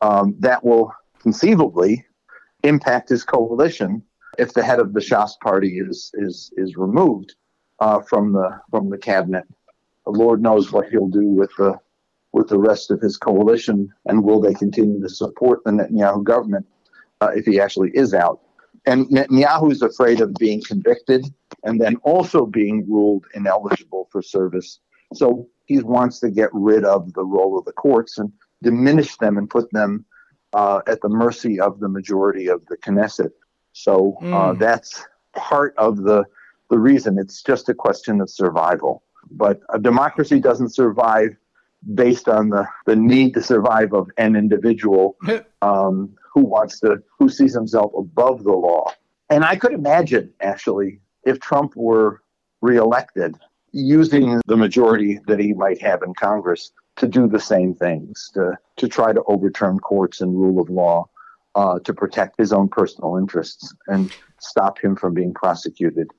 Um, 0.00 0.36
that 0.38 0.64
will 0.64 0.92
conceivably 1.20 2.06
impact 2.62 3.08
his 3.08 3.24
coalition 3.24 4.02
if 4.38 4.54
the 4.54 4.62
head 4.62 4.80
of 4.80 4.94
the 4.94 5.00
Shas 5.00 5.32
party 5.42 5.78
is 5.78 6.10
is 6.14 6.52
is 6.56 6.76
removed 6.76 7.34
uh, 7.80 8.00
from 8.00 8.32
the 8.32 8.60
from 8.70 8.88
the 8.90 8.98
cabinet. 8.98 9.44
The 10.04 10.12
Lord 10.12 10.40
knows 10.40 10.72
what 10.72 10.88
he'll 10.88 11.08
do 11.08 11.26
with 11.26 11.50
the 11.58 11.78
with 12.32 12.48
the 12.48 12.58
rest 12.58 12.90
of 12.90 13.00
his 13.00 13.16
coalition, 13.16 13.92
and 14.06 14.22
will 14.22 14.40
they 14.40 14.54
continue 14.54 15.00
to 15.00 15.08
support 15.08 15.64
the 15.64 15.72
Netanyahu 15.72 16.24
government 16.24 16.66
uh, 17.20 17.30
if 17.34 17.44
he 17.44 17.60
actually 17.60 17.90
is 17.94 18.14
out? 18.14 18.40
And 18.86 19.06
Netanyahu 19.06 19.72
is 19.72 19.82
afraid 19.82 20.20
of 20.20 20.34
being 20.34 20.62
convicted 20.62 21.26
and 21.64 21.80
then 21.80 21.96
also 21.96 22.46
being 22.46 22.86
ruled 22.88 23.26
ineligible 23.34 24.08
for 24.10 24.22
service. 24.22 24.80
So 25.14 25.48
he 25.66 25.80
wants 25.80 26.20
to 26.20 26.30
get 26.30 26.50
rid 26.52 26.84
of 26.84 27.12
the 27.14 27.24
role 27.24 27.58
of 27.58 27.64
the 27.64 27.72
courts 27.72 28.18
and 28.18 28.32
diminish 28.62 29.16
them 29.16 29.36
and 29.36 29.48
put 29.50 29.70
them 29.72 30.04
uh, 30.52 30.80
at 30.86 31.00
the 31.00 31.08
mercy 31.08 31.60
of 31.60 31.80
the 31.80 31.88
majority 31.88 32.48
of 32.48 32.64
the 32.66 32.76
Knesset. 32.76 33.32
So 33.84 34.18
uh, 34.20 34.52
Mm. 34.52 34.58
that's 34.58 35.04
part 35.34 35.74
of 35.78 35.92
the 36.08 36.24
the 36.70 36.78
reason. 36.78 37.18
It's 37.18 37.42
just 37.42 37.68
a 37.68 37.74
question 37.74 38.20
of 38.20 38.28
survival. 38.28 39.02
But 39.30 39.60
a 39.70 39.78
democracy 39.78 40.38
doesn't 40.40 40.74
survive 40.74 41.30
based 41.94 42.28
on 42.28 42.50
the, 42.50 42.66
the 42.86 42.96
need 42.96 43.34
to 43.34 43.42
survive 43.42 43.92
of 43.94 44.10
an 44.18 44.36
individual 44.36 45.16
um, 45.62 46.10
who 46.32 46.42
wants 46.44 46.80
to 46.80 47.02
who 47.18 47.28
sees 47.28 47.54
himself 47.54 47.92
above 47.96 48.44
the 48.44 48.52
law. 48.52 48.84
And 49.30 49.44
I 49.44 49.56
could 49.56 49.72
imagine 49.72 50.32
actually 50.40 51.00
if 51.24 51.38
Trump 51.40 51.70
were 51.76 52.22
reelected, 52.60 53.36
using 53.72 54.40
the 54.46 54.56
majority 54.56 55.20
that 55.28 55.38
he 55.38 55.52
might 55.54 55.80
have 55.80 56.02
in 56.02 56.14
Congress 56.14 56.72
to 56.96 57.06
do 57.06 57.28
the 57.28 57.40
same 57.40 57.74
things, 57.74 58.30
to 58.34 58.58
to 58.76 58.88
try 58.88 59.12
to 59.12 59.22
overturn 59.26 59.78
courts 59.78 60.20
and 60.20 60.30
rule 60.34 60.60
of 60.60 60.68
law, 60.68 61.08
uh, 61.54 61.78
to 61.80 61.94
protect 61.94 62.38
his 62.38 62.52
own 62.52 62.68
personal 62.68 63.16
interests 63.16 63.74
and 63.86 64.12
stop 64.38 64.78
him 64.78 64.96
from 64.96 65.14
being 65.14 65.34
prosecuted 65.34 66.10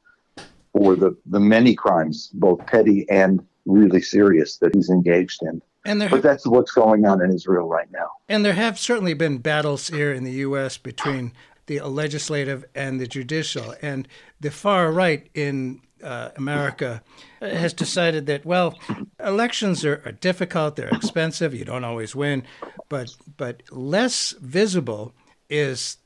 for 0.73 0.95
the, 0.95 1.15
the 1.25 1.39
many 1.39 1.73
crimes, 1.73 2.29
both 2.33 2.65
petty 2.67 3.09
and 3.09 3.45
really 3.65 4.01
serious, 4.01 4.57
that 4.57 4.75
he's 4.75 4.89
engaged 4.89 5.41
in. 5.43 5.61
And 5.85 6.01
there, 6.01 6.09
But 6.09 6.21
that's 6.21 6.45
what's 6.45 6.71
going 6.71 7.05
on 7.05 7.23
in 7.23 7.33
Israel 7.33 7.67
right 7.67 7.89
now. 7.91 8.09
And 8.27 8.43
there 8.43 8.53
have 8.53 8.77
certainly 8.77 9.13
been 9.13 9.37
battles 9.37 9.87
here 9.87 10.11
in 10.11 10.23
the 10.23 10.31
U.S. 10.31 10.77
between 10.77 11.31
the 11.67 11.79
legislative 11.81 12.65
and 12.75 12.99
the 12.99 13.07
judicial. 13.07 13.75
And 13.81 14.07
the 14.39 14.51
far 14.51 14.91
right 14.91 15.29
in 15.33 15.81
uh, 16.03 16.29
America 16.35 17.01
uh, 17.41 17.49
has 17.49 17.73
decided 17.73 18.25
that, 18.27 18.45
well, 18.45 18.77
elections 19.23 19.85
are, 19.85 20.01
are 20.05 20.11
difficult, 20.11 20.75
they're 20.75 20.89
expensive, 20.89 21.53
you 21.53 21.65
don't 21.65 21.83
always 21.83 22.15
win, 22.15 22.43
but, 22.87 23.15
but 23.37 23.63
less 23.71 24.33
visible 24.39 25.13
is 25.49 25.97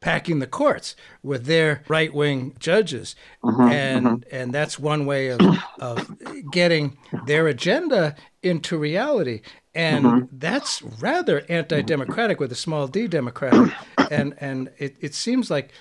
packing 0.00 0.38
the 0.38 0.46
courts 0.46 0.94
with 1.22 1.46
their 1.46 1.82
right 1.88 2.14
wing 2.14 2.54
judges. 2.58 3.16
Mm-hmm, 3.42 3.62
and 3.62 4.06
mm-hmm. 4.06 4.34
and 4.36 4.52
that's 4.52 4.78
one 4.78 5.06
way 5.06 5.28
of, 5.28 5.40
of 5.80 6.08
getting 6.50 6.96
their 7.26 7.48
agenda 7.48 8.14
into 8.42 8.78
reality. 8.78 9.40
And 9.74 10.04
mm-hmm. 10.04 10.24
that's 10.38 10.82
rather 10.82 11.44
anti 11.48 11.82
democratic 11.82 12.40
with 12.40 12.52
a 12.52 12.56
small 12.56 12.86
d 12.86 13.08
democratic. 13.08 13.74
And 14.10 14.34
and 14.40 14.70
it, 14.78 14.96
it 15.00 15.14
seems 15.14 15.50
like 15.50 15.72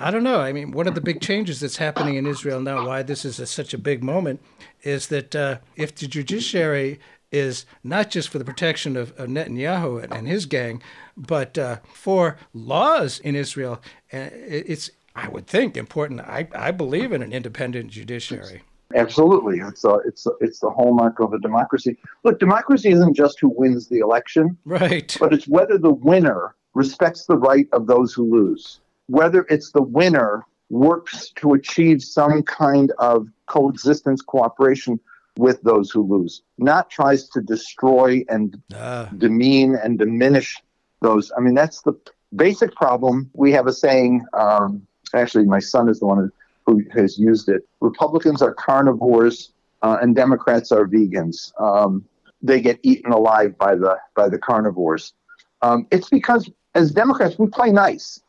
I 0.00 0.10
don't 0.10 0.24
know. 0.24 0.40
I 0.40 0.52
mean, 0.52 0.72
one 0.72 0.88
of 0.88 0.94
the 0.94 1.00
big 1.00 1.20
changes 1.20 1.60
that's 1.60 1.76
happening 1.76 2.16
in 2.16 2.26
Israel 2.26 2.60
now, 2.60 2.86
why 2.86 3.02
this 3.02 3.24
is 3.24 3.38
a, 3.38 3.46
such 3.46 3.72
a 3.72 3.78
big 3.78 4.02
moment, 4.02 4.40
is 4.82 5.08
that 5.08 5.36
uh, 5.36 5.58
if 5.76 5.94
the 5.94 6.08
judiciary 6.08 6.98
is 7.30 7.66
not 7.84 8.10
just 8.10 8.28
for 8.28 8.38
the 8.38 8.44
protection 8.44 8.96
of, 8.96 9.12
of 9.18 9.28
Netanyahu 9.28 10.02
and, 10.02 10.12
and 10.12 10.26
his 10.26 10.46
gang, 10.46 10.82
but 11.16 11.56
uh, 11.56 11.76
for 11.92 12.36
laws 12.52 13.20
in 13.20 13.36
Israel, 13.36 13.80
uh, 14.12 14.16
it, 14.16 14.64
it's, 14.66 14.90
I 15.14 15.28
would 15.28 15.46
think, 15.46 15.76
important. 15.76 16.20
I, 16.20 16.48
I 16.54 16.72
believe 16.72 17.12
in 17.12 17.22
an 17.22 17.32
independent 17.32 17.90
judiciary. 17.90 18.62
Absolutely, 18.94 19.58
it's 19.60 19.84
a, 19.84 19.94
it's 20.06 20.26
a, 20.26 20.30
it's 20.40 20.60
the 20.60 20.70
hallmark 20.70 21.20
of 21.20 21.32
a 21.32 21.38
democracy. 21.38 21.96
Look, 22.24 22.40
democracy 22.40 22.90
isn't 22.90 23.14
just 23.14 23.38
who 23.40 23.48
wins 23.48 23.88
the 23.88 23.98
election, 23.98 24.56
Right. 24.64 25.16
but 25.20 25.32
it's 25.32 25.46
whether 25.46 25.78
the 25.78 25.92
winner 25.92 26.55
respects 26.76 27.24
the 27.24 27.36
right 27.36 27.66
of 27.72 27.86
those 27.86 28.12
who 28.12 28.30
lose. 28.30 28.80
Whether 29.06 29.46
it's 29.48 29.72
the 29.72 29.82
winner 29.82 30.44
works 30.68 31.30
to 31.36 31.54
achieve 31.54 32.02
some 32.02 32.42
kind 32.42 32.92
of 32.98 33.28
coexistence, 33.46 34.20
cooperation 34.20 35.00
with 35.38 35.62
those 35.62 35.90
who 35.90 36.02
lose, 36.02 36.42
not 36.58 36.90
tries 36.90 37.28
to 37.30 37.40
destroy 37.40 38.24
and 38.28 38.60
uh. 38.74 39.06
demean 39.16 39.74
and 39.82 39.98
diminish 39.98 40.56
those. 41.00 41.32
I 41.36 41.40
mean, 41.40 41.54
that's 41.54 41.80
the 41.82 41.94
basic 42.34 42.74
problem. 42.74 43.30
We 43.32 43.52
have 43.52 43.66
a 43.66 43.72
saying, 43.72 44.26
um, 44.34 44.86
actually, 45.14 45.44
my 45.44 45.60
son 45.60 45.88
is 45.88 46.00
the 46.00 46.06
one 46.06 46.30
who 46.66 46.82
has 46.94 47.18
used 47.18 47.48
it 47.48 47.62
Republicans 47.80 48.42
are 48.42 48.52
carnivores 48.52 49.52
uh, 49.82 49.98
and 50.02 50.14
Democrats 50.14 50.72
are 50.72 50.86
vegans. 50.86 51.52
Um, 51.60 52.04
they 52.42 52.60
get 52.60 52.78
eaten 52.82 53.12
alive 53.12 53.56
by 53.56 53.76
the 53.76 53.96
by 54.14 54.28
the 54.28 54.38
carnivores. 54.38 55.14
Um, 55.62 55.86
it's 55.90 56.10
because 56.10 56.50
as 56.76 56.92
Democrats 56.92 57.38
we 57.38 57.48
play 57.48 57.72
nice. 57.72 58.20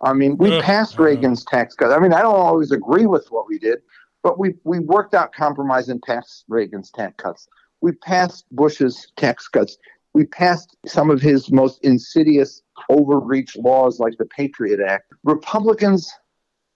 I 0.00 0.12
mean, 0.12 0.36
we 0.36 0.60
passed 0.60 0.94
uh-huh. 0.94 1.04
Reagan's 1.04 1.44
tax 1.44 1.74
cut. 1.74 1.90
I 1.90 1.98
mean, 1.98 2.12
I 2.12 2.22
don't 2.22 2.34
always 2.34 2.70
agree 2.70 3.06
with 3.06 3.26
what 3.30 3.48
we 3.48 3.58
did, 3.58 3.78
but 4.22 4.38
we 4.38 4.54
we 4.64 4.78
worked 4.78 5.14
out 5.14 5.34
compromise 5.34 5.88
and 5.88 6.00
passed 6.02 6.44
Reagan's 6.48 6.90
tax 6.90 7.14
cuts. 7.16 7.48
We 7.80 7.92
passed 7.92 8.44
Bush's 8.52 9.12
tax 9.16 9.48
cuts. 9.48 9.76
We 10.14 10.24
passed 10.24 10.76
some 10.86 11.10
of 11.10 11.20
his 11.20 11.50
most 11.50 11.82
insidious 11.84 12.62
overreach 12.88 13.56
laws 13.56 14.00
like 14.00 14.16
the 14.18 14.24
Patriot 14.24 14.80
Act. 14.80 15.12
Republicans 15.24 16.10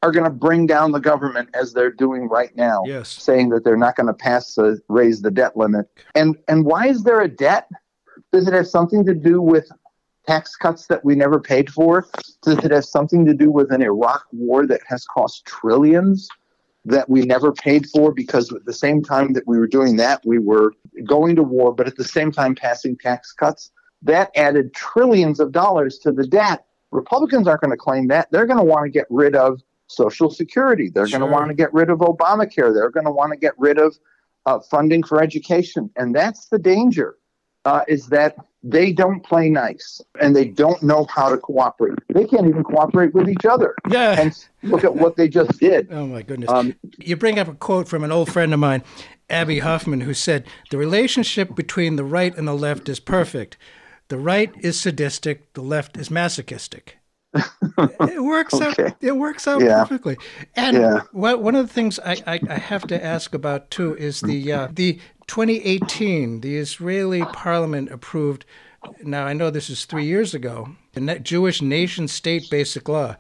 are 0.03 0.13
going 0.13 0.25
to 0.25 0.31
bring 0.31 0.67
down 0.67 0.93
the 0.93 1.01
government 1.01 1.51
as 1.55 1.73
they're 1.73 1.93
doing 1.93 2.29
right 2.29 2.55
now, 2.57 2.83
yes. 2.87 3.09
saying 3.09 3.51
that 3.51 3.65
they're 3.65 3.77
not 3.77 3.97
going 3.97 4.07
to 4.07 4.15
pass 4.15 4.55
the 4.55 4.81
raise 4.89 5.21
the 5.21 5.31
debt 5.31 5.57
limit. 5.57 5.87
And 6.15 6.37
and 6.49 6.65
why 6.65 6.89
is 6.89 7.03
there 7.03 7.21
a 7.21 7.29
debt? 7.29 7.69
Does 8.33 8.47
it 8.47 8.55
have 8.55 8.69
something 8.69 9.05
to 9.07 9.15
do 9.15 9.43
with 9.43 9.71
tax 10.31 10.55
cuts 10.55 10.87
that 10.87 11.05
we 11.05 11.15
never 11.17 11.41
paid 11.41 11.71
for? 11.71 12.07
Does 12.43 12.59
it 12.59 12.71
have 12.71 12.85
something 12.85 13.25
to 13.27 13.35
do 13.35 13.51
with 13.51 13.73
an 13.73 13.83
Iraq 13.83 14.27
war 14.33 14.67
that 14.67 14.81
has 14.87 15.05
cost 15.05 15.45
trillions 15.45 16.29
that 16.85 17.09
we 17.11 17.23
never 17.23 17.53
paid 17.53 17.87
for 17.89 18.13
because 18.13 18.53
at 18.53 18.65
the 18.65 18.73
same 18.73 19.03
time 19.03 19.33
that 19.33 19.47
we 19.47 19.59
were 19.59 19.67
doing 19.67 19.97
that, 19.97 20.23
we 20.25 20.39
were 20.39 20.73
going 21.05 21.35
to 21.37 21.43
war, 21.43 21.75
but 21.75 21.89
at 21.89 21.97
the 21.97 22.05
same 22.05 22.31
time 22.31 22.55
passing 22.55 22.97
tax 22.97 23.33
cuts? 23.33 23.73
That 24.03 24.31
added 24.37 24.73
trillions 24.73 25.41
of 25.41 25.53
dollars 25.53 25.99
to 25.99 26.13
the 26.13 26.27
debt. 26.27 26.65
Republicans 26.93 27.49
aren't 27.49 27.61
going 27.63 27.73
to 27.73 27.77
claim 27.77 28.07
that. 28.09 28.31
They're 28.31 28.47
going 28.47 28.59
to 28.59 28.65
want 28.65 28.85
to 28.85 28.91
get 28.91 29.07
rid 29.11 29.35
of 29.35 29.61
Social 29.89 30.31
Security. 30.31 30.89
They're 30.89 31.09
sure. 31.09 31.19
going 31.19 31.29
to 31.29 31.35
want 31.37 31.49
to 31.49 31.55
get 31.55 31.75
rid 31.75 31.91
of 31.91 31.99
Obamacare. 31.99 32.73
They're 32.73 32.91
going 32.91 33.05
to 33.05 33.13
want 33.13 33.33
to 33.33 33.39
get 33.39 33.55
rid 33.59 33.79
of 33.79 33.97
uh, 34.47 34.61
funding 34.71 35.03
for 35.03 35.23
education. 35.23 35.91
And 35.97 36.15
that's 36.15 36.47
the 36.47 36.59
danger, 36.59 37.17
uh, 37.65 37.83
is 37.89 38.07
that 38.07 38.37
they 38.63 38.93
don't 38.93 39.25
play 39.25 39.49
nice 39.49 40.01
and 40.21 40.37
they 40.37 40.45
don't 40.45 40.83
know 40.83 41.07
how 41.09 41.31
to 41.31 41.39
cooperate. 41.39 41.99
They 42.09 42.27
can't 42.27 42.47
even 42.47 42.63
cooperate 42.63 43.15
with 43.15 43.29
each 43.29 43.47
other. 43.47 43.75
Yeah. 43.89 44.21
And 44.21 44.47
look 44.63 44.85
at 44.85 44.95
what 44.95 45.17
they 45.17 45.29
just 45.29 45.59
did. 45.59 45.89
Oh, 45.91 46.07
my 46.07 46.23
goodness. 46.23 46.51
Um, 46.51 46.75
you 46.99 47.17
bring 47.17 47.39
up 47.39 47.49
a 47.49 47.55
quote 47.55 47.89
from 47.89 48.05
an 48.05 48.13
old 48.13 48.31
friend 48.31 48.53
of 48.53 48.61
mine, 48.61 48.83
Abbie 49.31 49.61
Hoffman, 49.61 50.03
who 50.03 50.13
said, 50.13 50.47
The 50.71 50.77
relationship 50.77 51.55
between 51.55 51.97
the 51.97 52.05
right 52.05 52.37
and 52.37 52.47
the 52.47 52.55
left 52.55 52.89
is 52.89 53.01
perfect. 53.01 53.57
The 54.09 54.19
right 54.19 54.53
is 54.59 54.79
sadistic, 54.79 55.53
the 55.55 55.63
left 55.63 55.97
is 55.97 56.11
masochistic 56.11 56.99
it 57.79 58.23
works 58.23 58.55
okay. 58.55 58.87
out. 58.87 58.97
It 59.01 59.17
works 59.17 59.47
out 59.47 59.63
yeah. 59.63 59.85
perfectly. 59.85 60.17
And 60.57 60.77
yeah. 60.77 61.01
what, 61.13 61.43
one 61.43 61.55
of 61.55 61.67
the 61.67 61.73
things 61.73 61.99
I, 62.01 62.17
I, 62.27 62.41
I, 62.49 62.59
have 62.59 62.87
to 62.89 63.05
ask 63.05 63.35
about 63.35 63.71
too 63.71 63.97
is 63.97 64.21
the 64.21 64.53
uh, 64.53 64.69
the 64.73 64.99
2018 65.31 66.41
the 66.41 66.57
Israeli 66.57 67.23
Parliament 67.23 67.89
approved. 67.93 68.45
Now 69.01 69.27
I 69.27 69.33
know 69.33 69.49
this 69.49 69.71
is 69.71 69.85
three 69.85 70.05
years 70.05 70.35
ago. 70.35 70.71
The 70.95 71.21
Jewish 71.21 71.63
nation 71.63 72.09
state 72.09 72.51
basic 72.51 72.89
law, 72.89 73.15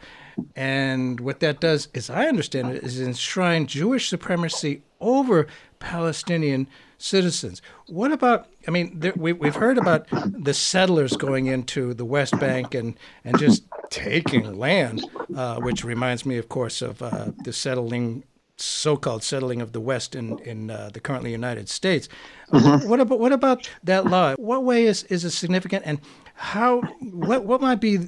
and 0.56 1.20
what 1.20 1.38
that 1.38 1.60
does, 1.60 1.86
as 1.94 2.10
I 2.10 2.26
understand 2.26 2.72
it, 2.72 2.82
is 2.82 3.00
enshrine 3.00 3.68
Jewish 3.68 4.08
supremacy 4.08 4.82
over 5.00 5.46
Palestinian 5.78 6.66
citizens. 6.98 7.62
What 7.86 8.10
about? 8.10 8.48
I 8.66 8.72
mean, 8.72 8.98
there, 8.98 9.14
we, 9.14 9.32
we've 9.32 9.54
heard 9.54 9.78
about 9.78 10.08
the 10.10 10.52
settlers 10.52 11.16
going 11.16 11.46
into 11.46 11.94
the 11.94 12.04
West 12.04 12.36
Bank 12.40 12.74
and 12.74 12.96
and 13.24 13.38
just 13.38 13.62
taking 13.88 14.58
land, 14.58 15.06
uh, 15.36 15.60
which 15.60 15.84
reminds 15.84 16.26
me, 16.26 16.38
of 16.38 16.48
course, 16.48 16.82
of 16.82 17.02
uh, 17.02 17.26
the 17.44 17.52
settling 17.52 18.24
so-called 18.60 19.22
settling 19.22 19.60
of 19.60 19.72
the 19.72 19.80
West 19.80 20.14
in 20.14 20.38
in 20.40 20.70
uh, 20.70 20.90
the 20.92 21.00
currently 21.00 21.32
United 21.32 21.68
States. 21.68 22.08
Mm-hmm. 22.52 22.88
What 22.88 23.00
about 23.00 23.18
what 23.18 23.32
about 23.32 23.68
that 23.84 24.06
law? 24.06 24.34
What 24.36 24.64
way 24.64 24.84
is 24.84 25.04
is 25.04 25.24
it 25.24 25.30
significant, 25.30 25.82
and 25.86 26.00
how 26.34 26.80
what 27.00 27.44
what 27.44 27.60
might 27.60 27.80
be 27.80 27.98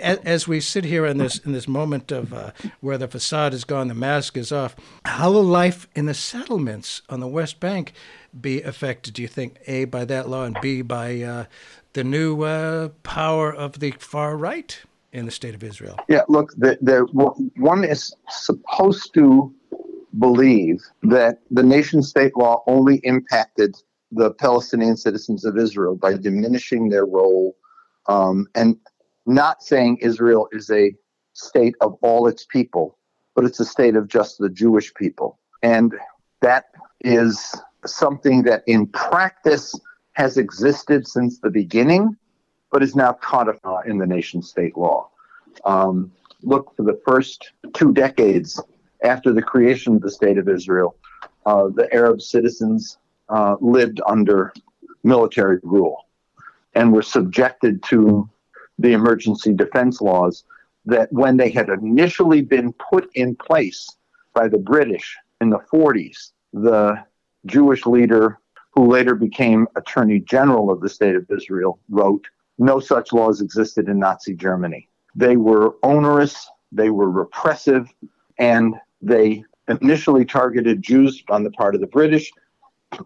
as, 0.00 0.18
as 0.18 0.48
we 0.48 0.60
sit 0.60 0.84
here 0.84 1.06
in 1.06 1.18
this 1.18 1.38
in 1.38 1.52
this 1.52 1.68
moment 1.68 2.12
of 2.12 2.32
uh, 2.32 2.52
where 2.80 2.98
the 2.98 3.08
facade 3.08 3.54
is 3.54 3.64
gone, 3.64 3.88
the 3.88 3.94
mask 3.94 4.36
is 4.36 4.52
off? 4.52 4.76
How 5.04 5.30
will 5.30 5.44
life 5.44 5.86
in 5.94 6.06
the 6.06 6.14
settlements 6.14 7.02
on 7.08 7.20
the 7.20 7.28
West 7.28 7.60
Bank 7.60 7.92
be 8.40 8.62
affected? 8.62 9.14
Do 9.14 9.22
you 9.22 9.28
think 9.28 9.58
a 9.66 9.84
by 9.84 10.04
that 10.06 10.28
law 10.28 10.44
and 10.44 10.56
b 10.60 10.82
by 10.82 11.22
uh, 11.22 11.44
the 11.92 12.04
new 12.04 12.42
uh, 12.42 12.88
power 13.02 13.52
of 13.52 13.80
the 13.80 13.92
far 13.92 14.36
right 14.36 14.78
in 15.12 15.24
the 15.24 15.32
state 15.32 15.54
of 15.54 15.62
Israel? 15.62 15.98
Yeah, 16.08 16.22
look, 16.28 16.52
the, 16.56 16.78
the 16.80 17.00
one 17.56 17.84
is 17.84 18.14
supposed 18.28 19.14
to 19.14 19.54
believe 20.18 20.80
that 21.02 21.38
the 21.50 21.62
nation 21.62 22.02
state 22.02 22.36
law 22.36 22.62
only 22.66 22.96
impacted 23.04 23.76
the 24.12 24.30
Palestinian 24.32 24.96
citizens 24.96 25.44
of 25.44 25.58
Israel 25.58 25.96
by 25.96 26.14
diminishing 26.14 26.88
their 26.88 27.04
role 27.04 27.56
um, 28.08 28.46
and 28.54 28.76
not 29.26 29.62
saying 29.62 29.98
Israel 30.00 30.48
is 30.52 30.70
a 30.70 30.94
state 31.32 31.74
of 31.80 31.98
all 32.02 32.28
its 32.28 32.46
people, 32.46 32.98
but 33.34 33.44
it's 33.44 33.60
a 33.60 33.64
state 33.64 33.96
of 33.96 34.08
just 34.08 34.38
the 34.38 34.48
Jewish 34.48 34.94
people. 34.94 35.38
And 35.62 35.94
that 36.40 36.66
is 37.00 37.54
something 37.84 38.42
that 38.44 38.62
in 38.66 38.86
practice 38.86 39.74
has 40.12 40.38
existed 40.38 41.06
since 41.06 41.40
the 41.40 41.50
beginning, 41.50 42.16
but 42.70 42.82
is 42.82 42.96
now 42.96 43.12
codified 43.12 43.86
in 43.86 43.98
the 43.98 44.06
nation 44.06 44.42
state 44.42 44.76
law. 44.76 45.10
Um, 45.64 46.12
look 46.42 46.74
for 46.76 46.84
the 46.84 47.00
first 47.06 47.50
two 47.74 47.92
decades 47.92 48.60
after 49.02 49.32
the 49.32 49.42
creation 49.42 49.96
of 49.96 50.02
the 50.02 50.10
state 50.10 50.38
of 50.38 50.48
Israel, 50.48 50.96
uh, 51.44 51.68
the 51.74 51.92
Arab 51.92 52.20
citizens 52.20 52.98
uh, 53.28 53.56
lived 53.60 54.00
under 54.06 54.52
military 55.04 55.58
rule 55.62 56.06
and 56.74 56.92
were 56.92 57.02
subjected 57.02 57.82
to 57.84 58.28
the 58.78 58.92
emergency 58.92 59.52
defense 59.52 60.00
laws 60.00 60.44
that 60.84 61.12
when 61.12 61.36
they 61.36 61.50
had 61.50 61.68
initially 61.68 62.42
been 62.42 62.72
put 62.74 63.10
in 63.14 63.34
place 63.34 63.88
by 64.34 64.48
the 64.48 64.58
British 64.58 65.16
in 65.40 65.50
the 65.50 65.58
40s, 65.72 66.32
the 66.52 67.02
Jewish 67.46 67.86
leader 67.86 68.38
who 68.72 68.86
later 68.86 69.14
became 69.14 69.66
Attorney 69.76 70.20
General 70.20 70.70
of 70.70 70.80
the 70.80 70.88
State 70.88 71.16
of 71.16 71.26
Israel 71.30 71.78
wrote, 71.88 72.26
No 72.58 72.78
such 72.78 73.12
laws 73.12 73.40
existed 73.40 73.88
in 73.88 73.98
Nazi 73.98 74.34
Germany. 74.34 74.88
They 75.14 75.36
were 75.36 75.76
onerous, 75.82 76.46
they 76.70 76.90
were 76.90 77.10
repressive, 77.10 77.88
and 78.38 78.74
they 79.06 79.44
initially 79.68 80.24
targeted 80.24 80.82
Jews 80.82 81.22
on 81.28 81.44
the 81.44 81.50
part 81.50 81.74
of 81.74 81.80
the 81.80 81.86
British, 81.86 82.30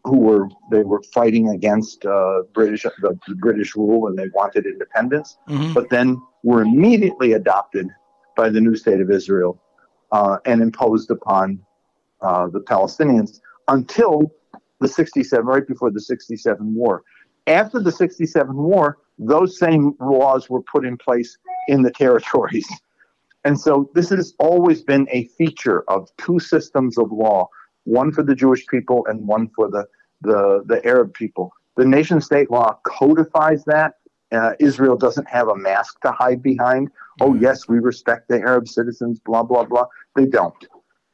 who 0.04 0.18
were 0.18 0.48
they 0.70 0.82
were 0.82 1.02
fighting 1.14 1.48
against 1.48 2.04
uh, 2.04 2.42
British 2.52 2.82
the, 2.82 3.18
the, 3.26 3.34
British 3.36 3.74
rule 3.74 4.06
and 4.06 4.18
they 4.18 4.28
wanted 4.34 4.66
independence, 4.66 5.38
mm-hmm. 5.48 5.72
but 5.72 5.88
then 5.90 6.20
were 6.42 6.62
immediately 6.62 7.32
adopted 7.32 7.88
by 8.36 8.48
the 8.48 8.60
new 8.60 8.76
state 8.76 9.00
of 9.00 9.10
Israel 9.10 9.60
uh, 10.12 10.38
and 10.44 10.60
imposed 10.62 11.10
upon 11.10 11.60
uh, 12.20 12.46
the 12.48 12.60
Palestinians 12.60 13.40
until 13.68 14.30
the 14.80 14.88
67, 14.88 15.44
right 15.44 15.66
before 15.66 15.90
the 15.90 16.00
67 16.00 16.74
war. 16.74 17.02
After 17.46 17.80
the 17.80 17.92
67 17.92 18.54
war, 18.54 18.98
those 19.18 19.58
same 19.58 19.94
laws 20.00 20.48
were 20.48 20.62
put 20.62 20.86
in 20.86 20.96
place 20.96 21.36
in 21.68 21.82
the 21.82 21.90
territories. 21.90 22.68
And 23.44 23.58
so 23.58 23.90
this 23.94 24.10
has 24.10 24.34
always 24.38 24.82
been 24.82 25.08
a 25.10 25.24
feature 25.38 25.82
of 25.88 26.08
two 26.18 26.38
systems 26.38 26.98
of 26.98 27.10
law 27.10 27.48
one 27.84 28.12
for 28.12 28.22
the 28.22 28.34
Jewish 28.34 28.66
people 28.66 29.06
and 29.06 29.26
one 29.26 29.48
for 29.56 29.70
the, 29.70 29.86
the, 30.20 30.62
the 30.66 30.84
Arab 30.84 31.14
people. 31.14 31.50
The 31.76 31.86
nation 31.86 32.20
state 32.20 32.50
law 32.50 32.78
codifies 32.86 33.64
that. 33.64 33.94
Uh, 34.32 34.52
Israel 34.60 34.96
doesn't 34.96 35.28
have 35.28 35.48
a 35.48 35.56
mask 35.56 36.00
to 36.02 36.12
hide 36.12 36.42
behind. 36.42 36.88
Oh, 37.20 37.34
yes, 37.34 37.68
we 37.68 37.78
respect 37.80 38.28
the 38.28 38.38
Arab 38.38 38.68
citizens, 38.68 39.18
blah, 39.18 39.42
blah, 39.42 39.64
blah. 39.64 39.86
They 40.14 40.26
don't. 40.26 40.68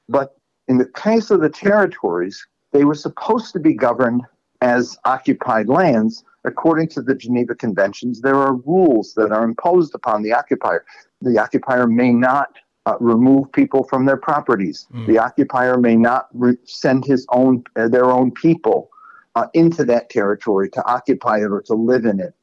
But 0.08 0.36
in 0.68 0.76
the 0.76 0.88
case 0.88 1.30
of 1.30 1.40
the 1.40 1.48
territories, 1.48 2.44
they 2.72 2.84
were 2.84 2.94
supposed 2.94 3.52
to 3.54 3.60
be 3.60 3.72
governed 3.72 4.22
as 4.60 4.96
occupied 5.04 5.68
lands. 5.68 6.24
According 6.44 6.88
to 6.90 7.02
the 7.02 7.14
Geneva 7.14 7.54
Conventions, 7.54 8.20
there 8.20 8.36
are 8.36 8.54
rules 8.54 9.14
that 9.14 9.32
are 9.32 9.44
imposed 9.44 9.94
upon 9.94 10.22
the 10.22 10.32
occupier. 10.32 10.84
The 11.20 11.38
occupier 11.38 11.86
may 11.86 12.12
not 12.12 12.50
uh, 12.86 12.96
remove 13.00 13.50
people 13.50 13.82
from 13.84 14.06
their 14.06 14.16
properties. 14.16 14.86
Mm. 14.94 15.06
The 15.08 15.18
occupier 15.18 15.76
may 15.76 15.96
not 15.96 16.28
re- 16.32 16.56
send 16.64 17.04
his 17.04 17.26
own 17.30 17.64
uh, 17.74 17.88
their 17.88 18.06
own 18.06 18.30
people 18.30 18.90
uh, 19.34 19.48
into 19.54 19.84
that 19.84 20.08
territory 20.08 20.70
to 20.70 20.84
occupy 20.86 21.38
it 21.38 21.50
or 21.50 21.62
to 21.62 21.74
live 21.74 22.04
in 22.04 22.20
it 22.20 22.34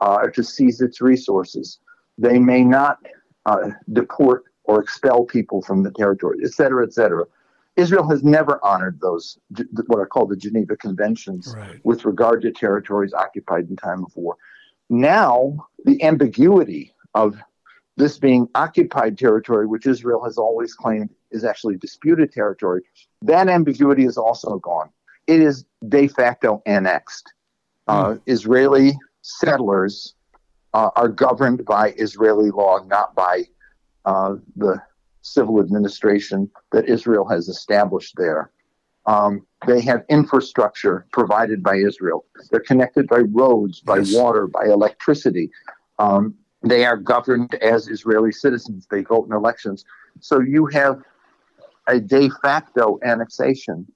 uh, 0.00 0.20
or 0.22 0.30
to 0.30 0.42
seize 0.42 0.80
its 0.80 1.00
resources. 1.02 1.80
They 2.16 2.38
may 2.38 2.64
not 2.64 2.98
uh, 3.44 3.70
deport 3.92 4.44
or 4.64 4.80
expel 4.80 5.24
people 5.24 5.60
from 5.62 5.82
the 5.82 5.90
territory, 5.90 6.38
et 6.44 6.52
cetera, 6.52 6.84
et 6.86 6.92
cetera. 6.94 7.24
Israel 7.80 8.06
has 8.08 8.22
never 8.22 8.54
honored 8.62 9.00
those, 9.00 9.38
what 9.86 9.98
are 9.98 10.06
called 10.06 10.28
the 10.30 10.36
Geneva 10.36 10.76
Conventions, 10.76 11.54
Right. 11.56 11.80
with 11.82 12.04
regard 12.04 12.42
to 12.42 12.50
territories 12.52 13.12
occupied 13.14 13.64
in 13.70 13.76
time 13.76 14.04
of 14.04 14.14
war. 14.14 14.36
Now, 14.90 15.66
the 15.84 16.02
ambiguity 16.02 16.94
of 17.14 17.36
this 17.96 18.18
being 18.18 18.48
occupied 18.54 19.18
territory, 19.18 19.66
which 19.66 19.86
Israel 19.86 20.22
has 20.24 20.36
always 20.36 20.74
claimed 20.74 21.10
is 21.30 21.42
actually 21.44 21.76
disputed 21.76 22.32
territory, 22.32 22.82
that 23.22 23.48
ambiguity 23.48 24.04
is 24.04 24.16
also 24.18 24.58
gone. 24.58 24.90
It 25.26 25.40
is 25.40 25.64
de 25.88 26.08
facto 26.08 26.62
annexed. 26.66 27.26
Uh, 27.88 28.16
Israeli 28.26 28.98
settlers 29.22 30.14
uh, 30.74 30.90
are 30.96 31.08
governed 31.08 31.64
by 31.64 31.84
Israeli 32.06 32.50
law, 32.50 32.74
not 32.96 33.14
by 33.14 33.44
uh, 34.04 34.36
the 34.56 34.80
civil 35.22 35.60
administration 35.60 36.50
that 36.72 36.88
Israel 36.88 37.26
has 37.28 37.48
established 37.48 38.14
there. 38.16 38.50
Um, 39.06 39.46
they 39.66 39.80
have 39.82 40.04
infrastructure 40.08 41.06
provided 41.12 41.62
by 41.62 41.76
Israel. 41.76 42.24
They're 42.50 42.60
connected 42.60 43.06
by 43.08 43.20
roads, 43.20 43.80
by 43.80 43.98
Yes. 43.98 44.12
water, 44.14 44.46
by 44.46 44.66
electricity. 44.66 45.50
Um, 45.98 46.34
they 46.62 46.84
are 46.84 46.96
governed 46.96 47.54
as 47.56 47.88
Israeli 47.88 48.32
citizens. 48.32 48.86
They 48.90 49.02
vote 49.02 49.26
in 49.26 49.32
elections. 49.32 49.84
So 50.20 50.40
you 50.40 50.66
have 50.66 51.02
a 51.86 51.98
de 51.98 52.30
facto 52.42 52.98
annexation 53.04 53.86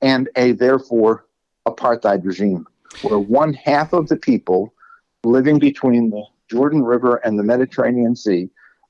and 0.00 0.28
a 0.36 0.52
therefore 0.52 1.26
apartheid 1.66 2.24
regime 2.24 2.66
where 3.02 3.18
one 3.18 3.52
half 3.52 3.92
of 3.92 4.08
the 4.08 4.16
people 4.16 4.72
living 5.24 5.58
between 5.58 6.10
the 6.10 6.24
Jordan 6.48 6.82
River 6.84 7.16
and 7.16 7.38
the 7.38 7.42
Mediterranean 7.42 8.14
Sea 8.14 8.48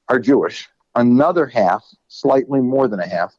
are 0.08 0.18
Jewish. 0.18 0.68
Another 0.96 1.46
half, 1.46 1.84
slightly 2.08 2.60
more 2.60 2.88
than 2.88 3.00
a 3.00 3.06
half, 3.06 3.34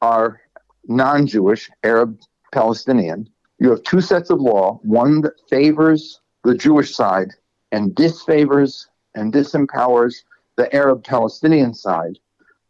are 0.00 0.40
non 0.88 1.26
Jewish, 1.26 1.70
Arab, 1.84 2.18
Palestinian. 2.52 3.28
You 3.58 3.70
have 3.70 3.82
two 3.84 4.00
sets 4.00 4.30
of 4.30 4.40
law 4.40 4.80
one 4.82 5.20
that 5.20 5.34
favors 5.48 6.20
the 6.42 6.56
Jewish 6.56 6.94
side 6.94 7.28
and 7.70 7.94
disfavors 7.94 8.86
and 9.14 9.32
disempowers 9.32 10.14
the 10.56 10.74
Arab 10.74 11.04
Palestinian 11.04 11.74
side. 11.74 12.18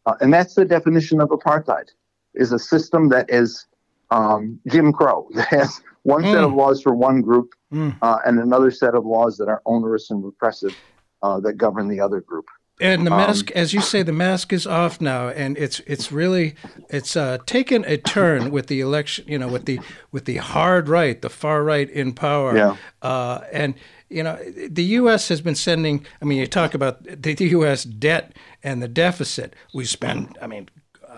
Uh, 0.06 0.14
and 0.20 0.34
that's 0.34 0.54
the 0.54 0.64
definition 0.64 1.20
of 1.20 1.28
apartheid 1.30 1.86
is 2.34 2.52
a 2.52 2.58
system 2.58 3.08
that 3.10 3.30
is 3.30 3.66
um, 4.10 4.58
Jim 4.66 4.92
Crow, 4.92 5.28
that 5.34 5.48
has 5.48 5.80
one 6.02 6.22
set 6.24 6.42
of 6.44 6.50
Mm. 6.50 6.56
laws 6.56 6.82
for 6.82 6.94
one 6.94 7.22
group 7.22 7.54
Mm. 7.72 7.96
uh, 8.02 8.18
and 8.26 8.38
another 8.40 8.70
set 8.70 8.94
of 8.94 9.06
laws 9.06 9.38
that 9.38 9.48
are 9.48 9.62
onerous 9.64 10.10
and 10.10 10.22
repressive 10.24 10.74
uh, 11.22 11.38
that 11.40 11.54
govern 11.54 11.88
the 11.88 12.00
other 12.00 12.20
group. 12.20 12.46
And 12.80 13.06
the 13.06 13.12
Um, 13.12 13.18
mask, 13.18 13.50
as 13.52 13.72
you 13.72 13.80
say, 13.80 14.02
the 14.02 14.12
mask 14.12 14.52
is 14.52 14.66
off 14.66 15.00
now, 15.00 15.28
and 15.28 15.56
it's 15.56 15.80
it's 15.86 16.10
really 16.10 16.54
it's 16.88 17.16
uh, 17.16 17.38
taken 17.46 17.84
a 17.86 17.96
turn 17.96 18.50
with 18.50 18.66
the 18.66 18.80
election. 18.80 19.24
You 19.28 19.38
know, 19.38 19.48
with 19.48 19.66
the 19.66 19.78
with 20.10 20.24
the 20.24 20.38
hard 20.38 20.88
right, 20.88 21.20
the 21.20 21.30
far 21.30 21.62
right 21.62 21.88
in 21.90 22.12
power. 22.12 22.56
Yeah. 22.56 22.76
Uh, 23.02 23.40
and 23.52 23.74
you 24.08 24.22
know, 24.22 24.36
the 24.68 24.84
U.S. 25.00 25.28
has 25.28 25.40
been 25.40 25.54
sending. 25.54 26.04
I 26.20 26.24
mean, 26.24 26.38
you 26.38 26.46
talk 26.46 26.74
about 26.74 27.04
the 27.04 27.34
U.S. 27.50 27.84
debt 27.84 28.32
and 28.62 28.82
the 28.82 28.88
deficit. 28.88 29.54
We 29.74 29.84
spend. 29.84 30.38
I 30.40 30.46
mean. 30.46 30.68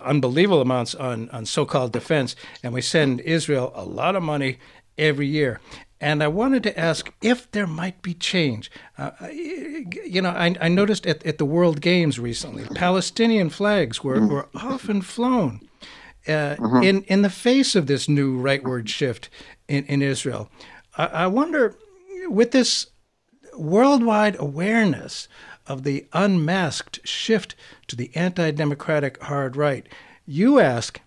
Unbelievable 0.03 0.61
amounts 0.61 0.95
on, 0.95 1.31
on 1.31 1.47
so-called 1.47 1.93
defense, 1.93 2.37
and 2.63 2.75
we 2.75 2.83
send 2.83 3.21
Israel 3.23 3.73
a 3.75 3.85
lot 3.87 4.15
of 4.17 4.23
money 4.23 4.59
every 4.99 5.27
year. 5.27 5.61
And 6.05 6.23
I 6.23 6.29
wanted 6.29 6.63
to 6.65 6.79
ask 6.79 7.11
if 7.23 7.51
there 7.53 7.67
might 7.67 8.03
be 8.03 8.13
change. 8.13 8.71
Uh, 8.99 9.13
you 9.33 10.21
know, 10.21 10.29
I, 10.29 10.55
I 10.61 10.69
noticed 10.69 11.07
at, 11.07 11.25
at 11.25 11.39
the 11.39 11.47
World 11.47 11.81
Games 11.81 12.19
recently, 12.19 12.67
Palestinian 12.75 13.49
flags 13.49 14.05
were, 14.05 14.27
were 14.27 14.49
often 14.55 15.01
flown 15.01 15.67
uh, 16.29 16.57
in, 16.83 17.05
in 17.05 17.23
the 17.23 17.31
face 17.31 17.75
of 17.75 17.87
this 17.87 18.07
new 18.07 18.39
rightward 18.39 18.87
shift 18.87 19.31
in, 19.67 19.87
in 19.87 20.03
Israel. 20.03 20.51
I, 20.99 21.07
I 21.07 21.27
wonder, 21.27 21.75
with 22.29 22.51
this 22.51 22.89
worldwide 23.57 24.37
awareness 24.39 25.27
of 25.67 25.85
the 25.85 26.07
unmasked 26.13 27.01
shift 27.09 27.55
to 27.87 27.97
the 27.97 28.15
anti 28.15 28.51
democratic 28.51 29.23
hard 29.23 29.57
right, 29.57 29.89
you 30.27 30.61
ask, 30.61 31.01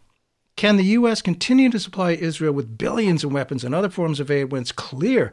can 0.58 0.76
the 0.76 0.84
U.S. 0.84 1.22
continue 1.22 1.70
to 1.70 1.80
supply 1.80 2.12
Israel 2.12 2.52
with 2.52 2.78
billions 2.78 3.24
of 3.24 3.32
weapons 3.32 3.64
and 3.64 3.74
other 3.74 3.90
forms 3.90 4.20
of 4.20 4.30
aid 4.30 4.52
when 4.52 4.64
it's 4.64 4.72
clear 4.72 5.32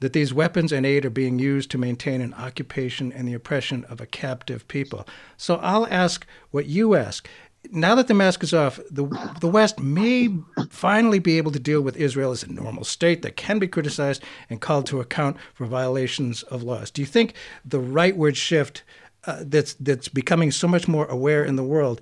that 0.00 0.12
these 0.12 0.34
weapons 0.34 0.72
and 0.72 0.84
aid 0.84 1.04
are 1.04 1.10
being 1.10 1.38
used 1.38 1.70
to 1.70 1.78
maintain 1.78 2.20
an 2.20 2.34
occupation 2.34 3.10
and 3.12 3.26
the 3.26 3.32
oppression 3.32 3.84
of 3.84 4.00
a 4.00 4.06
captive 4.06 4.68
people? 4.68 5.08
So 5.38 5.56
I'll 5.56 5.86
ask 5.86 6.26
what 6.50 6.66
you 6.66 6.94
ask. 6.94 7.28
Now 7.70 7.94
that 7.94 8.08
the 8.08 8.14
mask 8.14 8.42
is 8.42 8.52
off, 8.52 8.78
the, 8.90 9.06
the 9.40 9.48
West 9.48 9.80
may 9.80 10.28
finally 10.68 11.18
be 11.18 11.38
able 11.38 11.52
to 11.52 11.60
deal 11.60 11.80
with 11.80 11.96
Israel 11.96 12.32
as 12.32 12.42
a 12.42 12.52
normal 12.52 12.84
state 12.84 13.22
that 13.22 13.36
can 13.36 13.58
be 13.58 13.68
criticized 13.68 14.22
and 14.50 14.60
called 14.60 14.84
to 14.86 15.00
account 15.00 15.38
for 15.54 15.64
violations 15.64 16.42
of 16.44 16.62
laws. 16.62 16.90
Do 16.90 17.00
you 17.00 17.06
think 17.06 17.34
the 17.64 17.78
rightward 17.78 18.36
shift 18.36 18.82
uh, 19.24 19.44
that's 19.46 19.74
that's 19.74 20.08
becoming 20.08 20.50
so 20.50 20.66
much 20.66 20.88
more 20.88 21.06
aware 21.06 21.44
in 21.44 21.54
the 21.54 21.62
world 21.62 22.00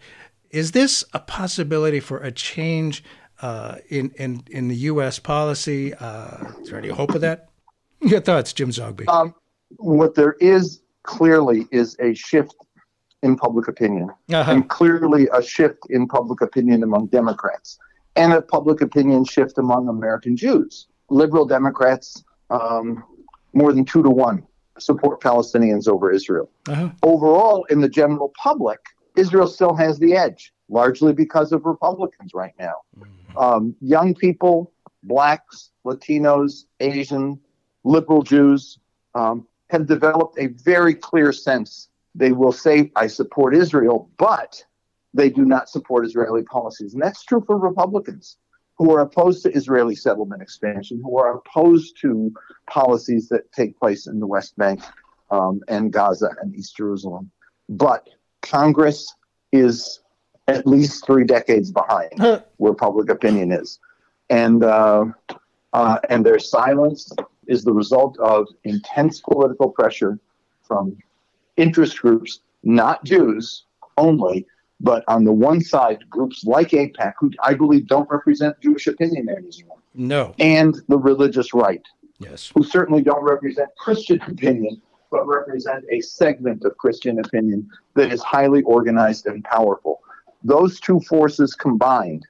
is 0.51 0.73
this 0.73 1.05
a 1.13 1.19
possibility 1.21 2.01
for 2.01 2.19
a 2.19 2.31
change 2.33 3.03
uh, 3.43 3.77
in, 3.89 4.11
in 4.17 4.43
in 4.51 4.69
the 4.69 4.77
U.S. 4.77 5.19
policy? 5.19 5.95
Uh, 5.95 6.53
is 6.61 6.69
there 6.71 6.79
any 6.79 6.89
hope 6.89 7.15
of 7.15 7.21
that? 7.23 7.49
Your 8.03 8.21
thoughts, 8.21 8.53
Jim 8.53 8.71
Zogby? 8.71 9.09
Um, 9.09 9.35
what 9.77 10.15
there 10.15 10.37
is 10.41 10.83
clearly 11.05 11.67
is 11.71 11.97
a 12.01 12.15
shift 12.15 12.55
in 13.23 13.37
public 13.37 13.69
opinion, 13.69 14.11
Uh-huh. 14.33 14.51
and 14.53 14.69
clearly 14.69 15.29
a 15.35 15.43
shift 15.43 15.79
in 15.91 16.07
public 16.09 16.41
opinion 16.41 16.83
among 16.83 17.07
Democrats, 17.07 17.79
and 18.17 18.33
a 18.33 18.41
public 18.43 18.81
opinion 18.81 19.25
shift 19.25 19.59
among 19.59 19.89
American 19.89 20.37
Jews. 20.37 20.87
Liberal 21.11 21.45
Democrats, 21.45 22.25
um, 22.51 23.05
more 23.53 23.73
than 23.73 23.85
two 23.85 24.03
to 24.03 24.11
one, 24.11 24.43
support 24.79 25.21
Palestinians 25.21 25.87
over 25.89 26.11
Israel. 26.11 26.51
Uh-huh. 26.69 26.89
Overall, 27.03 27.65
in 27.65 27.81
the 27.81 27.89
general 27.89 28.33
public, 28.43 28.79
Israel 29.17 29.47
still 29.47 29.75
has 29.75 29.99
the 29.99 30.15
edge, 30.15 30.53
largely 30.69 31.13
because 31.13 31.53
of 31.53 31.65
Republicans 31.65 32.33
right 32.35 32.55
now. 32.59 32.75
Um, 33.37 33.75
young 33.81 34.15
people, 34.15 34.73
blacks, 35.03 35.71
Latinos, 35.85 36.65
Asian, 36.81 37.41
liberal 37.85 38.23
Jews 38.23 38.79
um, 39.15 39.47
have 39.71 39.87
developed 39.87 40.39
a 40.39 40.49
very 40.49 40.95
clear 40.95 41.33
sense. 41.33 41.89
They 42.15 42.33
will 42.33 42.53
say, 42.53 42.91
I 42.97 43.07
support 43.07 43.55
Israel, 43.55 44.11
but 44.19 44.65
they 45.15 45.31
do 45.31 45.45
not 45.45 45.69
support 45.69 46.07
Israeli 46.07 46.43
policies. 46.43 46.95
And 46.95 47.03
that's 47.03 47.25
true 47.25 47.43
for 47.47 47.59
Republicans 47.59 48.37
who 48.79 48.93
are 48.93 49.01
opposed 49.01 49.43
to 49.43 49.53
Israeli 49.53 49.95
settlement 49.95 50.43
expansion, 50.43 51.01
who 51.05 51.19
are 51.19 51.35
opposed 51.37 52.01
to 52.01 52.33
policies 52.69 53.29
that 53.29 53.53
take 53.53 53.79
place 53.79 54.07
in 54.07 54.21
the 54.21 54.27
West 54.27 54.57
Bank 54.57 54.81
um, 55.31 55.61
and 55.69 55.93
Gaza 55.93 56.31
and 56.41 56.55
East 56.57 56.77
Jerusalem. 56.77 57.31
But 57.69 58.09
Congress 58.43 59.15
is 59.53 60.01
at 60.49 60.67
least 60.67 61.07
three 61.07 61.25
decades 61.25 61.71
behind 61.71 62.43
where 62.57 62.75
public 62.75 63.09
opinion 63.11 63.53
is. 63.53 63.79
And, 64.31 64.65
uh, 64.65 65.07
uh, 65.73 65.99
and 66.09 66.25
their 66.25 66.39
silence 66.39 67.11
is 67.47 67.65
the 67.65 67.73
result 67.73 68.19
of 68.19 68.47
intense 68.65 69.21
political 69.21 69.71
pressure 69.71 70.19
from 70.63 70.97
interest 71.57 72.01
groups, 72.01 72.41
not 72.63 73.05
Jews 73.05 73.65
only, 73.97 74.47
but 74.81 75.05
on 75.09 75.25
the 75.25 75.33
one 75.33 75.61
side, 75.61 75.99
groups 76.09 76.45
like 76.45 76.71
AIPAC, 76.71 77.13
who 77.19 77.31
I 77.43 77.55
believe 77.55 77.87
don't 77.87 78.09
represent 78.11 78.57
Jewish 78.63 78.87
opinion 78.87 79.29
anymore, 79.29 79.77
No. 79.95 80.35
and 80.39 80.75
the 80.89 80.97
religious 80.99 81.53
right, 81.53 81.83
Yes. 82.19 82.51
who 82.55 82.63
certainly 82.63 83.03
don't 83.03 83.23
represent 83.23 83.69
Christian 83.77 84.21
opinion, 84.23 84.81
but 85.11 85.27
represent 85.27 85.85
a 85.91 86.01
segment 86.01 86.65
of 86.65 86.77
Christian 86.79 87.19
opinion 87.19 87.69
that 87.95 88.13
is 88.13 88.23
highly 88.23 88.63
organized 88.63 89.27
and 89.27 89.45
powerful. 89.45 90.01
Those 90.43 90.81
two 90.81 91.01
forces 91.01 91.55
combined 91.55 92.27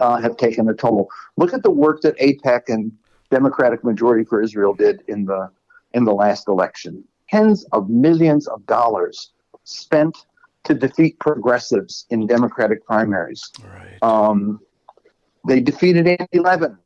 uh, 0.00 0.20
have 0.20 0.36
taken 0.36 0.68
a 0.68 0.74
toll. 0.74 1.08
Look 1.36 1.54
at 1.54 1.62
the 1.62 1.70
work 1.70 2.02
that 2.02 2.18
AIPAC 2.18 2.62
and 2.68 2.92
Democratic 3.30 3.84
Majority 3.84 4.24
for 4.24 4.42
Israel 4.42 4.74
did 4.74 5.02
in 5.08 5.24
the 5.24 5.50
in 5.94 6.04
the 6.04 6.12
last 6.12 6.48
election. 6.48 7.02
Tens 7.30 7.64
of 7.72 7.88
millions 7.88 8.46
of 8.46 8.64
dollars 8.66 9.32
spent 9.64 10.26
to 10.64 10.74
defeat 10.74 11.18
progressives 11.18 12.06
in 12.10 12.26
Democratic 12.26 12.84
primaries. 12.84 13.50
Right. 13.62 13.98
Um, 14.02 14.60
they 15.46 15.60
defeated 15.60 16.06
Andy 16.06 16.40
Levin, 16.40 16.76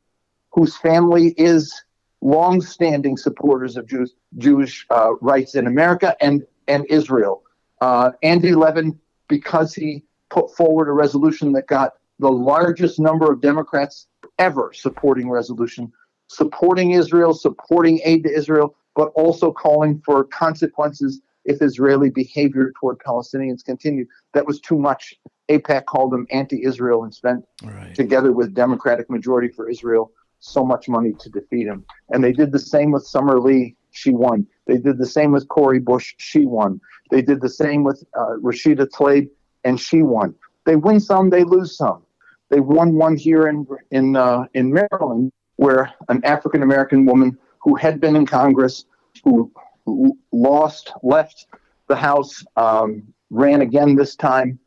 whose 0.51 0.77
family 0.77 1.35
is 1.37 1.83
long-standing 2.23 3.17
supporters 3.17 3.77
of 3.77 3.87
Jews, 3.87 4.15
Jewish 4.39 4.87
uh, 4.91 5.15
rights 5.21 5.55
in 5.55 5.67
America 5.67 6.17
and 6.21 6.47
and 6.69 6.87
Israel. 6.89 7.43
Uh, 7.81 8.13
Andy 8.23 8.55
Levin, 8.55 8.99
because 9.29 9.75
he 9.75 10.05
put 10.31 10.55
forward 10.57 10.89
a 10.89 10.93
resolution 10.93 11.53
that 11.53 11.67
got 11.67 11.95
the 12.21 12.31
largest 12.31 13.01
number 13.01 13.31
of 13.31 13.41
Democrats 13.41 14.07
ever 14.39 14.73
supporting 14.73 15.29
resolution, 15.29 15.93
supporting 16.29 16.93
Israel, 16.93 17.35
supporting 17.35 18.01
aid 18.05 18.23
to 18.23 18.31
Israel, 18.33 18.77
but 18.95 19.09
also 19.17 19.51
calling 19.53 20.01
for 20.05 20.23
consequences 20.25 21.21
if 21.45 21.61
Israeli 21.61 22.09
behavior 22.09 22.73
toward 22.79 22.99
Palestinians 23.01 23.65
continued. 23.65 24.07
That 24.33 24.47
was 24.47 24.61
too 24.61 24.79
much. 24.79 25.15
AIPAC 25.51 25.87
called 25.87 26.13
them 26.13 26.27
anti-Israel 26.31 27.03
and 27.03 27.13
spent, 27.13 27.45
Right. 27.65 27.95
together 27.97 28.31
with 28.33 28.55
Democratic 28.55 29.11
Majority 29.11 29.49
for 29.49 29.69
Israel, 29.69 30.13
so 30.43 30.65
much 30.65 30.89
money 30.89 31.13
to 31.21 31.31
defeat 31.31 31.67
him. 31.67 31.85
And 32.11 32.23
they 32.23 32.33
did 32.33 32.53
the 32.53 32.59
same 32.59 32.91
with 32.91 33.07
Summer 33.07 33.41
Lee. 33.41 33.77
She 33.93 34.11
won. 34.11 34.47
They 34.67 34.77
did 34.77 34.99
the 34.99 35.07
same 35.07 35.33
with 35.33 35.49
Cori 35.49 35.79
Bush. 35.79 36.15
She 36.19 36.47
won. 36.47 36.81
They 37.11 37.23
did 37.23 37.41
the 37.41 37.49
same 37.49 37.85
with 37.85 38.03
uh, 38.19 38.37
Rashida 38.43 38.89
Tlaib, 38.89 39.29
and 39.65 39.79
she 39.79 40.03
won. 40.03 40.35
They 40.65 40.77
win 40.77 40.99
some, 40.99 41.31
they 41.31 41.45
lose 41.45 41.77
some. 41.77 42.03
They 42.51 42.61
won 42.61 42.95
one 42.95 43.17
here 43.17 43.47
in 43.49 43.67
in 43.91 44.17
uh, 44.17 44.45
in 44.55 44.73
Maryland, 44.73 45.33
where 45.57 45.93
an 46.09 46.21
African 46.25 46.63
American 46.63 47.07
woman 47.07 47.39
who 47.61 47.77
had 47.77 48.01
been 48.01 48.17
in 48.17 48.27
Congress, 48.27 48.85
who, 49.25 49.51
who 49.87 50.19
lost, 50.33 50.93
left 51.03 51.47
the 51.89 51.97
House, 51.97 52.45
um, 52.57 53.03
ran 53.31 53.63
again 53.63 53.95
this 53.95 54.17
time. 54.17 54.59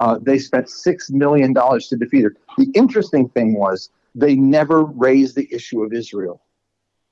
Uh, 0.00 0.18
they 0.22 0.38
spent 0.38 0.68
six 0.68 1.10
million 1.10 1.52
dollars 1.52 1.88
to 1.88 1.96
defeat 1.96 2.22
her. 2.22 2.36
The 2.56 2.70
interesting 2.74 3.28
thing 3.30 3.54
was 3.54 3.90
they 4.14 4.34
never 4.34 4.84
raised 4.84 5.36
the 5.36 5.48
issue 5.52 5.82
of 5.82 5.92
Israel. 5.92 6.42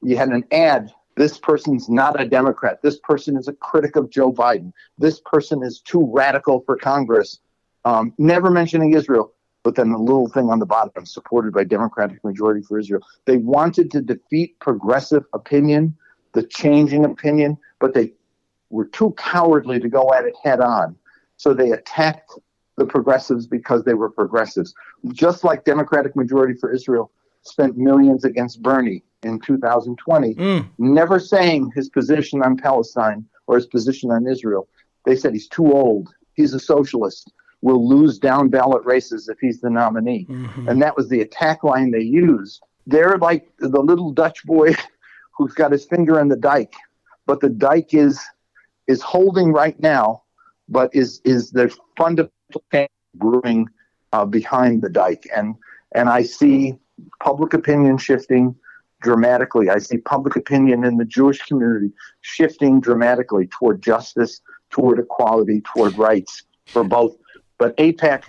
You 0.03 0.16
had 0.16 0.28
an 0.30 0.44
ad. 0.53 0.92
This 1.16 1.38
person's 1.38 1.88
not 1.88 2.20
a 2.20 2.24
Democrat. 2.26 2.80
This 2.82 2.98
person 2.98 3.36
is 3.36 3.48
a 3.48 3.53
critic 3.53 3.96
of 3.96 4.11
Joe 4.11 4.32
Biden. 4.32 4.72
This 4.98 5.20
person 5.20 5.62
is 5.62 5.80
too 5.80 6.11
radical 6.12 6.62
for 6.64 6.76
Congress. 6.76 7.40
Um, 7.84 8.14
never 8.18 8.50
mentioning 8.50 8.94
Israel 8.94 9.32
but 9.62 9.76
then 9.76 9.92
the 9.92 9.98
little 9.98 10.28
thing 10.28 10.50
on 10.50 10.59
the 10.59 10.66
bottom, 10.66 11.07
supported 11.07 11.53
by 11.53 11.64
Democratic 11.64 12.22
majority 12.24 12.62
for 12.62 12.78
Israel. 12.78 13.03
They 13.26 13.36
wanted 13.36 13.90
to 13.92 14.00
defeat 14.00 14.59
progressive 14.61 15.24
opinion, 15.32 15.96
the 16.32 16.42
changing 16.42 17.05
opinion, 17.05 17.59
but 17.78 17.94
they 17.94 18.12
were 18.70 18.86
too 18.86 19.14
cowardly 19.16 19.78
to 19.80 19.88
go 19.88 20.12
at 20.12 20.24
it 20.24 20.34
head 20.42 20.61
on. 20.61 20.96
So 21.36 21.55
they 21.55 21.70
attacked 21.70 22.32
the 22.76 22.86
progressives 22.86 23.46
because 23.46 23.84
they 23.84 23.94
were 23.94 24.10
progressives. 24.10 24.74
Just 25.12 25.44
like 25.44 25.64
Democratic 25.64 26.16
majority 26.16 26.54
for 26.54 26.72
Israel 26.72 27.10
spent 27.42 27.76
millions 27.76 28.24
against 28.24 28.62
Bernie 28.62 29.02
in 29.22 29.38
2020, 29.40 30.34
Mm. 30.34 30.66
never 30.78 31.18
saying 31.18 31.70
his 31.74 31.88
position 31.88 32.42
on 32.42 32.56
Palestine 32.56 33.24
or 33.46 33.56
his 33.56 33.66
position 33.66 34.10
on 34.10 34.26
Israel. 34.26 34.68
They 35.04 35.16
said 35.16 35.32
he's 35.32 35.48
too 35.48 35.72
old. 35.72 36.14
He's 36.34 36.54
a 36.54 36.60
socialist 36.60 37.32
will 37.62 37.88
lose 37.88 38.18
down 38.18 38.48
ballot 38.48 38.84
races 38.84 39.28
if 39.28 39.38
he's 39.38 39.60
the 39.60 39.70
nominee. 39.70 40.26
Mhm. 40.28 40.68
And 40.68 40.82
that 40.82 40.96
was 40.96 41.08
the 41.08 41.20
attack 41.20 41.62
line 41.62 41.92
they 41.92 42.00
used. 42.00 42.60
They're 42.88 43.16
like 43.18 43.52
the 43.60 43.80
little 43.80 44.10
Dutch 44.10 44.44
boy 44.44 44.74
who's 45.38 45.52
got 45.54 45.70
his 45.70 45.84
finger 45.84 46.18
in 46.18 46.26
the 46.28 46.36
dike, 46.36 46.74
but 47.26 47.40
the 47.40 47.48
dike 47.48 47.94
is 47.94 48.20
is 48.88 49.00
holding 49.00 49.52
right 49.52 49.78
now, 49.80 50.22
but 50.68 50.90
is 50.92 51.20
is 51.24 51.52
the 51.52 51.68
fundamental 51.96 52.32
brewing 53.14 53.68
uh, 54.12 54.24
behind 54.24 54.82
the 54.82 54.88
dike. 54.88 55.28
And 55.36 55.55
and 55.94 56.09
I 56.09 56.22
see 56.22 56.74
public 57.20 57.53
opinion 57.55 57.98
shifting 57.98 58.55
dramatically. 59.03 59.68
I 59.68 59.78
see 59.78 59.98
public 59.98 60.36
opinion 60.36 60.84
in 60.84 60.96
the 60.96 61.05
Jewish 61.05 61.40
community 61.42 61.90
shifting 62.20 62.80
dramatically 62.80 63.48
toward 63.48 63.82
justice, 63.82 64.40
toward 64.70 64.98
equality, 64.98 65.61
toward 65.74 65.96
rights 65.98 66.44
for 66.66 66.84
both 66.84 67.16
but 67.62 67.76
AIPAC 67.76 68.24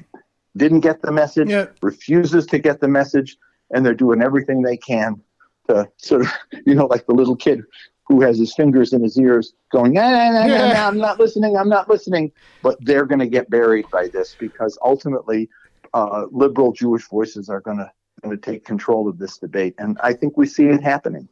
didn't 0.55 0.81
get 0.81 1.01
the 1.01 1.11
message, 1.11 1.49
Yeah. 1.49 1.65
refuses 1.81 2.45
to 2.47 2.59
get 2.59 2.81
the 2.81 2.87
message, 2.87 3.35
and 3.71 3.83
they're 3.83 3.95
doing 3.95 4.21
everything 4.21 4.61
they 4.61 4.77
can 4.77 5.19
to 5.67 5.89
sort 5.97 6.21
of, 6.21 6.27
you 6.67 6.75
know, 6.75 6.85
like 6.85 7.07
the 7.07 7.13
little 7.13 7.35
kid 7.35 7.63
who 8.05 8.21
has 8.21 8.37
his 8.37 8.53
fingers 8.53 8.93
in 8.93 9.01
his 9.01 9.17
ears 9.17 9.53
going, 9.71 9.97
ah, 9.97 10.11
nah, 10.11 10.31
nah, 10.31 10.45
nah, 10.47 10.73
nah, 10.73 10.87
I'm 10.87 10.97
not 10.97 11.19
listening, 11.19 11.57
I'm 11.57 11.69
not 11.69 11.89
listening. 11.89 12.31
But 12.61 12.77
they're 12.81 13.05
going 13.05 13.19
to 13.19 13.27
get 13.27 13.49
buried 13.49 13.89
by 13.91 14.07
this 14.07 14.35
because 14.39 14.77
ultimately 14.83 15.49
uh, 15.93 16.25
liberal 16.31 16.73
Jewish 16.73 17.07
voices 17.07 17.49
are 17.49 17.61
going 17.61 17.77
to 17.77 17.91
going 18.23 18.39
to 18.39 18.41
take 18.41 18.65
control 18.65 19.07
of 19.07 19.17
this 19.17 19.37
debate. 19.37 19.75
And 19.77 19.97
I 20.01 20.13
think 20.13 20.37
we 20.37 20.47
see 20.47 20.65
it 20.65 20.81
happening. 20.81 21.27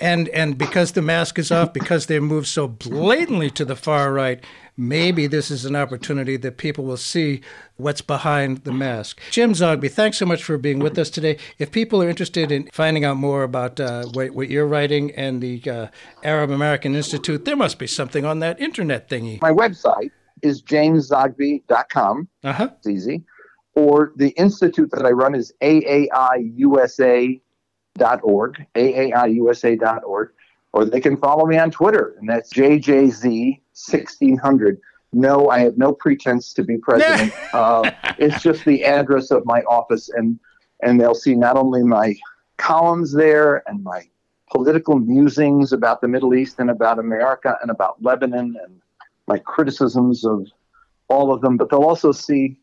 And 0.00 0.28
and 0.30 0.58
because 0.58 0.92
the 0.92 1.02
mask 1.02 1.38
is 1.38 1.52
off, 1.52 1.72
because 1.72 2.06
they 2.06 2.18
moved 2.18 2.48
so 2.48 2.66
blatantly 2.66 3.48
to 3.50 3.64
the 3.64 3.76
far 3.76 4.12
right, 4.12 4.42
maybe 4.76 5.28
this 5.28 5.50
is 5.52 5.64
an 5.64 5.76
opportunity 5.76 6.36
that 6.36 6.56
people 6.56 6.84
will 6.84 6.96
see 6.96 7.42
what's 7.76 8.00
behind 8.00 8.64
the 8.64 8.72
mask. 8.72 9.20
Jim 9.30 9.52
Zogby, 9.52 9.88
thanks 9.90 10.18
so 10.18 10.26
much 10.26 10.42
for 10.42 10.58
being 10.58 10.80
with 10.80 10.98
us 10.98 11.10
today. 11.10 11.38
If 11.58 11.70
people 11.70 12.02
are 12.02 12.08
interested 12.08 12.50
in 12.50 12.68
finding 12.72 13.04
out 13.04 13.16
more 13.16 13.44
about 13.44 13.78
uh, 13.78 14.06
what, 14.06 14.32
what 14.32 14.50
you're 14.50 14.66
writing 14.66 15.12
and 15.12 15.40
the 15.40 15.62
uh, 15.70 15.86
Arab 16.24 16.50
American 16.50 16.96
Institute, 16.96 17.44
there 17.44 17.56
must 17.56 17.78
be 17.78 17.86
something 17.86 18.24
on 18.24 18.40
that 18.40 18.60
internet 18.60 19.08
thingy. 19.08 19.40
My 19.42 19.52
website 19.52 20.10
is 20.42 20.60
jameszogby.com. 20.62 22.28
Uh 22.42 22.52
huh. 22.52 22.70
It's 22.78 22.88
easy. 22.88 23.22
Or 23.76 24.12
the 24.16 24.30
institute 24.30 24.90
that 24.92 25.04
I 25.06 25.10
run 25.10 25.34
is 25.34 25.52
aaiusa.org, 27.98 28.66
aaiusa.org. 28.74 30.30
Or 30.72 30.84
they 30.84 31.00
can 31.00 31.16
follow 31.16 31.46
me 31.46 31.56
on 31.56 31.70
Twitter, 31.70 32.16
and 32.18 32.28
that's 32.28 32.52
JJZ1600. 32.52 34.78
No, 35.12 35.48
I 35.48 35.60
have 35.60 35.78
no 35.78 35.92
pretense 35.92 36.52
to 36.54 36.64
be 36.64 36.78
president. 36.78 37.32
uh, 37.54 37.88
it's 38.18 38.42
just 38.42 38.64
the 38.64 38.84
address 38.84 39.30
of 39.30 39.46
my 39.46 39.60
office, 39.62 40.08
and, 40.08 40.40
and 40.82 41.00
they'll 41.00 41.14
see 41.14 41.36
not 41.36 41.56
only 41.56 41.84
my 41.84 42.16
columns 42.56 43.12
there 43.12 43.62
and 43.68 43.84
my 43.84 44.02
political 44.50 44.98
musings 44.98 45.72
about 45.72 46.00
the 46.00 46.08
Middle 46.08 46.34
East 46.34 46.58
and 46.58 46.70
about 46.70 46.98
America 46.98 47.56
and 47.62 47.70
about 47.70 48.02
Lebanon 48.02 48.56
and 48.64 48.80
my 49.28 49.38
criticisms 49.38 50.24
of 50.24 50.48
all 51.08 51.32
of 51.32 51.40
them, 51.40 51.56
but 51.56 51.70
they'll 51.70 51.84
also 51.84 52.10
see 52.10 52.58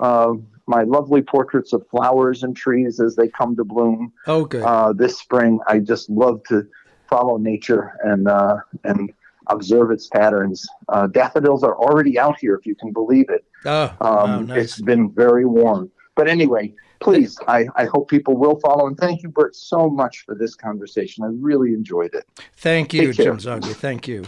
uh, 0.00 0.32
my 0.72 0.84
lovely 0.84 1.20
portraits 1.20 1.72
of 1.74 1.86
flowers 1.90 2.42
and 2.44 2.56
trees 2.56 2.98
as 2.98 3.14
they 3.14 3.28
come 3.28 3.54
to 3.56 3.64
bloom 3.64 4.10
Oh, 4.26 4.44
good. 4.46 4.62
uh, 4.62 4.92
this 4.94 5.18
spring. 5.18 5.58
I 5.68 5.78
just 5.80 6.08
love 6.08 6.40
to 6.48 6.66
follow 7.10 7.36
nature 7.36 7.84
and 8.04 8.26
uh, 8.26 8.56
and 8.84 9.12
observe 9.48 9.90
its 9.90 10.06
patterns. 10.08 10.66
Uh, 10.88 11.06
daffodils 11.08 11.62
are 11.62 11.76
already 11.76 12.18
out 12.18 12.36
here, 12.40 12.54
if 12.54 12.64
you 12.64 12.74
can 12.74 12.90
believe 12.92 13.28
it. 13.28 13.44
oh, 13.66 13.88
Um, 14.00 14.16
wow, 14.30 14.40
nice. 14.40 14.58
It's 14.64 14.80
been 14.80 15.10
very 15.12 15.44
warm. 15.44 15.90
But 16.14 16.26
anyway, 16.28 16.72
please, 17.00 17.38
I, 17.48 17.66
I 17.76 17.84
hope 17.86 18.08
people 18.08 18.36
will 18.36 18.58
follow. 18.60 18.86
And 18.86 18.96
thank 18.96 19.22
you, 19.22 19.28
Burt, 19.28 19.54
so 19.56 19.90
much 19.90 20.24
for 20.24 20.34
this 20.34 20.54
conversation. 20.54 21.24
I 21.24 21.30
really 21.48 21.74
enjoyed 21.74 22.14
it. 22.14 22.24
Thank 22.56 22.94
you, 22.94 23.12
Jim 23.12 23.36
Zogby. 23.38 23.74
Thank 23.86 24.08
you. 24.08 24.22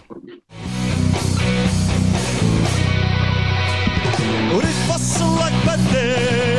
وريت 4.55 4.75
فصلك 4.89 5.53
بدي 5.67 6.52